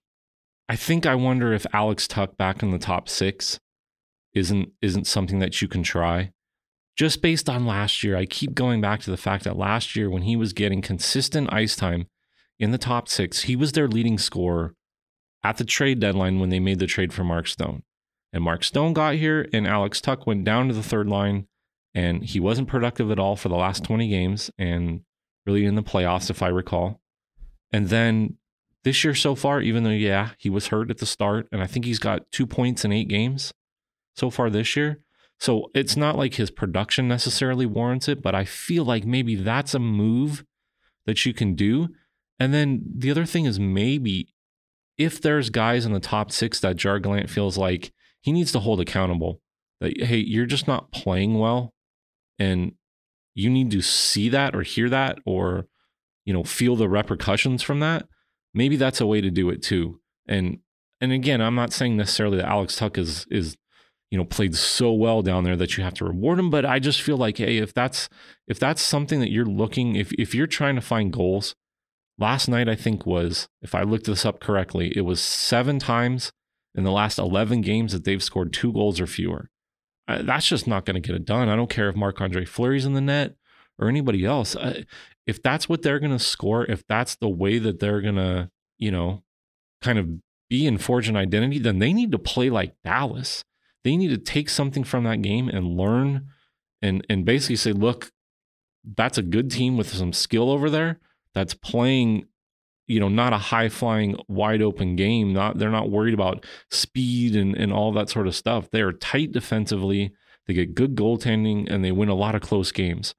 I 0.67 0.75
think 0.75 1.05
I 1.05 1.15
wonder 1.15 1.53
if 1.53 1.65
Alex 1.73 2.07
Tuch 2.07 2.35
back 2.37 2.63
in 2.63 2.71
the 2.71 2.79
top 2.79 3.07
six 3.07 3.59
isn't 4.33 4.69
isn't 4.81 5.07
something 5.07 5.39
that 5.39 5.61
you 5.61 5.67
can 5.67 5.83
try. 5.83 6.31
Just 6.97 7.21
based 7.21 7.49
on 7.49 7.65
last 7.65 8.03
year, 8.03 8.17
I 8.17 8.25
keep 8.25 8.53
going 8.55 8.81
back 8.81 8.99
to 9.01 9.11
the 9.11 9.17
fact 9.17 9.45
that 9.45 9.57
last 9.57 9.95
year 9.95 10.09
when 10.09 10.23
he 10.23 10.35
was 10.35 10.51
getting 10.53 10.81
consistent 10.81 11.53
ice 11.53 11.75
time 11.75 12.07
in 12.59 12.71
the 12.71 12.77
top 12.77 13.07
six, 13.07 13.43
he 13.43 13.55
was 13.55 13.71
their 13.71 13.87
leading 13.87 14.17
scorer 14.17 14.75
at 15.43 15.57
the 15.57 15.63
trade 15.63 15.99
deadline 15.99 16.39
when 16.39 16.49
they 16.49 16.59
made 16.59 16.79
the 16.79 16.87
trade 16.87 17.13
for 17.13 17.23
Mark 17.23 17.47
Stone. 17.47 17.83
And 18.31 18.43
Mark 18.43 18.63
Stone 18.63 18.93
got 18.93 19.15
here, 19.15 19.47
and 19.53 19.67
Alex 19.67 20.01
Tuch 20.01 20.25
went 20.25 20.43
down 20.43 20.67
to 20.67 20.73
the 20.73 20.83
third 20.83 21.07
line, 21.07 21.47
and 21.93 22.23
he 22.23 22.39
wasn't 22.39 22.67
productive 22.67 23.09
at 23.09 23.19
all 23.19 23.35
for 23.35 23.49
the 23.49 23.55
last 23.55 23.83
20 23.83 24.07
games 24.07 24.51
and 24.57 25.01
really 25.45 25.65
in 25.65 25.75
the 25.75 25.83
playoffs, 25.83 26.29
if 26.29 26.43
I 26.43 26.47
recall. 26.49 27.01
And 27.71 27.89
then 27.89 28.37
this 28.83 29.03
year 29.03 29.15
so 29.15 29.35
far, 29.35 29.61
even 29.61 29.83
though, 29.83 29.89
yeah, 29.89 30.31
he 30.37 30.49
was 30.49 30.67
hurt 30.67 30.91
at 30.91 30.99
the 30.99 31.05
start, 31.05 31.47
and 31.51 31.61
I 31.61 31.67
think 31.67 31.85
he's 31.85 31.99
got 31.99 32.31
two 32.31 32.45
points 32.45 32.85
in 32.85 32.91
eight 32.91 33.07
games 33.07 33.53
so 34.15 34.29
far 34.29 34.49
this 34.49 34.75
year. 34.75 34.99
So 35.39 35.71
it's 35.73 35.95
not 35.95 36.17
like 36.17 36.35
his 36.35 36.51
production 36.51 37.07
necessarily 37.07 37.65
warrants 37.65 38.07
it, 38.07 38.21
but 38.21 38.35
I 38.35 38.43
feel 38.45 38.83
like 38.83 39.05
maybe 39.05 39.35
that's 39.35 39.73
a 39.73 39.79
move 39.79 40.43
that 41.05 41.25
you 41.25 41.33
can 41.33 41.55
do. 41.55 41.89
And 42.39 42.53
then 42.53 42.81
the 42.95 43.09
other 43.09 43.25
thing 43.25 43.45
is 43.45 43.59
maybe 43.59 44.27
if 44.99 45.19
there's 45.19 45.49
guys 45.49 45.85
in 45.85 45.93
the 45.93 45.99
top 45.99 46.31
six 46.31 46.59
that 46.59 46.75
Gerard 46.75 47.03
Gallant 47.03 47.29
feels 47.29 47.57
like 47.57 47.91
he 48.21 48.31
needs 48.31 48.51
to 48.51 48.59
hold 48.59 48.79
accountable 48.79 49.41
that 49.79 49.99
hey 50.01 50.17
you're 50.17 50.45
just 50.45 50.67
not 50.67 50.91
playing 50.91 51.39
well 51.39 51.73
and 52.37 52.73
you 53.33 53.49
need 53.49 53.71
to 53.71 53.81
see 53.81 54.29
that 54.29 54.55
or 54.55 54.61
hear 54.61 54.89
that 54.89 55.17
or 55.25 55.65
you 56.25 56.33
know 56.33 56.43
feel 56.43 56.75
the 56.75 56.89
repercussions 56.89 57.63
from 57.63 57.79
that 57.79 58.05
maybe 58.53 58.75
that's 58.75 59.01
a 59.01 59.07
way 59.07 59.21
to 59.21 59.31
do 59.31 59.49
it 59.49 59.63
too. 59.63 59.99
And 60.27 60.59
and 61.01 61.11
again 61.11 61.41
i'm 61.41 61.55
not 61.55 61.73
saying 61.73 61.97
necessarily 61.97 62.37
that 62.37 62.47
alex 62.47 62.75
Tuch 62.75 62.97
is 62.97 63.25
is 63.29 63.57
you 64.11 64.17
know 64.17 64.25
played 64.25 64.55
so 64.55 64.91
well 64.91 65.21
down 65.21 65.43
there 65.43 65.55
that 65.55 65.77
you 65.77 65.83
have 65.83 65.93
to 65.95 66.05
reward 66.05 66.39
him 66.39 66.49
but 66.49 66.65
i 66.65 66.79
just 66.79 67.01
feel 67.01 67.17
like 67.17 67.37
hey 67.37 67.57
if 67.57 67.73
that's 67.73 68.09
if 68.47 68.59
that's 68.59 68.81
something 68.81 69.19
that 69.19 69.31
you're 69.31 69.45
looking 69.45 69.95
if 69.95 70.11
if 70.13 70.33
you're 70.33 70.47
trying 70.47 70.75
to 70.75 70.81
find 70.81 71.13
goals 71.13 71.55
last 72.19 72.47
night 72.47 72.69
i 72.69 72.75
think 72.75 73.05
was 73.05 73.47
if 73.61 73.73
i 73.73 73.81
looked 73.81 74.05
this 74.05 74.25
up 74.25 74.39
correctly 74.39 74.91
it 74.95 75.01
was 75.01 75.21
seven 75.21 75.79
times 75.79 76.31
in 76.75 76.83
the 76.83 76.91
last 76.91 77.17
11 77.17 77.61
games 77.61 77.93
that 77.93 78.03
they've 78.03 78.23
scored 78.23 78.53
two 78.53 78.71
goals 78.71 78.99
or 78.99 79.07
fewer. 79.07 79.49
Uh, 80.07 80.21
that's 80.23 80.47
just 80.47 80.67
not 80.67 80.85
going 80.85 80.95
to 80.95 81.05
get 81.05 81.15
it 81.15 81.25
done. 81.25 81.49
I 81.49 81.55
don't 81.55 81.69
care 81.69 81.89
if 81.89 81.95
Marc 81.95 82.19
Andre 82.21 82.45
Fleury's 82.45 82.85
in 82.85 82.93
the 82.93 83.01
net 83.01 83.35
or 83.77 83.87
anybody 83.87 84.25
else. 84.25 84.55
Uh, 84.55 84.83
if 85.27 85.41
that's 85.41 85.69
what 85.69 85.81
they're 85.81 85.99
going 85.99 86.17
to 86.17 86.19
score, 86.19 86.65
if 86.65 86.85
that's 86.87 87.15
the 87.15 87.29
way 87.29 87.59
that 87.59 87.79
they're 87.79 88.01
going 88.01 88.15
to, 88.15 88.49
you 88.77 88.91
know, 88.91 89.23
kind 89.81 89.99
of 89.99 90.09
be 90.49 90.65
and 90.65 90.81
forge 90.81 91.07
an 91.09 91.15
identity, 91.15 91.59
then 91.59 91.79
they 91.79 91.93
need 91.93 92.11
to 92.11 92.17
play 92.17 92.49
like 92.49 92.75
Dallas. 92.83 93.43
They 93.83 93.95
need 93.95 94.09
to 94.09 94.17
take 94.17 94.49
something 94.49 94.83
from 94.83 95.03
that 95.03 95.21
game 95.21 95.47
and 95.47 95.77
learn 95.77 96.27
and 96.81 97.05
and 97.09 97.25
basically 97.25 97.57
say, 97.57 97.71
look, 97.71 98.11
that's 98.83 99.17
a 99.17 99.23
good 99.23 99.51
team 99.51 99.77
with 99.77 99.93
some 99.93 100.13
skill 100.13 100.49
over 100.49 100.69
there 100.69 100.99
that's 101.33 101.53
playing 101.53 102.25
you 102.87 102.99
know 102.99 103.09
not 103.09 103.33
a 103.33 103.37
high 103.37 103.69
flying 103.69 104.17
wide 104.27 104.61
open 104.61 104.95
game 104.95 105.31
not 105.31 105.57
they're 105.57 105.69
not 105.69 105.91
worried 105.91 106.13
about 106.13 106.45
speed 106.71 107.35
and 107.35 107.55
and 107.55 107.71
all 107.71 107.91
that 107.93 108.09
sort 108.09 108.27
of 108.27 108.35
stuff. 108.35 108.69
They're 108.71 108.91
tight 108.91 109.31
defensively 109.31 110.11
they 110.49 110.55
get 110.55 110.73
good 110.73 110.95
goaltending 110.95 111.71
and 111.71 111.85
they 111.85 111.91
win 111.91 112.09
a 112.09 112.15
lot 112.15 112.33
of 112.33 112.41
close 112.41 112.71
games. 112.71 113.13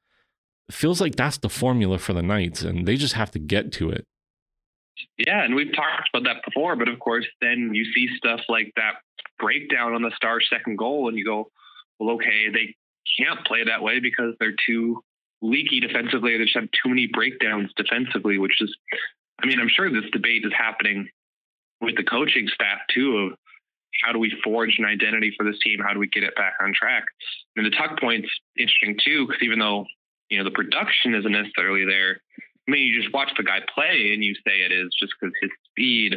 It 0.68 0.74
feels 0.74 1.00
like 1.00 1.14
that's 1.14 1.38
the 1.38 1.48
formula 1.48 1.98
for 1.98 2.12
the 2.12 2.22
knights 2.22 2.62
and 2.62 2.88
they 2.88 2.96
just 2.96 3.14
have 3.14 3.30
to 3.30 3.38
get 3.38 3.70
to 3.74 3.90
it. 3.90 4.04
Yeah 5.16 5.44
and 5.44 5.54
we've 5.54 5.72
talked 5.72 6.08
about 6.12 6.24
that 6.24 6.44
before 6.44 6.74
but 6.74 6.88
of 6.88 6.98
course 6.98 7.26
then 7.40 7.70
you 7.72 7.84
see 7.94 8.08
stuff 8.16 8.40
like 8.48 8.72
that 8.74 8.94
breakdown 9.38 9.94
on 9.94 10.02
the 10.02 10.10
star 10.16 10.40
second 10.40 10.76
goal 10.76 11.08
and 11.08 11.16
you 11.16 11.24
go 11.24 11.50
well 11.98 12.16
okay 12.16 12.48
they 12.52 12.74
can't 13.16 13.46
play 13.46 13.64
that 13.64 13.82
way 13.82 14.00
because 14.00 14.34
they're 14.40 14.56
too 14.66 15.02
leaky 15.42 15.80
defensively. 15.80 16.36
They 16.36 16.44
just 16.44 16.56
have 16.56 16.68
too 16.70 16.88
many 16.88 17.08
breakdowns 17.12 17.70
defensively, 17.76 18.38
which 18.38 18.60
is, 18.60 18.74
I 19.42 19.46
mean, 19.46 19.60
I'm 19.60 19.68
sure 19.68 19.90
this 19.90 20.10
debate 20.12 20.44
is 20.44 20.52
happening 20.56 21.08
with 21.80 21.96
the 21.96 22.04
coaching 22.04 22.48
staff 22.52 22.78
too 22.94 23.16
of 23.16 23.38
how 24.04 24.12
do 24.12 24.18
we 24.18 24.32
forge 24.44 24.76
an 24.78 24.84
identity 24.84 25.34
for 25.36 25.44
this 25.44 25.58
team? 25.64 25.80
How 25.80 25.92
do 25.92 25.98
we 25.98 26.08
get 26.08 26.22
it 26.22 26.34
back 26.36 26.54
on 26.62 26.72
track? 26.74 27.04
And 27.56 27.66
the 27.66 27.70
Tuch 27.70 27.98
point's 27.98 28.28
interesting 28.56 28.98
too, 29.04 29.26
because 29.26 29.42
even 29.42 29.58
though, 29.58 29.86
you 30.28 30.38
know, 30.38 30.44
the 30.44 30.50
production 30.50 31.14
isn't 31.14 31.32
necessarily 31.32 31.84
there, 31.84 32.20
I 32.68 32.70
mean, 32.70 32.86
you 32.86 33.00
just 33.00 33.12
watch 33.12 33.30
the 33.36 33.42
guy 33.42 33.60
play 33.74 34.12
and 34.12 34.22
you 34.22 34.34
say 34.46 34.60
it 34.60 34.72
is 34.72 34.94
just 34.98 35.12
because 35.20 35.34
his 35.40 35.50
speed 35.70 36.16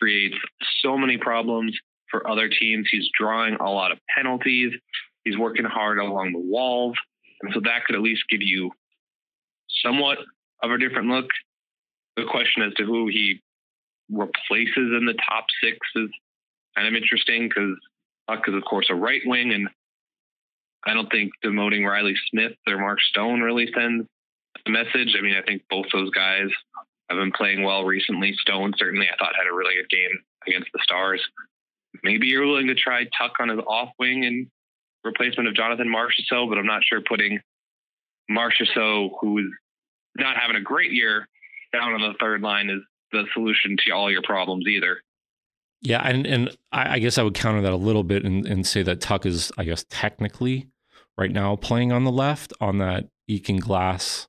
creates 0.00 0.36
so 0.82 0.98
many 0.98 1.16
problems 1.16 1.76
for 2.10 2.28
other 2.28 2.48
teams. 2.48 2.88
He's 2.90 3.08
drawing 3.18 3.54
a 3.54 3.70
lot 3.70 3.92
of 3.92 3.98
penalties. 4.14 4.72
He's 5.24 5.38
working 5.38 5.64
hard 5.64 5.98
along 5.98 6.32
the 6.32 6.40
walls. 6.40 6.96
And 7.42 7.52
so 7.52 7.60
that 7.64 7.84
could 7.84 7.96
at 7.96 8.02
least 8.02 8.24
give 8.30 8.42
you 8.42 8.70
somewhat 9.84 10.18
of 10.62 10.70
a 10.70 10.78
different 10.78 11.08
look. 11.08 11.28
The 12.16 12.24
question 12.24 12.62
as 12.62 12.72
to 12.74 12.84
who 12.84 13.08
he 13.08 13.42
replaces 14.10 14.76
in 14.76 15.04
the 15.06 15.18
top 15.28 15.46
six 15.62 15.78
is 15.96 16.08
kind 16.74 16.88
of 16.88 16.94
interesting 16.94 17.48
because 17.48 17.76
Tuch 18.28 18.48
is, 18.48 18.54
of 18.54 18.64
course, 18.64 18.86
a 18.90 18.94
right 18.94 19.20
wing. 19.24 19.52
And 19.52 19.68
I 20.84 20.94
don't 20.94 21.10
think 21.10 21.32
demoting 21.44 21.86
Reilly 21.86 22.14
Smith 22.30 22.52
or 22.66 22.78
Mark 22.78 23.00
Stone 23.00 23.40
really 23.40 23.68
sends 23.76 24.06
a 24.66 24.70
message. 24.70 25.14
I 25.18 25.22
mean, 25.22 25.36
I 25.36 25.42
think 25.42 25.62
both 25.68 25.86
those 25.92 26.10
guys 26.10 26.48
have 27.10 27.18
been 27.18 27.32
playing 27.32 27.62
well 27.62 27.84
recently. 27.84 28.34
Stone 28.40 28.72
certainly, 28.78 29.08
I 29.08 29.16
thought, 29.16 29.36
had 29.36 29.50
a 29.50 29.54
really 29.54 29.74
good 29.74 29.90
game 29.90 30.22
against 30.46 30.70
the 30.72 30.80
Stars. 30.82 31.22
Maybe 32.02 32.26
you're 32.26 32.46
willing 32.46 32.66
to 32.68 32.74
try 32.74 33.04
Tuch 33.04 33.32
on 33.40 33.48
his 33.48 33.60
off 33.66 33.90
wing 33.98 34.24
and 34.24 34.46
replacement 35.06 35.48
of 35.48 35.54
Jonathan 35.54 35.88
Marchessault, 35.88 36.48
but 36.48 36.58
I'm 36.58 36.66
not 36.66 36.82
sure 36.84 37.00
putting 37.00 37.40
Marchessault, 38.30 39.10
who 39.20 39.38
is 39.38 39.46
not 40.16 40.36
having 40.36 40.56
a 40.56 40.60
great 40.60 40.92
year, 40.92 41.28
down 41.72 41.92
on 41.92 42.00
the 42.00 42.14
third 42.20 42.42
line 42.42 42.70
is 42.70 42.80
the 43.12 43.24
solution 43.32 43.76
to 43.84 43.92
all 43.92 44.10
your 44.10 44.22
problems 44.22 44.66
either. 44.66 45.00
Yeah, 45.82 46.00
and 46.00 46.26
and 46.26 46.56
I, 46.72 46.98
guess 46.98 47.18
I 47.18 47.22
would 47.22 47.34
counter 47.34 47.62
that 47.62 47.72
a 47.72 47.76
little 47.76 48.02
bit 48.02 48.24
and, 48.24 48.46
and 48.46 48.66
say 48.66 48.82
that 48.82 49.00
Tuch 49.00 49.26
is, 49.26 49.52
I 49.58 49.64
guess, 49.64 49.84
technically 49.88 50.68
right 51.18 51.30
now 51.30 51.56
playing 51.56 51.92
on 51.92 52.04
the 52.04 52.10
left 52.10 52.52
on 52.60 52.78
that 52.78 53.08
Eakin 53.30 53.60
Glass, 53.60 54.26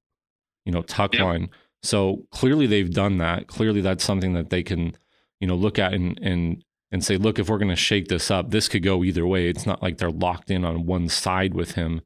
you 0.65 0.71
know, 0.71 0.81
Tuch 0.81 1.15
yep. 1.15 1.23
line. 1.23 1.49
So 1.83 2.25
clearly 2.31 2.67
they've 2.67 2.93
done 2.93 3.17
that. 3.17 3.47
Clearly 3.47 3.81
that's 3.81 4.03
something 4.03 4.33
that 4.33 4.49
they 4.49 4.61
can, 4.61 4.95
you 5.39 5.47
know, 5.47 5.55
look 5.55 5.79
at 5.79 5.93
and 5.93 6.19
and 6.21 6.63
and 6.91 7.03
say, 7.03 7.17
look, 7.17 7.37
if 7.39 7.49
we're 7.49 7.57
going 7.57 7.69
to 7.69 7.75
shake 7.75 8.07
this 8.07 8.31
up, 8.31 8.49
this 8.49 8.69
could 8.69 8.83
go 8.83 9.03
either 9.03 9.25
way. 9.27 9.49
It's 9.49 9.65
not 9.65 9.81
like 9.83 9.97
they're 9.97 10.09
locked 10.09 10.49
in 10.49 10.63
on 10.63 10.85
one 10.85 11.09
side 11.09 11.53
with 11.53 11.73
him. 11.73 12.01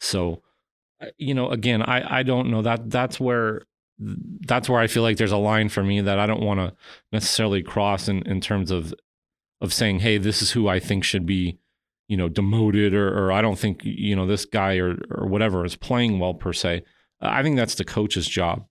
So, 0.00 0.42
uh, 1.00 1.06
you 1.16 1.34
know, 1.34 1.48
again, 1.50 1.82
I, 1.82 2.18
I 2.18 2.22
don't 2.22 2.50
know 2.50 2.62
that 2.62 2.90
that's 2.90 3.18
where 3.18 3.62
that's 3.98 4.68
where 4.68 4.80
I 4.80 4.88
feel 4.88 5.02
like 5.02 5.16
there's 5.16 5.32
a 5.32 5.38
line 5.38 5.70
for 5.70 5.82
me 5.82 6.02
that 6.02 6.18
I 6.18 6.26
don't 6.26 6.42
want 6.42 6.60
to 6.60 6.74
necessarily 7.12 7.62
cross 7.62 8.08
in, 8.08 8.22
in 8.26 8.40
terms 8.40 8.70
of 8.70 8.92
of 9.62 9.72
saying, 9.72 10.00
hey, 10.00 10.18
this 10.18 10.42
is 10.42 10.50
who 10.50 10.68
I 10.68 10.80
think 10.80 11.02
should 11.02 11.24
be, 11.24 11.58
you 12.08 12.16
know, 12.18 12.28
demoted 12.28 12.92
or, 12.92 13.08
or 13.08 13.32
I 13.32 13.40
don't 13.40 13.58
think, 13.58 13.80
you 13.84 14.14
know, 14.14 14.26
this 14.26 14.44
guy 14.44 14.76
or, 14.76 14.98
or 15.10 15.26
whatever 15.26 15.64
is 15.64 15.76
playing 15.76 16.18
well 16.18 16.34
per 16.34 16.52
se. 16.52 16.82
I 17.22 17.42
think 17.42 17.56
that's 17.56 17.76
the 17.76 17.84
coach's 17.84 18.28
job. 18.28 18.66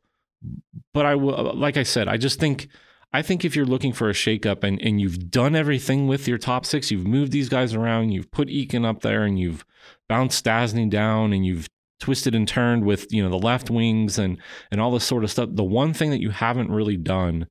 But 0.93 1.07
I 1.07 1.15
will, 1.15 1.55
like 1.55 1.75
I 1.75 1.81
said, 1.83 2.07
I 2.07 2.17
just 2.17 2.39
think 2.39 2.67
I 3.15 3.21
think 3.21 3.45
if 3.45 3.55
you're 3.55 3.65
looking 3.65 3.93
for 3.93 4.09
a 4.09 4.13
shakeup 4.13 4.61
and, 4.65 4.81
and 4.81 4.99
you've 4.99 5.31
done 5.31 5.55
everything 5.55 6.05
with 6.05 6.27
your 6.27 6.37
top 6.37 6.65
six, 6.65 6.91
you've 6.91 7.07
moved 7.07 7.31
these 7.31 7.47
guys 7.47 7.73
around, 7.73 8.11
you've 8.11 8.29
put 8.29 8.49
Eakin 8.49 8.85
up 8.85 9.03
there, 9.03 9.23
and 9.23 9.39
you've 9.39 9.65
bounced 10.09 10.43
Stastny 10.43 10.89
down, 10.89 11.31
and 11.31 11.45
you've 11.45 11.69
twisted 11.97 12.35
and 12.35 12.45
turned 12.45 12.83
with 12.83 13.07
you 13.13 13.23
know 13.23 13.29
the 13.29 13.37
left 13.37 13.69
wings 13.69 14.19
and 14.19 14.37
and 14.69 14.81
all 14.81 14.91
this 14.91 15.05
sort 15.05 15.23
of 15.23 15.31
stuff. 15.31 15.47
The 15.53 15.63
one 15.63 15.93
thing 15.93 16.09
that 16.09 16.19
you 16.19 16.31
haven't 16.31 16.69
really 16.69 16.97
done 16.97 17.47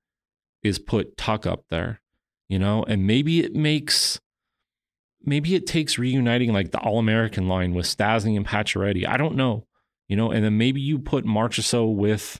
is 0.62 0.79
put 0.79 1.16
Tuch 1.16 1.46
up 1.46 1.64
there, 1.70 2.03
you 2.46 2.59
know, 2.59 2.85
and 2.87 3.07
maybe 3.07 3.40
it 3.40 3.55
makes 3.55 4.20
maybe 5.24 5.55
it 5.55 5.66
takes 5.66 5.98
reuniting 5.98 6.53
like 6.53 6.72
the 6.72 6.81
All 6.81 6.98
American 6.98 7.48
line 7.48 7.72
with 7.72 7.87
Stastny 7.87 8.37
and 8.37 8.46
Pacioretty. 8.46 9.09
I 9.09 9.16
don't 9.16 9.35
know, 9.35 9.66
you 10.09 10.16
know, 10.16 10.31
and 10.31 10.44
then 10.44 10.59
maybe 10.59 10.83
you 10.83 10.98
put 10.98 11.24
Marchessault 11.24 11.96
with 11.96 12.38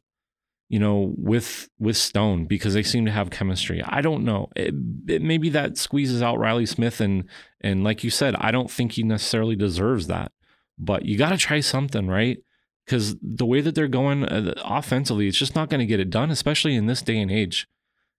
you 0.75 0.81
know, 0.81 1.15
with 1.17 1.69
with 1.79 1.97
Stone 1.97 2.47
because 2.47 2.75
they 2.75 2.83
seem 2.83 3.05
to 3.05 3.13
have 3.13 3.31
chemistry. 3.31 3.81
I 3.87 4.01
don't 4.01 4.25
know. 4.25 4.49
It, 4.57 4.75
it, 5.07 5.23
maybe 5.23 5.49
that 5.51 5.79
squeezes 5.79 6.21
out 6.21 6.41
Reilly 6.41 6.67
Smith, 6.67 7.01
and 7.01 7.29
and 7.61 7.85
like 7.85 8.03
you 8.03 8.11
said, 8.11 8.35
I 8.41 8.51
don't 8.51 8.69
think 8.69 8.91
he 8.91 9.05
necessarily 9.05 9.55
deserves 9.55 10.09
that. 10.09 10.33
But 10.77 11.05
you 11.05 11.17
got 11.17 11.31
to 11.31 11.37
try 11.37 11.61
something, 11.61 12.09
right? 12.09 12.39
Because 12.85 13.15
the 13.23 13.47
way 13.47 13.61
that 13.61 13.77
they're 13.77 13.87
going 13.87 14.25
uh, 14.25 14.55
offensively, 14.65 15.29
it's 15.29 15.39
just 15.39 15.55
not 15.55 15.71
going 15.71 15.79
to 15.79 15.87
get 15.87 16.01
it 16.01 16.11
done, 16.11 16.33
especially 16.33 16.75
in 16.75 16.87
this 16.87 17.03
day 17.03 17.21
and 17.21 17.31
age. 17.31 17.69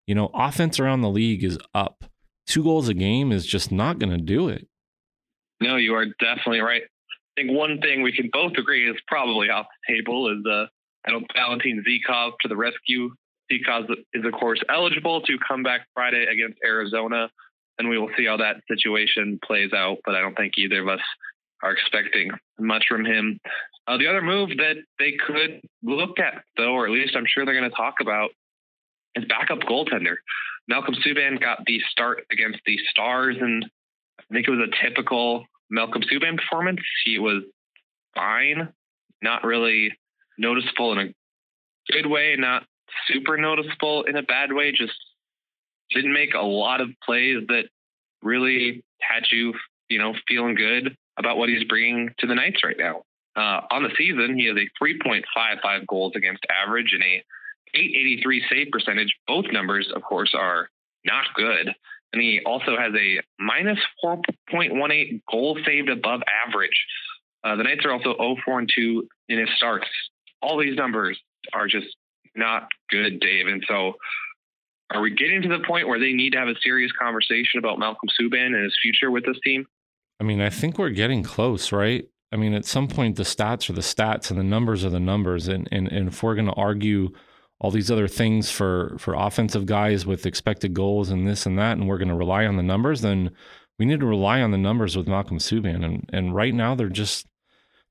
You 0.08 0.15
know, 0.15 0.32
offense 0.34 0.80
around 0.80 1.02
the 1.02 1.10
league 1.10 1.44
is 1.44 1.60
up. 1.74 2.06
Two 2.48 2.63
goals 2.63 2.88
a 2.88 2.94
game 2.94 3.34
is 3.34 3.46
just 3.46 3.70
not 3.70 4.00
going 4.00 4.12
to 4.12 4.24
do 4.24 4.48
it. 4.48 4.65
No, 5.60 5.76
you 5.76 5.94
are 5.96 6.06
definitely 6.22 6.62
right. 6.62 6.84
I 6.84 7.41
think 7.41 7.52
one 7.52 7.82
thing 7.82 8.02
we 8.02 8.13
can 8.13 8.30
both 8.32 8.54
agree 8.58 8.89
is 8.89 8.96
probably 9.10 9.50
off 9.50 9.65
the 9.89 9.94
table 9.94 10.32
is 10.32 10.46
uh, 10.50 10.68
I 11.06 11.12
don't 11.12 11.22
know 11.22 11.28
Valentin 11.36 11.84
Zykov 11.88 12.34
to 12.41 12.48
the 12.48 12.56
rescue. 12.56 13.12
Zykov 13.52 13.89
is, 14.13 14.26
of 14.26 14.32
course, 14.34 14.60
eligible 14.70 15.22
to 15.22 15.38
come 15.48 15.63
back 15.63 15.88
Friday 15.94 16.26
against 16.26 16.58
Arizona, 16.65 17.30
and 17.78 17.89
we 17.89 17.98
will 17.98 18.10
see 18.18 18.26
how 18.26 18.38
that 18.38 18.58
situation 18.68 19.39
plays 19.46 19.72
out. 19.74 19.98
But 20.06 20.15
I 20.15 20.22
don't 20.22 20.36
think 20.36 20.54
either 20.58 20.82
of 20.82 20.88
us 20.88 21.02
are 21.62 21.72
expecting 21.72 22.32
much 22.60 22.86
from 22.89 23.06
him. 23.06 23.39
Uh, 23.88 23.98
the 23.98 24.08
other 24.08 24.22
move 24.22 24.50
that 24.58 24.78
they 24.98 25.13
could 25.13 25.62
look 25.84 26.20
at, 26.20 26.44
though, 26.58 26.74
or 26.74 26.86
at 26.86 26.91
least 26.91 27.15
I'm 27.15 27.26
sure 27.28 27.46
they're 27.46 27.58
going 27.58 27.70
to 27.70 27.76
talk 27.76 27.96
about, 28.02 28.32
is 29.15 29.26
backup 29.26 29.60
goaltender. 29.60 30.15
Malcolm 30.68 30.96
Subban 31.06 31.39
got 31.39 31.60
the 31.65 31.80
start 31.91 32.26
against 32.32 32.60
the 32.65 32.78
Stars, 32.89 33.38
and 33.39 33.63
I 34.20 34.34
think 34.34 34.48
it 34.48 34.52
was 34.52 34.68
a 34.68 34.86
typical 34.86 35.46
Malcolm 35.70 36.02
Subban 36.02 36.38
performance. 36.38 36.80
He 37.06 37.20
was 37.20 37.44
fine, 38.15 38.70
not 39.22 39.44
really 39.44 39.94
noticeable 40.38 40.93
in 40.93 41.00
a 41.08 41.91
good 41.91 42.08
way, 42.08 42.36
not 42.38 42.63
super 43.08 43.38
noticeable 43.38 44.04
in 44.04 44.15
a 44.15 44.24
bad 44.24 44.54
way. 44.54 44.71
Just 44.71 44.93
didn't 45.91 46.13
make 46.13 46.34
a 46.34 46.41
lot 46.41 46.82
of 46.82 46.89
plays 47.04 47.43
that 47.48 47.65
really 48.21 48.84
had 49.02 49.24
you, 49.32 49.54
you 49.89 50.00
know, 50.00 50.13
feeling 50.28 50.56
good 50.56 50.95
about 51.17 51.38
what 51.38 51.50
he's 51.50 51.63
bringing 51.65 52.10
to 52.19 52.28
the 52.28 52.36
Knights 52.36 52.63
right 52.63 52.78
now. 52.78 53.04
Uh, 53.36 53.62
on 53.69 53.84
the 53.84 53.89
season, 53.98 54.38
he 54.38 54.48
has 54.48 54.56
a 54.56 54.84
3.55 54.84 55.88
goals 55.88 56.13
against 56.15 56.45
average 56.50 56.93
and 56.93 57.04
a 57.04 57.24
883 57.74 58.43
save 58.50 58.67
percentage. 58.71 59.13
Both 59.28 59.45
numbers, 59.52 59.91
of 59.93 60.02
course, 60.04 60.34
are 60.34 60.69
not 61.06 61.26
good. 61.36 61.74
And 62.13 62.21
he 62.21 62.41
also 62.45 62.78
has 62.78 62.93
a 62.95 63.19
minus 63.39 63.80
4.18 64.04 65.21
goal 65.30 65.60
saved 65.65 65.89
above 65.89 66.21
average. 66.48 66.86
Uh, 67.43 67.58
the 67.58 67.63
Knights 67.63 67.86
are 67.86 67.91
also 67.91 68.15
0 68.15 68.38
4 68.45 68.60
and 68.60 68.69
2 68.74 69.08
in 69.30 69.39
his 69.39 69.50
starts 69.58 69.88
all 70.46 70.60
these 70.60 70.76
numbers 70.76 71.20
are 71.54 71.68
just 71.68 71.88
not 72.36 72.68
good, 72.90 73.20
Dave. 73.20 73.48
And 73.48 73.64
so, 73.68 73.94
are 74.94 75.02
we 75.02 75.12
getting 75.12 75.42
to 75.42 75.50
the 75.50 75.64
point 75.66 75.88
where 75.88 76.00
they 76.00 76.14
need 76.14 76.32
to 76.34 76.38
have 76.38 76.48
a 76.48 76.56
serious 76.64 76.92
conversation 77.00 77.58
about 77.58 77.80
Malcolm 77.80 78.10
Subban 78.20 78.54
and 78.54 78.64
his 78.64 78.78
future 78.82 79.10
with 79.10 79.26
this 79.26 79.38
team? 79.44 79.66
I 80.20 80.24
mean, 80.24 80.42
I 80.42 80.50
think 80.50 80.78
we're 80.78 80.92
getting 80.92 81.24
close, 81.24 81.72
right? 81.72 82.06
I 82.32 82.38
mean, 82.38 82.54
at 82.54 82.66
some 82.66 82.88
point, 82.88 83.16
the 83.16 83.24
stats 83.24 83.70
are 83.70 83.74
the 83.74 83.82
stats 83.82 84.30
and 84.30 84.40
the 84.40 84.44
numbers 84.44 84.86
are 84.86 84.90
the 84.90 85.00
numbers. 85.00 85.48
And, 85.48 85.68
and, 85.72 85.92
and 85.92 86.10
if 86.10 86.22
we're 86.22 86.36
going 86.36 86.48
to 86.48 86.54
argue 86.54 87.10
all 87.60 87.72
these 87.72 87.90
other 87.90 88.08
things 88.08 88.52
for, 88.52 88.96
for 89.00 89.14
offensive 89.16 89.66
guys 89.66 90.06
with 90.06 90.26
expected 90.26 90.74
goals 90.74 91.10
and 91.10 91.28
this 91.28 91.46
and 91.46 91.58
that, 91.58 91.78
and 91.78 91.88
we're 91.88 91.98
going 91.98 92.10
to 92.10 92.16
rely 92.16 92.46
on 92.46 92.58
the 92.58 92.64
numbers, 92.64 93.02
then 93.02 93.32
we 93.80 93.86
need 93.86 94.00
to 94.02 94.06
rely 94.06 94.42
on 94.42 94.52
the 94.52 94.58
numbers 94.58 94.96
with 94.96 95.08
Malcolm 95.08 95.40
Subban. 95.40 95.84
And, 95.84 96.10
and 96.12 96.36
right 96.36 96.54
now, 96.54 96.76
they're 96.76 96.90
just, 96.90 97.26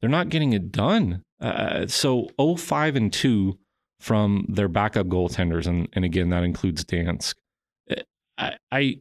they're 0.01 0.11
not 0.11 0.29
getting 0.29 0.53
it 0.53 0.71
done. 0.71 1.23
Uh, 1.45 1.87
so 1.87 2.31
05 2.39 2.97
and 2.97 3.13
2 3.13 3.59
from 4.01 4.47
their 4.49 4.69
backup 4.69 5.09
goaltenders, 5.09 5.67
and, 5.67 5.89
and 5.93 6.05
again, 6.05 6.31
that 6.31 6.43
includes 6.43 6.85
Dansk. 6.85 7.35
Uh, 7.91 7.97
I, 8.39 8.57
I 8.73 8.97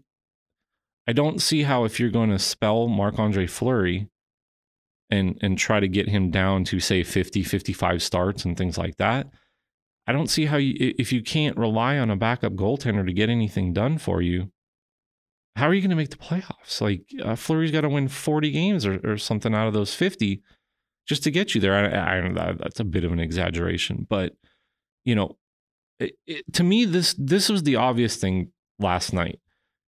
I 1.08 1.14
don't 1.14 1.42
see 1.42 1.64
how 1.64 1.84
if 1.84 2.00
you're 2.00 2.10
going 2.10 2.30
to 2.30 2.40
spell 2.40 2.88
Marc 2.88 3.18
Andre 3.18 3.48
Fleury 3.48 4.10
and 5.10 5.38
and 5.42 5.58
try 5.58 5.80
to 5.80 5.88
get 5.88 6.10
him 6.10 6.32
down 6.32 6.66
to 6.66 6.80
say 6.80 7.04
50, 7.04 7.44
55 7.44 8.04
starts 8.04 8.46
and 8.46 8.58
things 8.58 8.78
like 8.78 8.98
that. 8.98 9.28
I 10.06 10.12
don't 10.12 10.30
see 10.30 10.46
how 10.46 10.58
you 10.58 10.74
if 10.98 11.14
you 11.14 11.22
can't 11.22 11.58
rely 11.58 11.98
on 11.98 12.10
a 12.10 12.18
backup 12.18 12.54
goaltender 12.54 13.06
to 13.06 13.14
get 13.14 13.30
anything 13.30 13.72
done 13.72 13.98
for 13.98 14.22
you. 14.22 14.52
How 15.56 15.68
are 15.68 15.74
you 15.74 15.82
going 15.82 15.92
to 15.92 15.96
make 15.96 16.10
the 16.10 16.18
playoffs? 16.18 16.82
Like 16.82 17.06
uh, 17.24 17.36
Fleury's 17.36 17.72
got 17.72 17.82
to 17.82 17.90
win 17.90 18.10
40 18.10 18.52
games 18.52 18.86
or, 18.86 19.00
or 19.04 19.18
something 19.18 19.54
out 19.54 19.68
of 19.68 19.74
those 19.74 19.94
50 19.94 20.42
just 21.08 21.24
to 21.24 21.32
get 21.32 21.54
you 21.54 21.62
there. 21.62 21.74
I, 21.74 22.18
I, 22.18 22.54
that's 22.54 22.80
a 22.80 22.86
bit 22.86 23.04
of 23.04 23.12
an 23.12 23.20
exaggeration, 23.20 24.06
but 24.10 24.34
you 25.06 25.16
know, 25.16 25.38
it, 26.00 26.16
it, 26.26 26.54
to 26.54 26.64
me, 26.64 26.86
this 26.86 27.16
this 27.18 27.50
was 27.50 27.64
the 27.64 27.76
obvious 27.76 28.16
thing 28.16 28.52
last 28.80 29.14
night. 29.14 29.40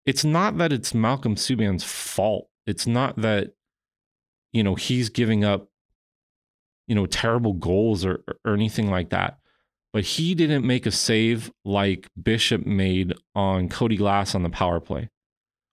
It's 0.07 0.25
not 0.25 0.59
that 0.59 0.73
it's 0.73 0.95
Malcolm 0.95 1.37
Subban's 1.37 1.85
fault. 1.85 2.49
It's 2.67 2.87
not 2.87 3.17
that 3.21 3.55
you 4.53 4.63
know 4.63 4.75
he's 4.75 5.09
giving 5.09 5.45
up 5.45 5.69
you 6.87 6.95
know 6.95 7.07
terrible 7.07 7.55
goals 7.55 8.05
or 8.05 8.25
or 8.45 8.55
anything 8.55 8.91
like 8.91 9.11
that. 9.11 9.39
But 9.93 10.05
he 10.05 10.35
didn't 10.35 10.67
make 10.67 10.87
a 10.87 10.91
save 10.91 11.53
like 11.65 12.09
Bishop 12.21 12.67
made 12.67 13.15
on 13.37 13.69
Cody 13.69 13.97
Glass 13.97 14.35
on 14.35 14.43
the 14.43 14.51
power 14.51 14.81
play 14.81 15.09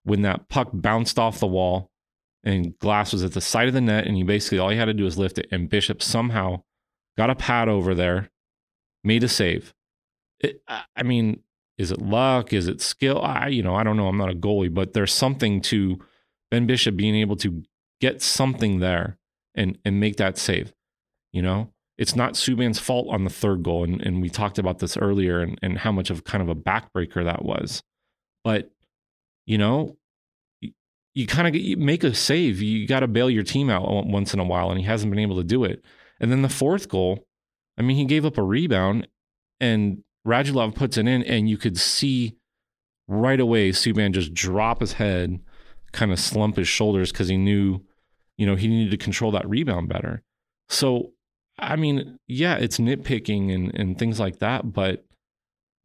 when 0.04 0.22
that 0.22 0.48
puck 0.48 0.70
bounced 0.72 1.18
off 1.18 1.40
the 1.40 1.46
wall 1.46 1.90
and 2.44 2.78
Glass 2.78 3.12
was 3.12 3.22
at 3.22 3.32
the 3.32 3.40
side 3.40 3.68
of 3.68 3.74
the 3.74 3.80
net, 3.80 4.06
and 4.06 4.16
he 4.16 4.22
basically 4.22 4.58
all 4.58 4.70
he 4.70 4.76
had 4.76 4.86
to 4.86 4.94
do 4.94 5.04
was 5.04 5.18
lift 5.18 5.38
it, 5.38 5.48
and 5.50 5.68
Bishop 5.68 6.02
somehow 6.02 6.62
got 7.16 7.30
a 7.30 7.34
pad 7.34 7.68
over 7.68 7.94
there, 7.94 8.30
made 9.04 9.22
a 9.24 9.28
save. 9.28 9.74
It, 10.40 10.62
I 10.68 11.02
mean, 11.02 11.40
is 11.78 11.90
it 11.90 12.00
luck? 12.00 12.52
Is 12.52 12.66
it 12.68 12.80
skill? 12.80 13.20
I, 13.22 13.48
you 13.48 13.62
know, 13.62 13.74
I 13.74 13.82
don't 13.82 13.96
know. 13.96 14.08
I'm 14.08 14.18
not 14.18 14.30
a 14.30 14.34
goalie, 14.34 14.72
but 14.72 14.92
there's 14.92 15.12
something 15.12 15.60
to 15.62 15.98
Ben 16.50 16.66
Bishop 16.66 16.96
being 16.96 17.14
able 17.14 17.36
to 17.36 17.62
get 18.00 18.22
something 18.22 18.80
there 18.80 19.18
and 19.54 19.78
and 19.84 20.00
make 20.00 20.16
that 20.16 20.38
save. 20.38 20.72
You 21.32 21.42
know, 21.42 21.72
it's 21.96 22.16
not 22.16 22.34
Subban's 22.34 22.78
fault 22.78 23.08
on 23.10 23.24
the 23.24 23.30
third 23.30 23.62
goal, 23.62 23.84
and, 23.84 24.00
and 24.00 24.20
we 24.20 24.28
talked 24.28 24.58
about 24.58 24.80
this 24.80 24.96
earlier, 24.96 25.40
and, 25.40 25.58
and 25.62 25.78
how 25.78 25.92
much 25.92 26.10
of 26.10 26.24
kind 26.24 26.42
of 26.42 26.48
a 26.48 26.54
backbreaker 26.54 27.24
that 27.24 27.44
was. 27.44 27.82
But 28.44 28.70
you 29.46 29.58
know, 29.58 29.96
you 31.14 31.26
kind 31.26 31.54
of 31.54 31.78
make 31.78 32.04
a 32.04 32.14
save. 32.14 32.62
You 32.62 32.86
got 32.86 33.00
to 33.00 33.08
bail 33.08 33.28
your 33.28 33.42
team 33.42 33.68
out 33.68 34.06
once 34.06 34.32
in 34.32 34.40
a 34.40 34.44
while, 34.44 34.70
and 34.70 34.80
he 34.80 34.86
hasn't 34.86 35.10
been 35.10 35.20
able 35.20 35.36
to 35.36 35.44
do 35.44 35.64
it. 35.64 35.82
And 36.20 36.30
then 36.30 36.42
the 36.42 36.48
fourth 36.48 36.88
goal, 36.88 37.26
I 37.78 37.82
mean, 37.82 37.96
he 37.96 38.04
gave 38.04 38.24
up 38.24 38.38
a 38.38 38.42
rebound, 38.42 39.08
and 39.60 40.02
Radulov 40.26 40.74
puts 40.74 40.96
it 40.96 41.06
in, 41.06 41.22
and 41.22 41.48
you 41.48 41.58
could 41.58 41.78
see 41.78 42.36
right 43.08 43.40
away 43.40 43.70
Subban 43.70 44.12
just 44.12 44.32
drop 44.32 44.80
his 44.80 44.94
head, 44.94 45.40
kind 45.92 46.12
of 46.12 46.20
slump 46.20 46.56
his 46.56 46.68
shoulders 46.68 47.12
because 47.12 47.28
he 47.28 47.36
knew, 47.36 47.84
you 48.38 48.46
know, 48.46 48.56
he 48.56 48.68
needed 48.68 48.90
to 48.92 49.04
control 49.04 49.32
that 49.32 49.48
rebound 49.48 49.88
better. 49.88 50.22
So, 50.68 51.12
I 51.58 51.76
mean, 51.76 52.18
yeah, 52.26 52.56
it's 52.56 52.78
nitpicking 52.78 53.54
and 53.54 53.74
and 53.74 53.98
things 53.98 54.18
like 54.18 54.38
that, 54.38 54.72
but 54.72 55.04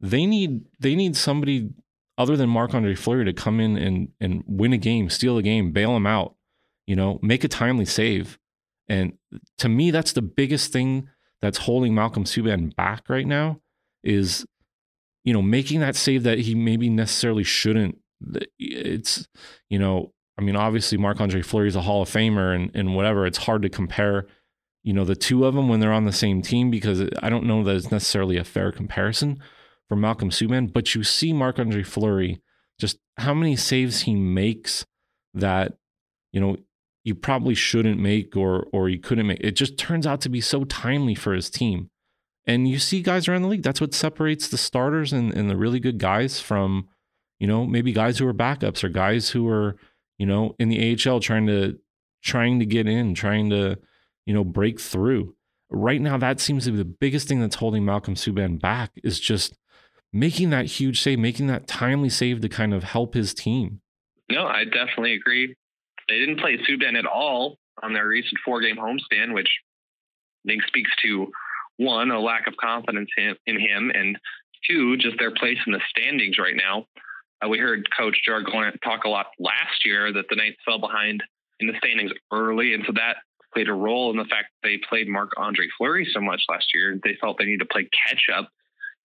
they 0.00 0.24
need 0.24 0.64
they 0.78 0.94
need 0.94 1.16
somebody 1.16 1.70
other 2.18 2.36
than 2.36 2.50
Marc 2.50 2.74
Andre 2.74 2.96
Fleury 2.96 3.24
to 3.24 3.32
come 3.32 3.60
in 3.60 3.78
and 3.78 4.08
and 4.20 4.42
win 4.46 4.72
a 4.72 4.76
game, 4.76 5.08
steal 5.08 5.38
a 5.38 5.42
game, 5.42 5.70
bail 5.70 5.96
him 5.96 6.06
out, 6.06 6.34
you 6.86 6.96
know, 6.96 7.18
make 7.22 7.44
a 7.44 7.48
timely 7.48 7.84
save. 7.84 8.38
And 8.88 9.14
to 9.58 9.68
me, 9.68 9.90
that's 9.90 10.12
the 10.12 10.22
biggest 10.22 10.72
thing 10.72 11.08
that's 11.40 11.58
holding 11.58 11.94
Malcolm 11.94 12.24
Subban 12.24 12.74
back 12.74 13.08
right 13.08 13.26
now 13.26 13.60
is, 14.02 14.44
you 15.24 15.32
know, 15.32 15.42
making 15.42 15.80
that 15.80 15.94
save 15.94 16.24
that 16.24 16.40
he 16.40 16.54
maybe 16.54 16.90
necessarily 16.90 17.44
shouldn't. 17.44 17.98
It's, 18.58 19.28
you 19.68 19.78
know, 19.78 20.12
I 20.36 20.42
mean, 20.42 20.56
obviously 20.56 20.98
Marc 20.98 21.20
Andre 21.20 21.42
Fleury 21.42 21.68
is 21.68 21.76
a 21.76 21.82
Hall 21.82 22.02
of 22.02 22.10
Famer 22.10 22.54
and 22.54 22.72
and 22.74 22.96
whatever. 22.96 23.26
It's 23.26 23.38
hard 23.38 23.62
to 23.62 23.68
compare, 23.68 24.26
you 24.82 24.92
know, 24.92 25.04
the 25.04 25.14
two 25.14 25.44
of 25.44 25.54
them 25.54 25.68
when 25.68 25.78
they're 25.78 25.92
on 25.92 26.06
the 26.06 26.12
same 26.12 26.42
team 26.42 26.68
because 26.68 27.08
I 27.22 27.30
don't 27.30 27.44
know 27.44 27.62
that 27.62 27.76
it's 27.76 27.92
necessarily 27.92 28.38
a 28.38 28.44
fair 28.44 28.72
comparison 28.72 29.40
for 29.88 29.96
Malcolm 29.96 30.30
Subban, 30.30 30.72
but 30.72 30.94
you 30.94 31.02
see 31.02 31.32
Marc 31.32 31.58
Andre 31.58 31.82
Fleury, 31.82 32.40
just 32.78 32.98
how 33.16 33.34
many 33.34 33.56
saves 33.56 34.02
he 34.02 34.14
makes 34.14 34.86
that, 35.34 35.78
you 36.32 36.40
know, 36.40 36.56
you 37.04 37.14
probably 37.14 37.54
shouldn't 37.54 37.98
make 37.98 38.36
or 38.36 38.66
or 38.72 38.88
you 38.88 38.98
couldn't 38.98 39.26
make. 39.26 39.40
It 39.40 39.52
just 39.52 39.78
turns 39.78 40.06
out 40.06 40.20
to 40.22 40.28
be 40.28 40.40
so 40.40 40.64
timely 40.64 41.14
for 41.14 41.32
his 41.32 41.48
team. 41.48 41.90
And 42.46 42.68
you 42.68 42.78
see 42.78 43.02
guys 43.02 43.28
around 43.28 43.42
the 43.42 43.48
league. 43.48 43.62
That's 43.62 43.80
what 43.80 43.94
separates 43.94 44.48
the 44.48 44.58
starters 44.58 45.12
and, 45.12 45.32
and 45.34 45.50
the 45.50 45.56
really 45.56 45.80
good 45.80 45.98
guys 45.98 46.40
from, 46.40 46.88
you 47.38 47.46
know, 47.46 47.66
maybe 47.66 47.92
guys 47.92 48.18
who 48.18 48.26
are 48.26 48.34
backups 48.34 48.82
or 48.84 48.88
guys 48.88 49.30
who 49.30 49.48
are, 49.48 49.76
you 50.18 50.26
know, 50.26 50.54
in 50.58 50.68
the 50.68 50.98
AHL 51.06 51.20
trying 51.20 51.46
to 51.46 51.78
trying 52.22 52.58
to 52.58 52.66
get 52.66 52.86
in, 52.86 53.14
trying 53.14 53.50
to, 53.50 53.78
you 54.26 54.34
know, 54.34 54.44
break 54.44 54.80
through. 54.80 55.34
Right 55.70 56.00
now, 56.00 56.16
that 56.18 56.40
seems 56.40 56.64
to 56.64 56.72
be 56.72 56.78
the 56.78 56.84
biggest 56.84 57.28
thing 57.28 57.40
that's 57.40 57.56
holding 57.56 57.84
Malcolm 57.84 58.14
Subban 58.14 58.60
back 58.60 58.92
is 59.02 59.20
just 59.20 59.56
making 60.12 60.50
that 60.50 60.66
huge 60.66 61.00
save, 61.00 61.18
making 61.18 61.46
that 61.48 61.66
timely 61.66 62.08
save 62.08 62.40
to 62.40 62.48
kind 62.48 62.72
of 62.72 62.84
help 62.84 63.14
his 63.14 63.34
team. 63.34 63.80
No, 64.30 64.46
I 64.46 64.64
definitely 64.64 65.14
agree. 65.14 65.54
They 66.08 66.18
didn't 66.18 66.40
play 66.40 66.58
Subban 66.58 66.98
at 66.98 67.06
all 67.06 67.58
on 67.82 67.92
their 67.92 68.08
recent 68.08 68.38
four 68.44 68.60
game 68.60 68.76
homestand, 68.76 69.34
which 69.34 69.50
I 70.44 70.48
think 70.48 70.62
speaks 70.64 70.90
to 71.04 71.28
one, 71.76 72.10
a 72.10 72.20
lack 72.20 72.46
of 72.46 72.56
confidence 72.56 73.10
in, 73.16 73.60
him, 73.60 73.90
and 73.94 74.18
two, 74.68 74.96
just 74.96 75.18
their 75.18 75.32
place 75.32 75.58
in 75.66 75.72
the 75.72 75.80
standings 75.90 76.38
right 76.38 76.56
now. 76.56 76.86
Uh, 77.44 77.48
we 77.48 77.58
heard 77.58 77.86
Coach 77.96 78.16
Gerard 78.24 78.46
Gallant 78.46 78.80
talk 78.82 79.04
a 79.04 79.08
lot 79.08 79.26
last 79.38 79.84
year 79.84 80.12
that 80.12 80.24
the 80.28 80.36
Knights 80.36 80.58
fell 80.64 80.80
behind 80.80 81.22
in 81.60 81.68
the 81.68 81.74
standings 81.78 82.10
early, 82.32 82.74
and 82.74 82.82
so 82.86 82.92
that 82.94 83.18
played 83.54 83.68
a 83.68 83.72
role 83.72 84.10
in 84.10 84.16
the 84.16 84.24
fact 84.24 84.48
that 84.62 84.68
they 84.68 84.78
played 84.88 85.08
Marc 85.08 85.30
Andre 85.36 85.66
Fleury 85.78 86.06
so 86.12 86.20
much 86.20 86.42
last 86.50 86.66
year. 86.74 86.98
They 87.02 87.16
felt 87.20 87.38
they 87.38 87.44
needed 87.44 87.60
to 87.60 87.66
play 87.66 87.88
catch 88.06 88.26
up 88.34 88.50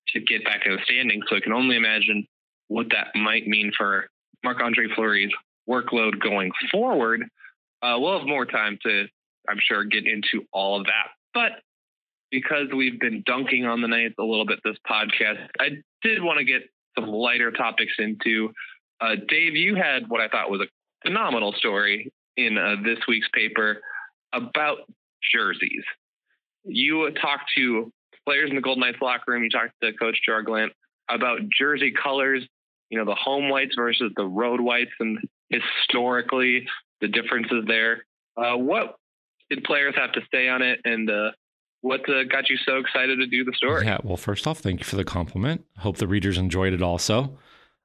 to 0.09 0.19
get 0.19 0.43
back 0.43 0.61
in 0.65 0.73
the 0.73 0.81
standings. 0.83 1.25
So 1.29 1.35
I 1.35 1.39
can 1.39 1.53
only 1.53 1.75
imagine 1.75 2.27
what 2.67 2.87
that 2.91 3.07
might 3.15 3.47
mean 3.47 3.71
for 3.77 4.07
Marc 4.43 4.61
Andre 4.61 4.87
Fleury's 4.95 5.31
workload 5.69 6.19
going 6.19 6.51
forward. 6.71 7.23
Uh, 7.81 7.95
we'll 7.97 8.17
have 8.17 8.27
more 8.27 8.45
time 8.45 8.77
to, 8.83 9.05
I'm 9.49 9.59
sure, 9.59 9.83
get 9.83 10.05
into 10.05 10.45
all 10.51 10.79
of 10.79 10.85
that. 10.85 11.07
But 11.33 11.51
because 12.31 12.67
we've 12.75 12.99
been 12.99 13.23
dunking 13.25 13.65
on 13.65 13.81
the 13.81 13.87
Knights 13.87 14.15
a 14.19 14.23
little 14.23 14.45
bit 14.45 14.59
this 14.63 14.77
podcast, 14.89 15.47
I 15.59 15.69
did 16.01 16.21
want 16.23 16.39
to 16.39 16.45
get 16.45 16.63
some 16.97 17.07
lighter 17.07 17.51
topics 17.51 17.93
into. 17.99 18.51
Uh, 19.01 19.15
Dave, 19.27 19.55
you 19.55 19.75
had 19.75 20.09
what 20.09 20.21
I 20.21 20.27
thought 20.27 20.49
was 20.49 20.61
a 20.61 21.07
phenomenal 21.07 21.53
story 21.53 22.11
in 22.37 22.57
uh, 22.57 22.75
this 22.83 22.99
week's 23.07 23.27
paper 23.33 23.81
about 24.33 24.79
jerseys. 25.31 25.83
You 26.63 27.11
talked 27.11 27.51
to 27.57 27.91
players 28.25 28.49
in 28.49 28.55
the 28.55 28.61
Golden 28.61 28.81
Knights 28.81 28.99
locker 29.01 29.31
room. 29.31 29.43
You 29.43 29.49
talked 29.49 29.73
to 29.81 29.93
Coach 29.93 30.19
Gallant 30.27 30.73
about 31.09 31.39
jersey 31.57 31.91
colors, 31.91 32.43
you 32.89 32.97
know, 32.97 33.05
the 33.05 33.15
home 33.15 33.49
whites 33.49 33.75
versus 33.75 34.11
the 34.15 34.25
road 34.25 34.61
whites, 34.61 34.91
and 34.99 35.19
historically 35.49 36.67
the 37.01 37.07
differences 37.07 37.63
there. 37.67 38.05
Uh, 38.37 38.57
what 38.57 38.95
did 39.49 39.63
players 39.63 39.93
have 39.95 40.11
to 40.13 40.21
say 40.33 40.47
on 40.47 40.61
it, 40.61 40.79
and 40.85 41.09
uh, 41.09 41.31
what 41.81 42.01
uh, 42.09 42.23
got 42.23 42.49
you 42.49 42.57
so 42.65 42.77
excited 42.77 43.19
to 43.19 43.27
do 43.27 43.43
the 43.43 43.53
story? 43.55 43.85
Yeah, 43.85 43.99
well, 44.03 44.17
first 44.17 44.47
off, 44.47 44.59
thank 44.59 44.79
you 44.79 44.85
for 44.85 44.95
the 44.95 45.03
compliment. 45.03 45.65
Hope 45.77 45.97
the 45.97 46.07
readers 46.07 46.37
enjoyed 46.37 46.73
it 46.73 46.81
also. 46.81 47.37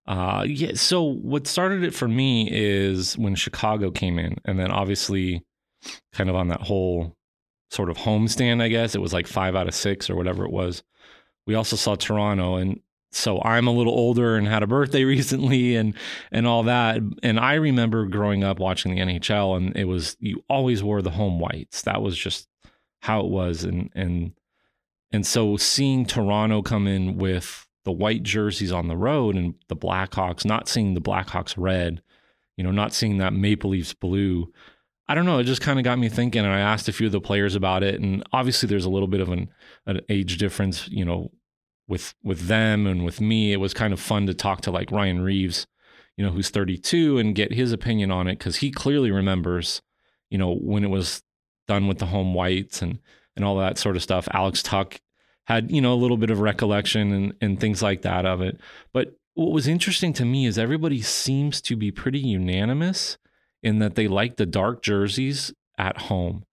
Uh, 0.07 0.45
yeah, 0.47 0.73
so 0.75 1.03
what 1.03 1.47
started 1.47 1.85
it 1.85 1.93
for 1.93 2.09
me 2.09 2.49
is 2.51 3.19
when 3.19 3.35
Chicago 3.35 3.91
came 3.91 4.19
in, 4.19 4.39
and 4.45 4.59
then 4.59 4.71
obviously, 4.71 5.45
kind 6.13 6.31
of 6.31 6.37
on 6.37 6.49
that 6.49 6.63
whole 6.63 7.15
sort 7.71 7.91
of 7.91 7.97
homestand, 7.99 8.63
I 8.63 8.69
guess. 8.69 8.95
It 8.95 9.01
was 9.01 9.13
like 9.13 9.27
five 9.27 9.55
out 9.55 9.69
of 9.69 9.75
six 9.75 10.09
or 10.09 10.17
whatever 10.17 10.45
it 10.45 10.51
was. 10.51 10.83
We 11.47 11.55
also 11.55 11.77
saw 11.77 11.95
Toronto. 11.95 12.57
And 12.57 12.81
so 13.11 13.41
I'm 13.43 13.67
a 13.67 13.73
little 13.73 13.93
older 13.93 14.37
and 14.37 14.47
had 14.47 14.63
a 14.63 14.67
birthday 14.67 15.05
recently 15.05 15.77
and 15.77 15.95
and 16.33 16.47
all 16.47 16.65
that. 16.65 17.01
And 17.23 17.39
I 17.39 17.55
remember 17.55 18.07
growing 18.07 18.45
up 18.45 18.59
watching 18.59 18.95
the 18.95 19.01
NHL 19.01 19.57
and 19.57 19.77
it 19.77 19.85
was 19.85 20.17
you 20.21 20.43
always 20.49 20.83
wore 20.83 21.03
the 21.03 21.11
home 21.11 21.39
whites. 21.39 21.83
That 21.83 22.03
was 22.03 22.17
just 22.17 22.49
how 23.01 23.21
it 23.21 23.31
was. 23.31 23.65
And 23.65 23.91
and 23.95 24.33
and 25.11 25.27
so 25.27 25.57
seeing 25.57 26.05
Toronto 26.05 26.63
come 26.63 26.87
in 26.87 27.17
with 27.17 27.67
the 27.85 27.93
white 27.93 28.23
jerseys 28.23 28.73
on 28.73 28.89
the 28.89 28.97
road 28.97 29.35
and 29.35 29.55
the 29.69 29.77
Blackhawks, 29.77 30.45
not 30.45 30.69
seeing 30.69 30.93
the 30.93 31.01
Blackhawks 31.01 31.55
red, 31.57 32.03
you 32.57 32.65
know, 32.65 32.71
not 32.71 32.93
seeing 32.93 33.17
that 33.17 33.33
Maple 33.33 33.71
Leafs 33.71 33.95
blue 33.95 34.53
I 35.09 35.15
don't 35.15 35.25
know. 35.25 35.39
It 35.39 35.45
just 35.45 35.63
kind 35.63 35.79
of 35.79 35.85
got 35.85 35.99
me 35.99 36.09
thinking, 36.09 36.45
and 36.45 36.53
I 36.53 36.61
asked 36.61 36.89
a 36.89 36.93
few 36.93 37.07
of 37.07 37.13
the 37.13 37.21
players 37.21 37.55
about 37.55 37.83
it. 37.83 38.01
And 38.01 38.23
obviously, 38.33 38.69
there's 38.69 38.85
a 38.85 38.91
little 38.91 39.09
bit 39.09 39.21
of 39.21 39.31
an, 39.31 39.49
an 39.87 40.01
age 40.11 40.37
difference, 40.37 40.87
you 40.89 41.05
know, 41.05 41.31
with 41.87 42.15
with 42.23 42.47
them 42.49 42.87
and 42.87 43.05
with 43.05 43.21
me. 43.21 43.53
It 43.53 43.57
was 43.57 43.73
kind 43.73 43.93
of 43.93 44.01
fun 44.01 44.27
to 44.27 44.35
talk 44.35 44.61
to 44.63 44.71
like 44.71 44.93
Ryan 44.93 45.23
Reaves, 45.23 45.67
you 46.17 46.25
know, 46.25 46.31
who's 46.31 46.51
32, 46.51 47.19
and 47.19 47.35
get 47.35 47.55
his 47.55 47.73
opinion 47.73 48.11
on 48.11 48.29
it 48.29 48.39
because 48.39 48.57
he 48.57 48.71
clearly 48.71 49.11
remembers, 49.11 49.81
you 50.29 50.37
know, 50.37 50.55
when 50.55 50.85
it 50.85 50.91
was 50.91 51.23
done 51.67 51.89
with 51.89 51.99
the 51.99 52.07
home 52.07 52.35
whites 52.35 52.83
and 52.83 52.99
and 53.35 53.45
all 53.45 53.57
that 53.57 53.79
sort 53.79 53.97
of 53.97 54.03
stuff. 54.03 54.29
Alex 54.33 54.63
Tuch 54.63 55.01
had 55.45 55.71
you 55.71 55.81
know 55.81 55.95
a 55.95 55.97
little 55.97 56.19
bit 56.19 56.31
of 56.31 56.41
recollection 56.41 57.13
and 57.13 57.35
and 57.41 57.59
things 57.59 57.83
like 57.83 58.03
that 58.03 58.27
of 58.27 58.43
it. 58.43 58.61
But 58.93 59.17
what 59.33 59.53
was 59.53 59.69
interesting 59.69 60.13
to 60.15 60.27
me 60.27 60.45
is 60.45 60.59
everybody 60.59 61.01
seems 61.01 61.63
to 61.63 61.77
be 61.77 61.91
pretty 61.91 62.19
unanimous 62.19 63.17
in 63.63 63.79
that 63.79 63.95
they 63.95 64.09
like 64.09 64.37
the 64.37 64.47
dark 64.47 64.83
jerseys 64.83 65.53
at 65.77 65.99
home. 66.03 66.45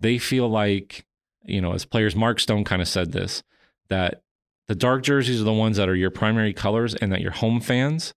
They 0.00 0.18
feel 0.18 0.48
like, 0.48 1.04
you 1.44 1.60
know, 1.60 1.72
as 1.72 1.84
players, 1.84 2.16
Mark 2.16 2.40
Stone 2.40 2.64
kind 2.64 2.82
of 2.82 2.88
said 2.88 3.12
this, 3.12 3.42
that 3.88 4.22
the 4.68 4.74
dark 4.74 5.02
jerseys 5.02 5.40
are 5.40 5.44
the 5.44 5.52
ones 5.52 5.76
that 5.76 5.88
are 5.88 5.94
your 5.94 6.10
primary 6.10 6.52
colors 6.52 6.94
and 6.94 7.12
that 7.12 7.20
your 7.20 7.32
home 7.32 7.60
fans 7.60 8.14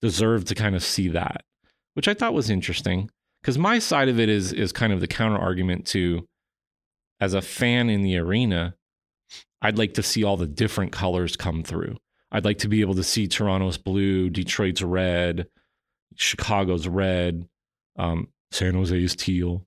deserve 0.00 0.44
to 0.46 0.54
kind 0.54 0.76
of 0.76 0.82
see 0.82 1.08
that, 1.08 1.44
which 1.94 2.08
I 2.08 2.14
thought 2.14 2.34
was 2.34 2.50
interesting. 2.50 3.10
Because 3.40 3.58
my 3.58 3.78
side 3.78 4.08
of 4.08 4.18
it 4.18 4.28
is 4.28 4.52
is 4.52 4.72
kind 4.72 4.92
of 4.92 5.00
the 5.00 5.06
counter 5.06 5.38
argument 5.38 5.86
to 5.88 6.26
as 7.20 7.34
a 7.34 7.42
fan 7.42 7.88
in 7.90 8.02
the 8.02 8.18
arena, 8.18 8.74
I'd 9.60 9.78
like 9.78 9.94
to 9.94 10.02
see 10.02 10.24
all 10.24 10.36
the 10.36 10.46
different 10.46 10.92
colors 10.92 11.36
come 11.36 11.62
through. 11.62 11.96
I'd 12.30 12.44
like 12.44 12.58
to 12.58 12.68
be 12.68 12.80
able 12.80 12.94
to 12.94 13.02
see 13.02 13.26
Toronto's 13.26 13.78
blue, 13.78 14.30
Detroit's 14.30 14.82
red, 14.82 15.48
Chicago's 16.14 16.86
red, 16.86 17.48
um, 17.98 18.28
San 18.50 18.74
Jose's 18.74 19.14
teal. 19.14 19.66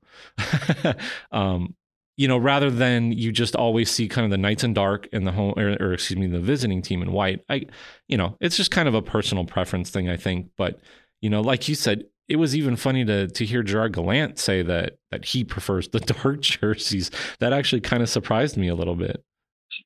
um, 1.32 1.76
you 2.18 2.28
know, 2.28 2.38
rather 2.38 2.70
than 2.70 3.12
you 3.12 3.32
just 3.32 3.56
always 3.56 3.90
see 3.90 4.08
kind 4.08 4.26
of 4.26 4.32
the 4.32 4.38
Knights 4.38 4.64
in 4.64 4.74
dark 4.74 5.08
and 5.12 5.26
the 5.26 5.32
home, 5.32 5.54
or, 5.58 5.76
or, 5.80 5.94
excuse 5.94 6.20
me, 6.20 6.28
the 6.28 6.40
visiting 6.40 6.82
team 6.82 7.02
in 7.02 7.12
white. 7.12 7.44
I, 7.50 7.66
you 8.08 8.18
know, 8.18 8.38
it's 8.40 8.58
just 8.58 8.70
kind 8.72 8.88
of 8.88 8.94
a 8.94 9.02
personal 9.02 9.46
preference 9.46 9.90
thing, 9.90 10.10
I 10.10 10.18
think. 10.18 10.50
But 10.58 10.80
you 11.22 11.30
know, 11.30 11.42
like 11.42 11.68
you 11.68 11.76
said, 11.76 12.06
it 12.28 12.36
was 12.36 12.56
even 12.56 12.76
funny 12.76 13.06
to 13.06 13.28
to 13.28 13.46
hear 13.46 13.64
Gerard 13.64 13.94
Gallant 13.94 14.40
say 14.40 14.62
that 14.62 14.98
that 15.10 15.26
he 15.26 15.44
prefers 15.44 15.90
the 15.90 16.00
dark 16.24 16.42
jerseys. 16.42 17.12
That 17.40 17.54
actually 17.54 17.82
kind 17.82 18.04
of 18.04 18.10
surprised 18.10 18.58
me 18.58 18.68
a 18.68 18.76
little 18.76 18.96
bit. 18.96 19.24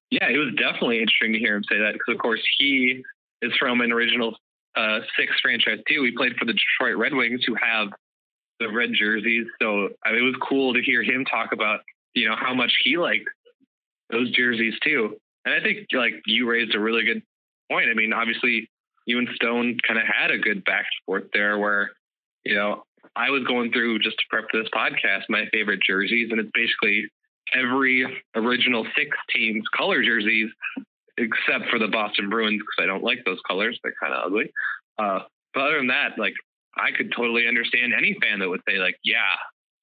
Yeah, 0.10 0.28
it 0.30 0.38
was 0.38 0.54
definitely 0.56 1.00
interesting 1.00 1.34
to 1.34 1.40
hear 1.40 1.56
him 1.56 1.64
say 1.70 1.78
that 1.78 1.94
because, 1.94 2.16
of 2.16 2.20
course, 2.20 2.42
he 2.58 3.04
is 3.42 3.54
from 3.58 3.82
an 3.82 3.92
original 3.92 4.36
uh, 4.76 5.00
six 5.18 5.32
franchise 5.42 5.80
too. 5.88 6.04
He 6.04 6.12
played 6.12 6.36
for 6.38 6.46
the 6.46 6.54
Detroit 6.54 6.98
Red 6.98 7.14
Wings, 7.14 7.42
who 7.46 7.56
have 7.56 7.90
the 8.60 8.72
red 8.72 8.92
jerseys. 8.94 9.48
So 9.62 9.90
I 10.04 10.12
mean, 10.12 10.22
it 10.22 10.26
was 10.26 10.36
cool 10.42 10.74
to 10.74 10.82
hear 10.82 11.04
him 11.04 11.26
talk 11.26 11.52
about 11.52 11.82
you 12.14 12.28
know 12.28 12.36
how 12.36 12.54
much 12.54 12.74
he 12.84 12.98
liked 12.98 13.28
those 14.10 14.32
jerseys 14.32 14.76
too. 14.84 15.18
And 15.46 15.54
I 15.54 15.62
think 15.62 15.88
like 15.94 16.14
you 16.26 16.50
raised 16.50 16.76
a 16.76 16.80
really 16.80 17.04
good 17.04 17.22
point. 17.72 17.90
I 17.90 17.94
mean, 17.94 18.14
obviously, 18.14 18.70
you 19.06 19.18
and 19.20 19.30
Stone 19.36 19.78
kind 19.88 20.00
of 20.00 20.06
had 20.06 20.32
a 20.32 20.38
good 20.38 20.64
back 20.64 20.86
and 20.86 21.06
forth 21.06 21.32
there, 21.34 21.58
where 21.58 21.92
you 22.44 22.56
know 22.56 22.84
I 23.16 23.30
was 23.30 23.44
going 23.44 23.72
through 23.72 24.00
just 24.00 24.18
to 24.18 24.24
prep 24.30 24.46
this 24.52 24.68
podcast 24.74 25.24
my 25.30 25.46
favorite 25.52 25.82
jerseys, 25.86 26.30
and 26.32 26.40
it's 26.40 26.52
basically 26.54 27.10
every 27.54 28.24
original 28.36 28.86
six 28.96 29.16
teams 29.30 29.64
color 29.76 30.04
jerseys 30.04 30.50
except 31.18 31.70
for 31.70 31.80
the 31.80 31.88
Boston 31.88 32.30
Bruins 32.30 32.62
because 32.62 32.84
I 32.84 32.88
don't 32.88 33.04
like 33.04 33.24
those 33.26 33.40
colors. 33.48 33.80
They're 33.84 33.94
kind 34.02 34.14
of 34.14 34.26
ugly. 34.26 34.52
Uh, 34.98 35.20
but 35.54 35.64
other 35.64 35.78
than 35.78 35.88
that, 35.88 36.18
like 36.18 36.34
I 36.78 36.92
could 36.92 37.12
totally 37.16 37.48
understand 37.48 37.94
any 37.94 38.18
fan 38.22 38.40
that 38.40 38.50
would 38.50 38.62
say 38.68 38.78
like, 38.78 38.98
yeah, 39.04 39.36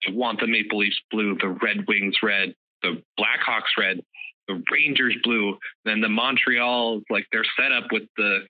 I 0.06 0.12
want 0.12 0.40
the 0.40 0.46
Maple 0.46 0.78
Leafs 0.78 1.00
blue, 1.10 1.36
the 1.40 1.48
Red 1.48 1.86
Wings 1.88 2.16
red, 2.22 2.54
the 2.82 3.02
Blackhawks 3.18 3.78
red, 3.78 4.00
the 4.48 4.62
Rangers 4.70 5.14
blue, 5.22 5.56
then 5.84 6.00
the 6.00 6.08
Montreal 6.08 7.02
like 7.10 7.26
they're 7.32 7.44
set 7.58 7.72
up 7.72 7.84
with 7.92 8.04
the 8.16 8.40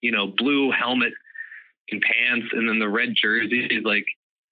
you 0.00 0.10
know 0.10 0.32
blue 0.36 0.70
helmet 0.70 1.12
and 1.90 2.02
pants, 2.02 2.48
and 2.52 2.68
then 2.68 2.78
the 2.78 2.88
red 2.88 3.10
jersey. 3.14 3.66
Is 3.70 3.84
like 3.84 4.06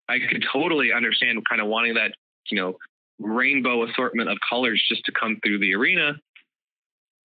I 0.07 0.19
could 0.19 0.45
totally 0.51 0.91
understand 0.91 1.39
kind 1.49 1.61
of 1.61 1.67
wanting 1.67 1.95
that 1.95 2.13
you 2.49 2.59
know 2.59 2.77
rainbow 3.19 3.83
assortment 3.83 4.29
of 4.29 4.37
colors 4.47 4.83
just 4.89 5.03
to 5.05 5.11
come 5.11 5.39
through 5.43 5.59
the 5.59 5.75
arena. 5.75 6.13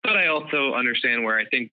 But 0.03 0.17
I 0.17 0.29
also 0.29 0.75
understand 0.75 1.23
where 1.23 1.39
I 1.39 1.45
think, 1.45 1.71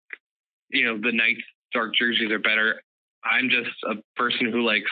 you 0.69 0.85
know, 0.85 0.97
the 0.97 1.11
Knights 1.11 1.41
dark 1.73 1.93
jerseys 1.95 2.31
are 2.31 2.39
better. 2.39 2.81
I'm 3.25 3.49
just 3.49 3.71
a 3.85 3.95
person 4.15 4.51
who 4.51 4.65
likes 4.65 4.89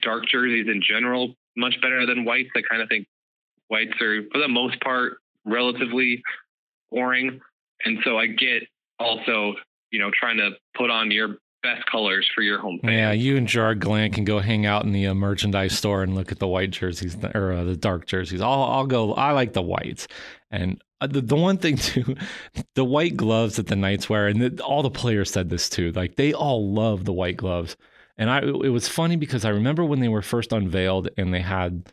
dark 0.00 0.26
jerseys 0.26 0.66
in 0.68 0.82
general 0.82 1.34
much 1.56 1.74
better 1.82 2.06
than 2.06 2.24
whites. 2.24 2.50
I 2.56 2.62
kind 2.62 2.82
of 2.82 2.88
think 2.88 3.06
whites 3.68 3.92
are, 4.00 4.22
for 4.32 4.38
the 4.38 4.48
most 4.48 4.80
part, 4.80 5.18
relatively 5.44 6.22
boring. 6.90 7.40
And 7.84 7.98
so 8.04 8.18
I 8.18 8.26
get 8.26 8.62
also, 8.98 9.54
you 9.90 9.98
know, 9.98 10.10
trying 10.18 10.38
to 10.38 10.52
put 10.76 10.90
on 10.90 11.10
your 11.10 11.36
best 11.62 11.86
colors 11.86 12.28
for 12.34 12.42
your 12.42 12.58
home 12.58 12.78
fans. 12.82 12.92
Yeah, 12.92 13.12
you 13.12 13.36
and 13.36 13.46
Gerard 13.46 13.80
Gallant 13.80 14.14
can 14.14 14.24
go 14.24 14.40
hang 14.40 14.66
out 14.66 14.84
in 14.84 14.92
the 14.92 15.06
uh, 15.06 15.14
merchandise 15.14 15.76
store 15.76 16.02
and 16.02 16.14
look 16.14 16.32
at 16.32 16.38
the 16.38 16.48
white 16.48 16.70
jerseys 16.70 17.16
or 17.34 17.52
uh, 17.52 17.64
the 17.64 17.76
dark 17.76 18.06
jerseys. 18.06 18.40
I'll 18.40 18.62
I'll 18.64 18.86
go. 18.86 19.14
I 19.14 19.32
like 19.32 19.52
the 19.52 19.62
whites, 19.62 20.08
and 20.50 20.82
uh, 21.00 21.06
the 21.06 21.20
the 21.20 21.36
one 21.36 21.58
thing 21.58 21.76
too, 21.78 22.16
the 22.74 22.84
white 22.84 23.16
gloves 23.16 23.56
that 23.56 23.66
the 23.66 23.76
Knights 23.76 24.08
wear, 24.08 24.28
and 24.28 24.40
the, 24.40 24.62
all 24.62 24.82
the 24.82 24.90
players 24.90 25.30
said 25.30 25.50
this 25.50 25.68
too. 25.68 25.92
Like 25.92 26.16
they 26.16 26.32
all 26.32 26.72
love 26.72 27.04
the 27.04 27.12
white 27.12 27.36
gloves, 27.36 27.76
and 28.16 28.30
I 28.30 28.40
it 28.40 28.72
was 28.72 28.88
funny 28.88 29.16
because 29.16 29.44
I 29.44 29.50
remember 29.50 29.84
when 29.84 30.00
they 30.00 30.08
were 30.08 30.22
first 30.22 30.52
unveiled 30.52 31.08
and 31.16 31.32
they 31.32 31.40
had 31.40 31.92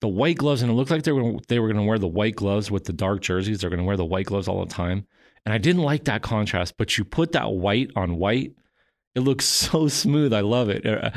the 0.00 0.08
white 0.08 0.36
gloves, 0.36 0.62
and 0.62 0.70
it 0.70 0.74
looked 0.74 0.90
like 0.90 1.04
they 1.04 1.12
were 1.12 1.38
they 1.48 1.58
were 1.58 1.68
going 1.68 1.82
to 1.82 1.88
wear 1.88 1.98
the 1.98 2.08
white 2.08 2.36
gloves 2.36 2.70
with 2.70 2.84
the 2.84 2.92
dark 2.92 3.22
jerseys. 3.22 3.60
They're 3.60 3.70
going 3.70 3.78
to 3.78 3.86
wear 3.86 3.96
the 3.96 4.04
white 4.04 4.26
gloves 4.26 4.48
all 4.48 4.64
the 4.64 4.72
time. 4.72 5.06
And 5.44 5.52
I 5.52 5.58
didn't 5.58 5.82
like 5.82 6.04
that 6.04 6.22
contrast, 6.22 6.76
but 6.76 6.96
you 6.96 7.04
put 7.04 7.32
that 7.32 7.50
white 7.52 7.90
on 7.96 8.16
white, 8.16 8.52
it 9.14 9.20
looks 9.20 9.44
so 9.46 9.88
smooth. 9.88 10.32
I 10.32 10.40
love 10.40 10.68
it. 10.68 10.86
Uh, 10.86 11.10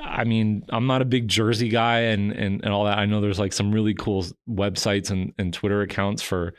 I 0.00 0.24
mean, 0.24 0.64
I'm 0.68 0.86
not 0.86 1.02
a 1.02 1.06
big 1.06 1.28
jersey 1.28 1.68
guy 1.68 2.00
and, 2.00 2.32
and, 2.32 2.62
and 2.62 2.72
all 2.72 2.84
that. 2.84 2.98
I 2.98 3.06
know 3.06 3.20
there's 3.20 3.38
like 3.38 3.52
some 3.52 3.72
really 3.72 3.94
cool 3.94 4.24
websites 4.48 5.10
and, 5.10 5.32
and 5.38 5.52
Twitter 5.52 5.82
accounts 5.82 6.22
for, 6.22 6.54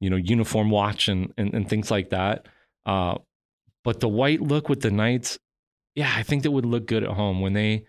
you 0.00 0.10
know, 0.10 0.16
uniform 0.16 0.70
watch 0.70 1.08
and, 1.08 1.32
and, 1.36 1.54
and 1.54 1.68
things 1.68 1.90
like 1.90 2.10
that. 2.10 2.46
Uh, 2.86 3.18
but 3.82 4.00
the 4.00 4.08
white 4.08 4.40
look 4.40 4.68
with 4.68 4.80
the 4.80 4.90
Knights, 4.90 5.38
yeah, 5.94 6.12
I 6.16 6.22
think 6.22 6.42
that 6.42 6.50
would 6.50 6.66
look 6.66 6.86
good 6.86 7.04
at 7.04 7.10
home 7.10 7.40
when 7.40 7.52
they 7.52 7.86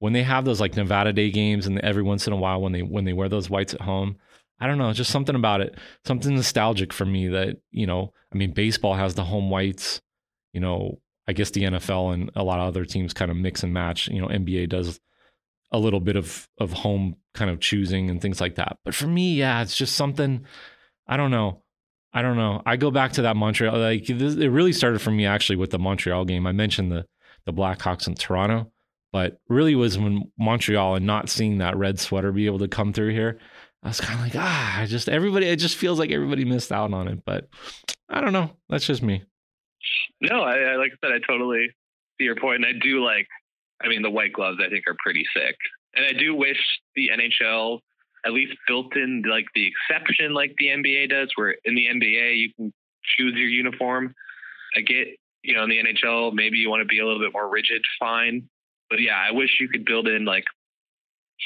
when 0.00 0.12
they 0.12 0.22
have 0.22 0.44
those 0.44 0.60
like 0.60 0.76
Nevada 0.76 1.12
Day 1.12 1.30
games 1.30 1.66
and 1.66 1.78
every 1.80 2.02
once 2.02 2.26
in 2.26 2.32
a 2.32 2.36
while 2.36 2.60
when 2.60 2.72
they 2.72 2.82
when 2.82 3.04
they 3.04 3.12
wear 3.12 3.28
those 3.28 3.50
whites 3.50 3.74
at 3.74 3.80
home. 3.80 4.16
I 4.60 4.66
don't 4.66 4.78
know, 4.78 4.92
just 4.92 5.12
something 5.12 5.36
about 5.36 5.60
it, 5.60 5.76
something 6.04 6.34
nostalgic 6.34 6.92
for 6.92 7.04
me 7.04 7.28
that, 7.28 7.58
you 7.70 7.86
know, 7.86 8.12
I 8.32 8.36
mean, 8.36 8.52
baseball 8.52 8.94
has 8.94 9.14
the 9.14 9.22
home 9.22 9.50
whites, 9.50 10.00
you 10.52 10.60
know, 10.60 10.98
I 11.28 11.32
guess 11.34 11.50
the 11.50 11.64
NFL 11.64 12.14
and 12.14 12.30
a 12.34 12.42
lot 12.42 12.58
of 12.58 12.66
other 12.66 12.84
teams 12.84 13.12
kind 13.12 13.30
of 13.30 13.36
mix 13.36 13.62
and 13.62 13.72
match. 13.72 14.08
You 14.08 14.20
know, 14.20 14.28
NBA 14.28 14.70
does 14.70 14.98
a 15.70 15.78
little 15.78 16.00
bit 16.00 16.16
of 16.16 16.48
of 16.58 16.72
home 16.72 17.16
kind 17.34 17.50
of 17.50 17.60
choosing 17.60 18.08
and 18.10 18.20
things 18.20 18.40
like 18.40 18.54
that. 18.54 18.78
But 18.84 18.94
for 18.94 19.06
me, 19.06 19.34
yeah, 19.34 19.62
it's 19.62 19.76
just 19.76 19.94
something 19.94 20.44
I 21.06 21.16
don't 21.16 21.30
know. 21.30 21.62
I 22.12 22.22
don't 22.22 22.36
know. 22.36 22.62
I 22.64 22.76
go 22.76 22.90
back 22.90 23.12
to 23.12 23.22
that 23.22 23.36
Montreal. 23.36 23.78
Like 23.78 24.06
this, 24.06 24.34
it 24.34 24.48
really 24.48 24.72
started 24.72 25.00
for 25.00 25.10
me 25.10 25.26
actually 25.26 25.56
with 25.56 25.70
the 25.70 25.78
Montreal 25.78 26.24
game. 26.24 26.46
I 26.46 26.52
mentioned 26.52 26.90
the 26.90 27.04
the 27.44 27.52
Blackhawks 27.52 28.06
in 28.06 28.14
Toronto, 28.14 28.72
but 29.12 29.38
really 29.48 29.74
was 29.74 29.98
when 29.98 30.30
Montreal 30.38 30.96
and 30.96 31.06
not 31.06 31.28
seeing 31.28 31.58
that 31.58 31.76
red 31.76 31.98
sweater 31.98 32.32
be 32.32 32.46
able 32.46 32.58
to 32.60 32.68
come 32.68 32.92
through 32.92 33.12
here. 33.12 33.38
I 33.82 33.88
was 33.88 34.00
kind 34.00 34.18
of 34.18 34.24
like, 34.24 34.34
ah, 34.36 34.80
I 34.80 34.86
just 34.86 35.08
everybody. 35.08 35.46
It 35.46 35.56
just 35.56 35.76
feels 35.76 35.98
like 35.98 36.10
everybody 36.10 36.44
missed 36.44 36.72
out 36.72 36.92
on 36.92 37.08
it. 37.08 37.24
But 37.24 37.48
I 38.08 38.20
don't 38.20 38.32
know. 38.32 38.50
That's 38.68 38.86
just 38.86 39.02
me. 39.02 39.22
No, 40.20 40.42
I, 40.42 40.58
I 40.58 40.76
like 40.76 40.92
I 40.92 41.06
said, 41.06 41.14
I 41.14 41.20
totally 41.26 41.68
see 42.18 42.24
your 42.24 42.36
point, 42.36 42.64
and 42.64 42.66
I 42.66 42.78
do 42.78 43.04
like. 43.04 43.26
I 43.82 43.88
mean, 43.88 44.02
the 44.02 44.10
white 44.10 44.32
gloves 44.32 44.58
I 44.64 44.68
think 44.68 44.84
are 44.88 44.96
pretty 44.98 45.24
sick, 45.36 45.56
and 45.94 46.04
I 46.04 46.12
do 46.12 46.34
wish 46.34 46.58
the 46.96 47.10
NHL 47.12 47.78
at 48.26 48.32
least 48.32 48.54
built 48.66 48.96
in 48.96 49.22
like 49.28 49.46
the 49.54 49.68
exception 49.68 50.34
like 50.34 50.54
the 50.58 50.66
NBA 50.66 51.10
does, 51.10 51.30
where 51.36 51.54
in 51.64 51.74
the 51.74 51.86
NBA 51.86 52.38
you 52.38 52.52
can 52.54 52.72
choose 53.04 53.34
your 53.34 53.48
uniform. 53.48 54.14
I 54.76 54.80
get, 54.80 55.08
you 55.42 55.54
know, 55.54 55.62
in 55.62 55.70
the 55.70 55.78
NHL 55.78 56.34
maybe 56.34 56.58
you 56.58 56.68
want 56.68 56.82
to 56.82 56.86
be 56.86 56.98
a 56.98 57.06
little 57.06 57.20
bit 57.20 57.32
more 57.32 57.48
rigid, 57.48 57.82
fine, 58.00 58.48
but 58.90 59.00
yeah, 59.00 59.16
I 59.16 59.32
wish 59.32 59.58
you 59.60 59.68
could 59.68 59.84
build 59.84 60.08
in 60.08 60.24
like 60.24 60.44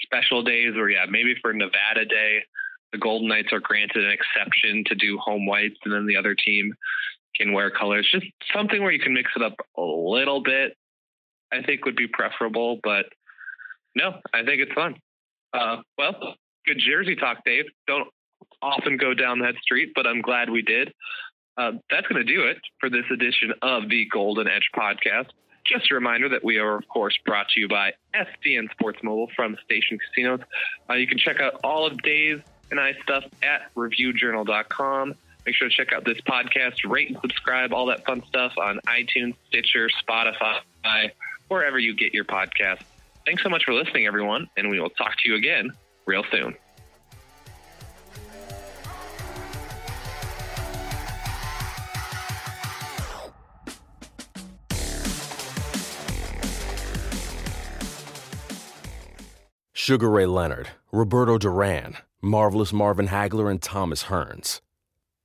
special 0.04 0.42
days, 0.42 0.74
or 0.76 0.88
yeah, 0.88 1.04
maybe 1.08 1.34
for 1.40 1.52
Nevada 1.52 2.04
Day, 2.04 2.38
the 2.92 2.98
Golden 2.98 3.28
Knights 3.28 3.52
are 3.52 3.60
granted 3.60 4.04
an 4.04 4.10
exception 4.10 4.84
to 4.86 4.94
do 4.94 5.18
home 5.18 5.46
whites, 5.46 5.78
and 5.84 5.92
then 5.92 6.06
the 6.06 6.16
other 6.16 6.34
team 6.34 6.74
wear 7.50 7.70
colors. 7.70 8.08
Just 8.12 8.26
something 8.54 8.80
where 8.82 8.92
you 8.92 9.00
can 9.00 9.14
mix 9.14 9.30
it 9.34 9.42
up 9.42 9.54
a 9.76 9.82
little 9.82 10.42
bit, 10.42 10.76
I 11.52 11.62
think 11.62 11.84
would 11.84 11.96
be 11.96 12.06
preferable. 12.06 12.78
But 12.82 13.06
no, 13.96 14.20
I 14.32 14.44
think 14.44 14.62
it's 14.62 14.72
fun. 14.72 14.96
Uh, 15.52 15.78
well, 15.98 16.36
good 16.66 16.78
jersey 16.78 17.16
talk, 17.16 17.38
Dave. 17.44 17.64
Don't 17.86 18.08
often 18.60 18.96
go 18.96 19.14
down 19.14 19.40
that 19.40 19.54
street, 19.62 19.92
but 19.94 20.06
I'm 20.06 20.22
glad 20.22 20.50
we 20.50 20.62
did. 20.62 20.92
Uh, 21.56 21.72
that's 21.90 22.06
going 22.06 22.24
to 22.24 22.32
do 22.32 22.44
it 22.44 22.58
for 22.80 22.88
this 22.88 23.04
edition 23.12 23.52
of 23.60 23.88
the 23.88 24.06
Golden 24.10 24.48
Edge 24.48 24.70
podcast. 24.74 25.26
Just 25.66 25.90
a 25.90 25.94
reminder 25.94 26.28
that 26.28 26.42
we 26.42 26.58
are, 26.58 26.76
of 26.76 26.88
course, 26.88 27.16
brought 27.24 27.48
to 27.50 27.60
you 27.60 27.68
by 27.68 27.92
STN 28.14 28.70
Sports 28.70 29.00
Mobile 29.02 29.28
from 29.36 29.56
Station 29.64 29.98
Casinos. 29.98 30.40
Uh, 30.88 30.94
you 30.94 31.06
can 31.06 31.18
check 31.18 31.40
out 31.40 31.60
all 31.62 31.86
of 31.86 32.00
Dave 32.02 32.42
and 32.70 32.80
I 32.80 32.94
stuff 33.02 33.24
at 33.42 33.72
reviewjournal.com. 33.76 35.14
Make 35.44 35.56
sure 35.56 35.68
to 35.68 35.74
check 35.74 35.92
out 35.92 36.04
this 36.04 36.20
podcast, 36.20 36.88
rate 36.88 37.08
and 37.08 37.18
subscribe, 37.20 37.72
all 37.72 37.86
that 37.86 38.04
fun 38.04 38.22
stuff 38.28 38.52
on 38.58 38.80
iTunes, 38.86 39.34
Stitcher, 39.48 39.88
Spotify, 40.08 41.10
wherever 41.48 41.78
you 41.78 41.94
get 41.94 42.14
your 42.14 42.24
podcast. 42.24 42.80
Thanks 43.26 43.42
so 43.42 43.48
much 43.48 43.64
for 43.64 43.74
listening, 43.74 44.06
everyone, 44.06 44.48
and 44.56 44.70
we 44.70 44.80
will 44.80 44.90
talk 44.90 45.16
to 45.22 45.28
you 45.28 45.36
again 45.36 45.72
real 46.06 46.24
soon. 46.30 46.54
Sugar 59.72 60.08
Ray 60.08 60.26
Leonard, 60.26 60.68
Roberto 60.92 61.38
Duran, 61.38 61.96
Marvelous 62.20 62.72
Marvin 62.72 63.08
Hagler, 63.08 63.50
and 63.50 63.60
Thomas 63.60 64.04
Hearns. 64.04 64.60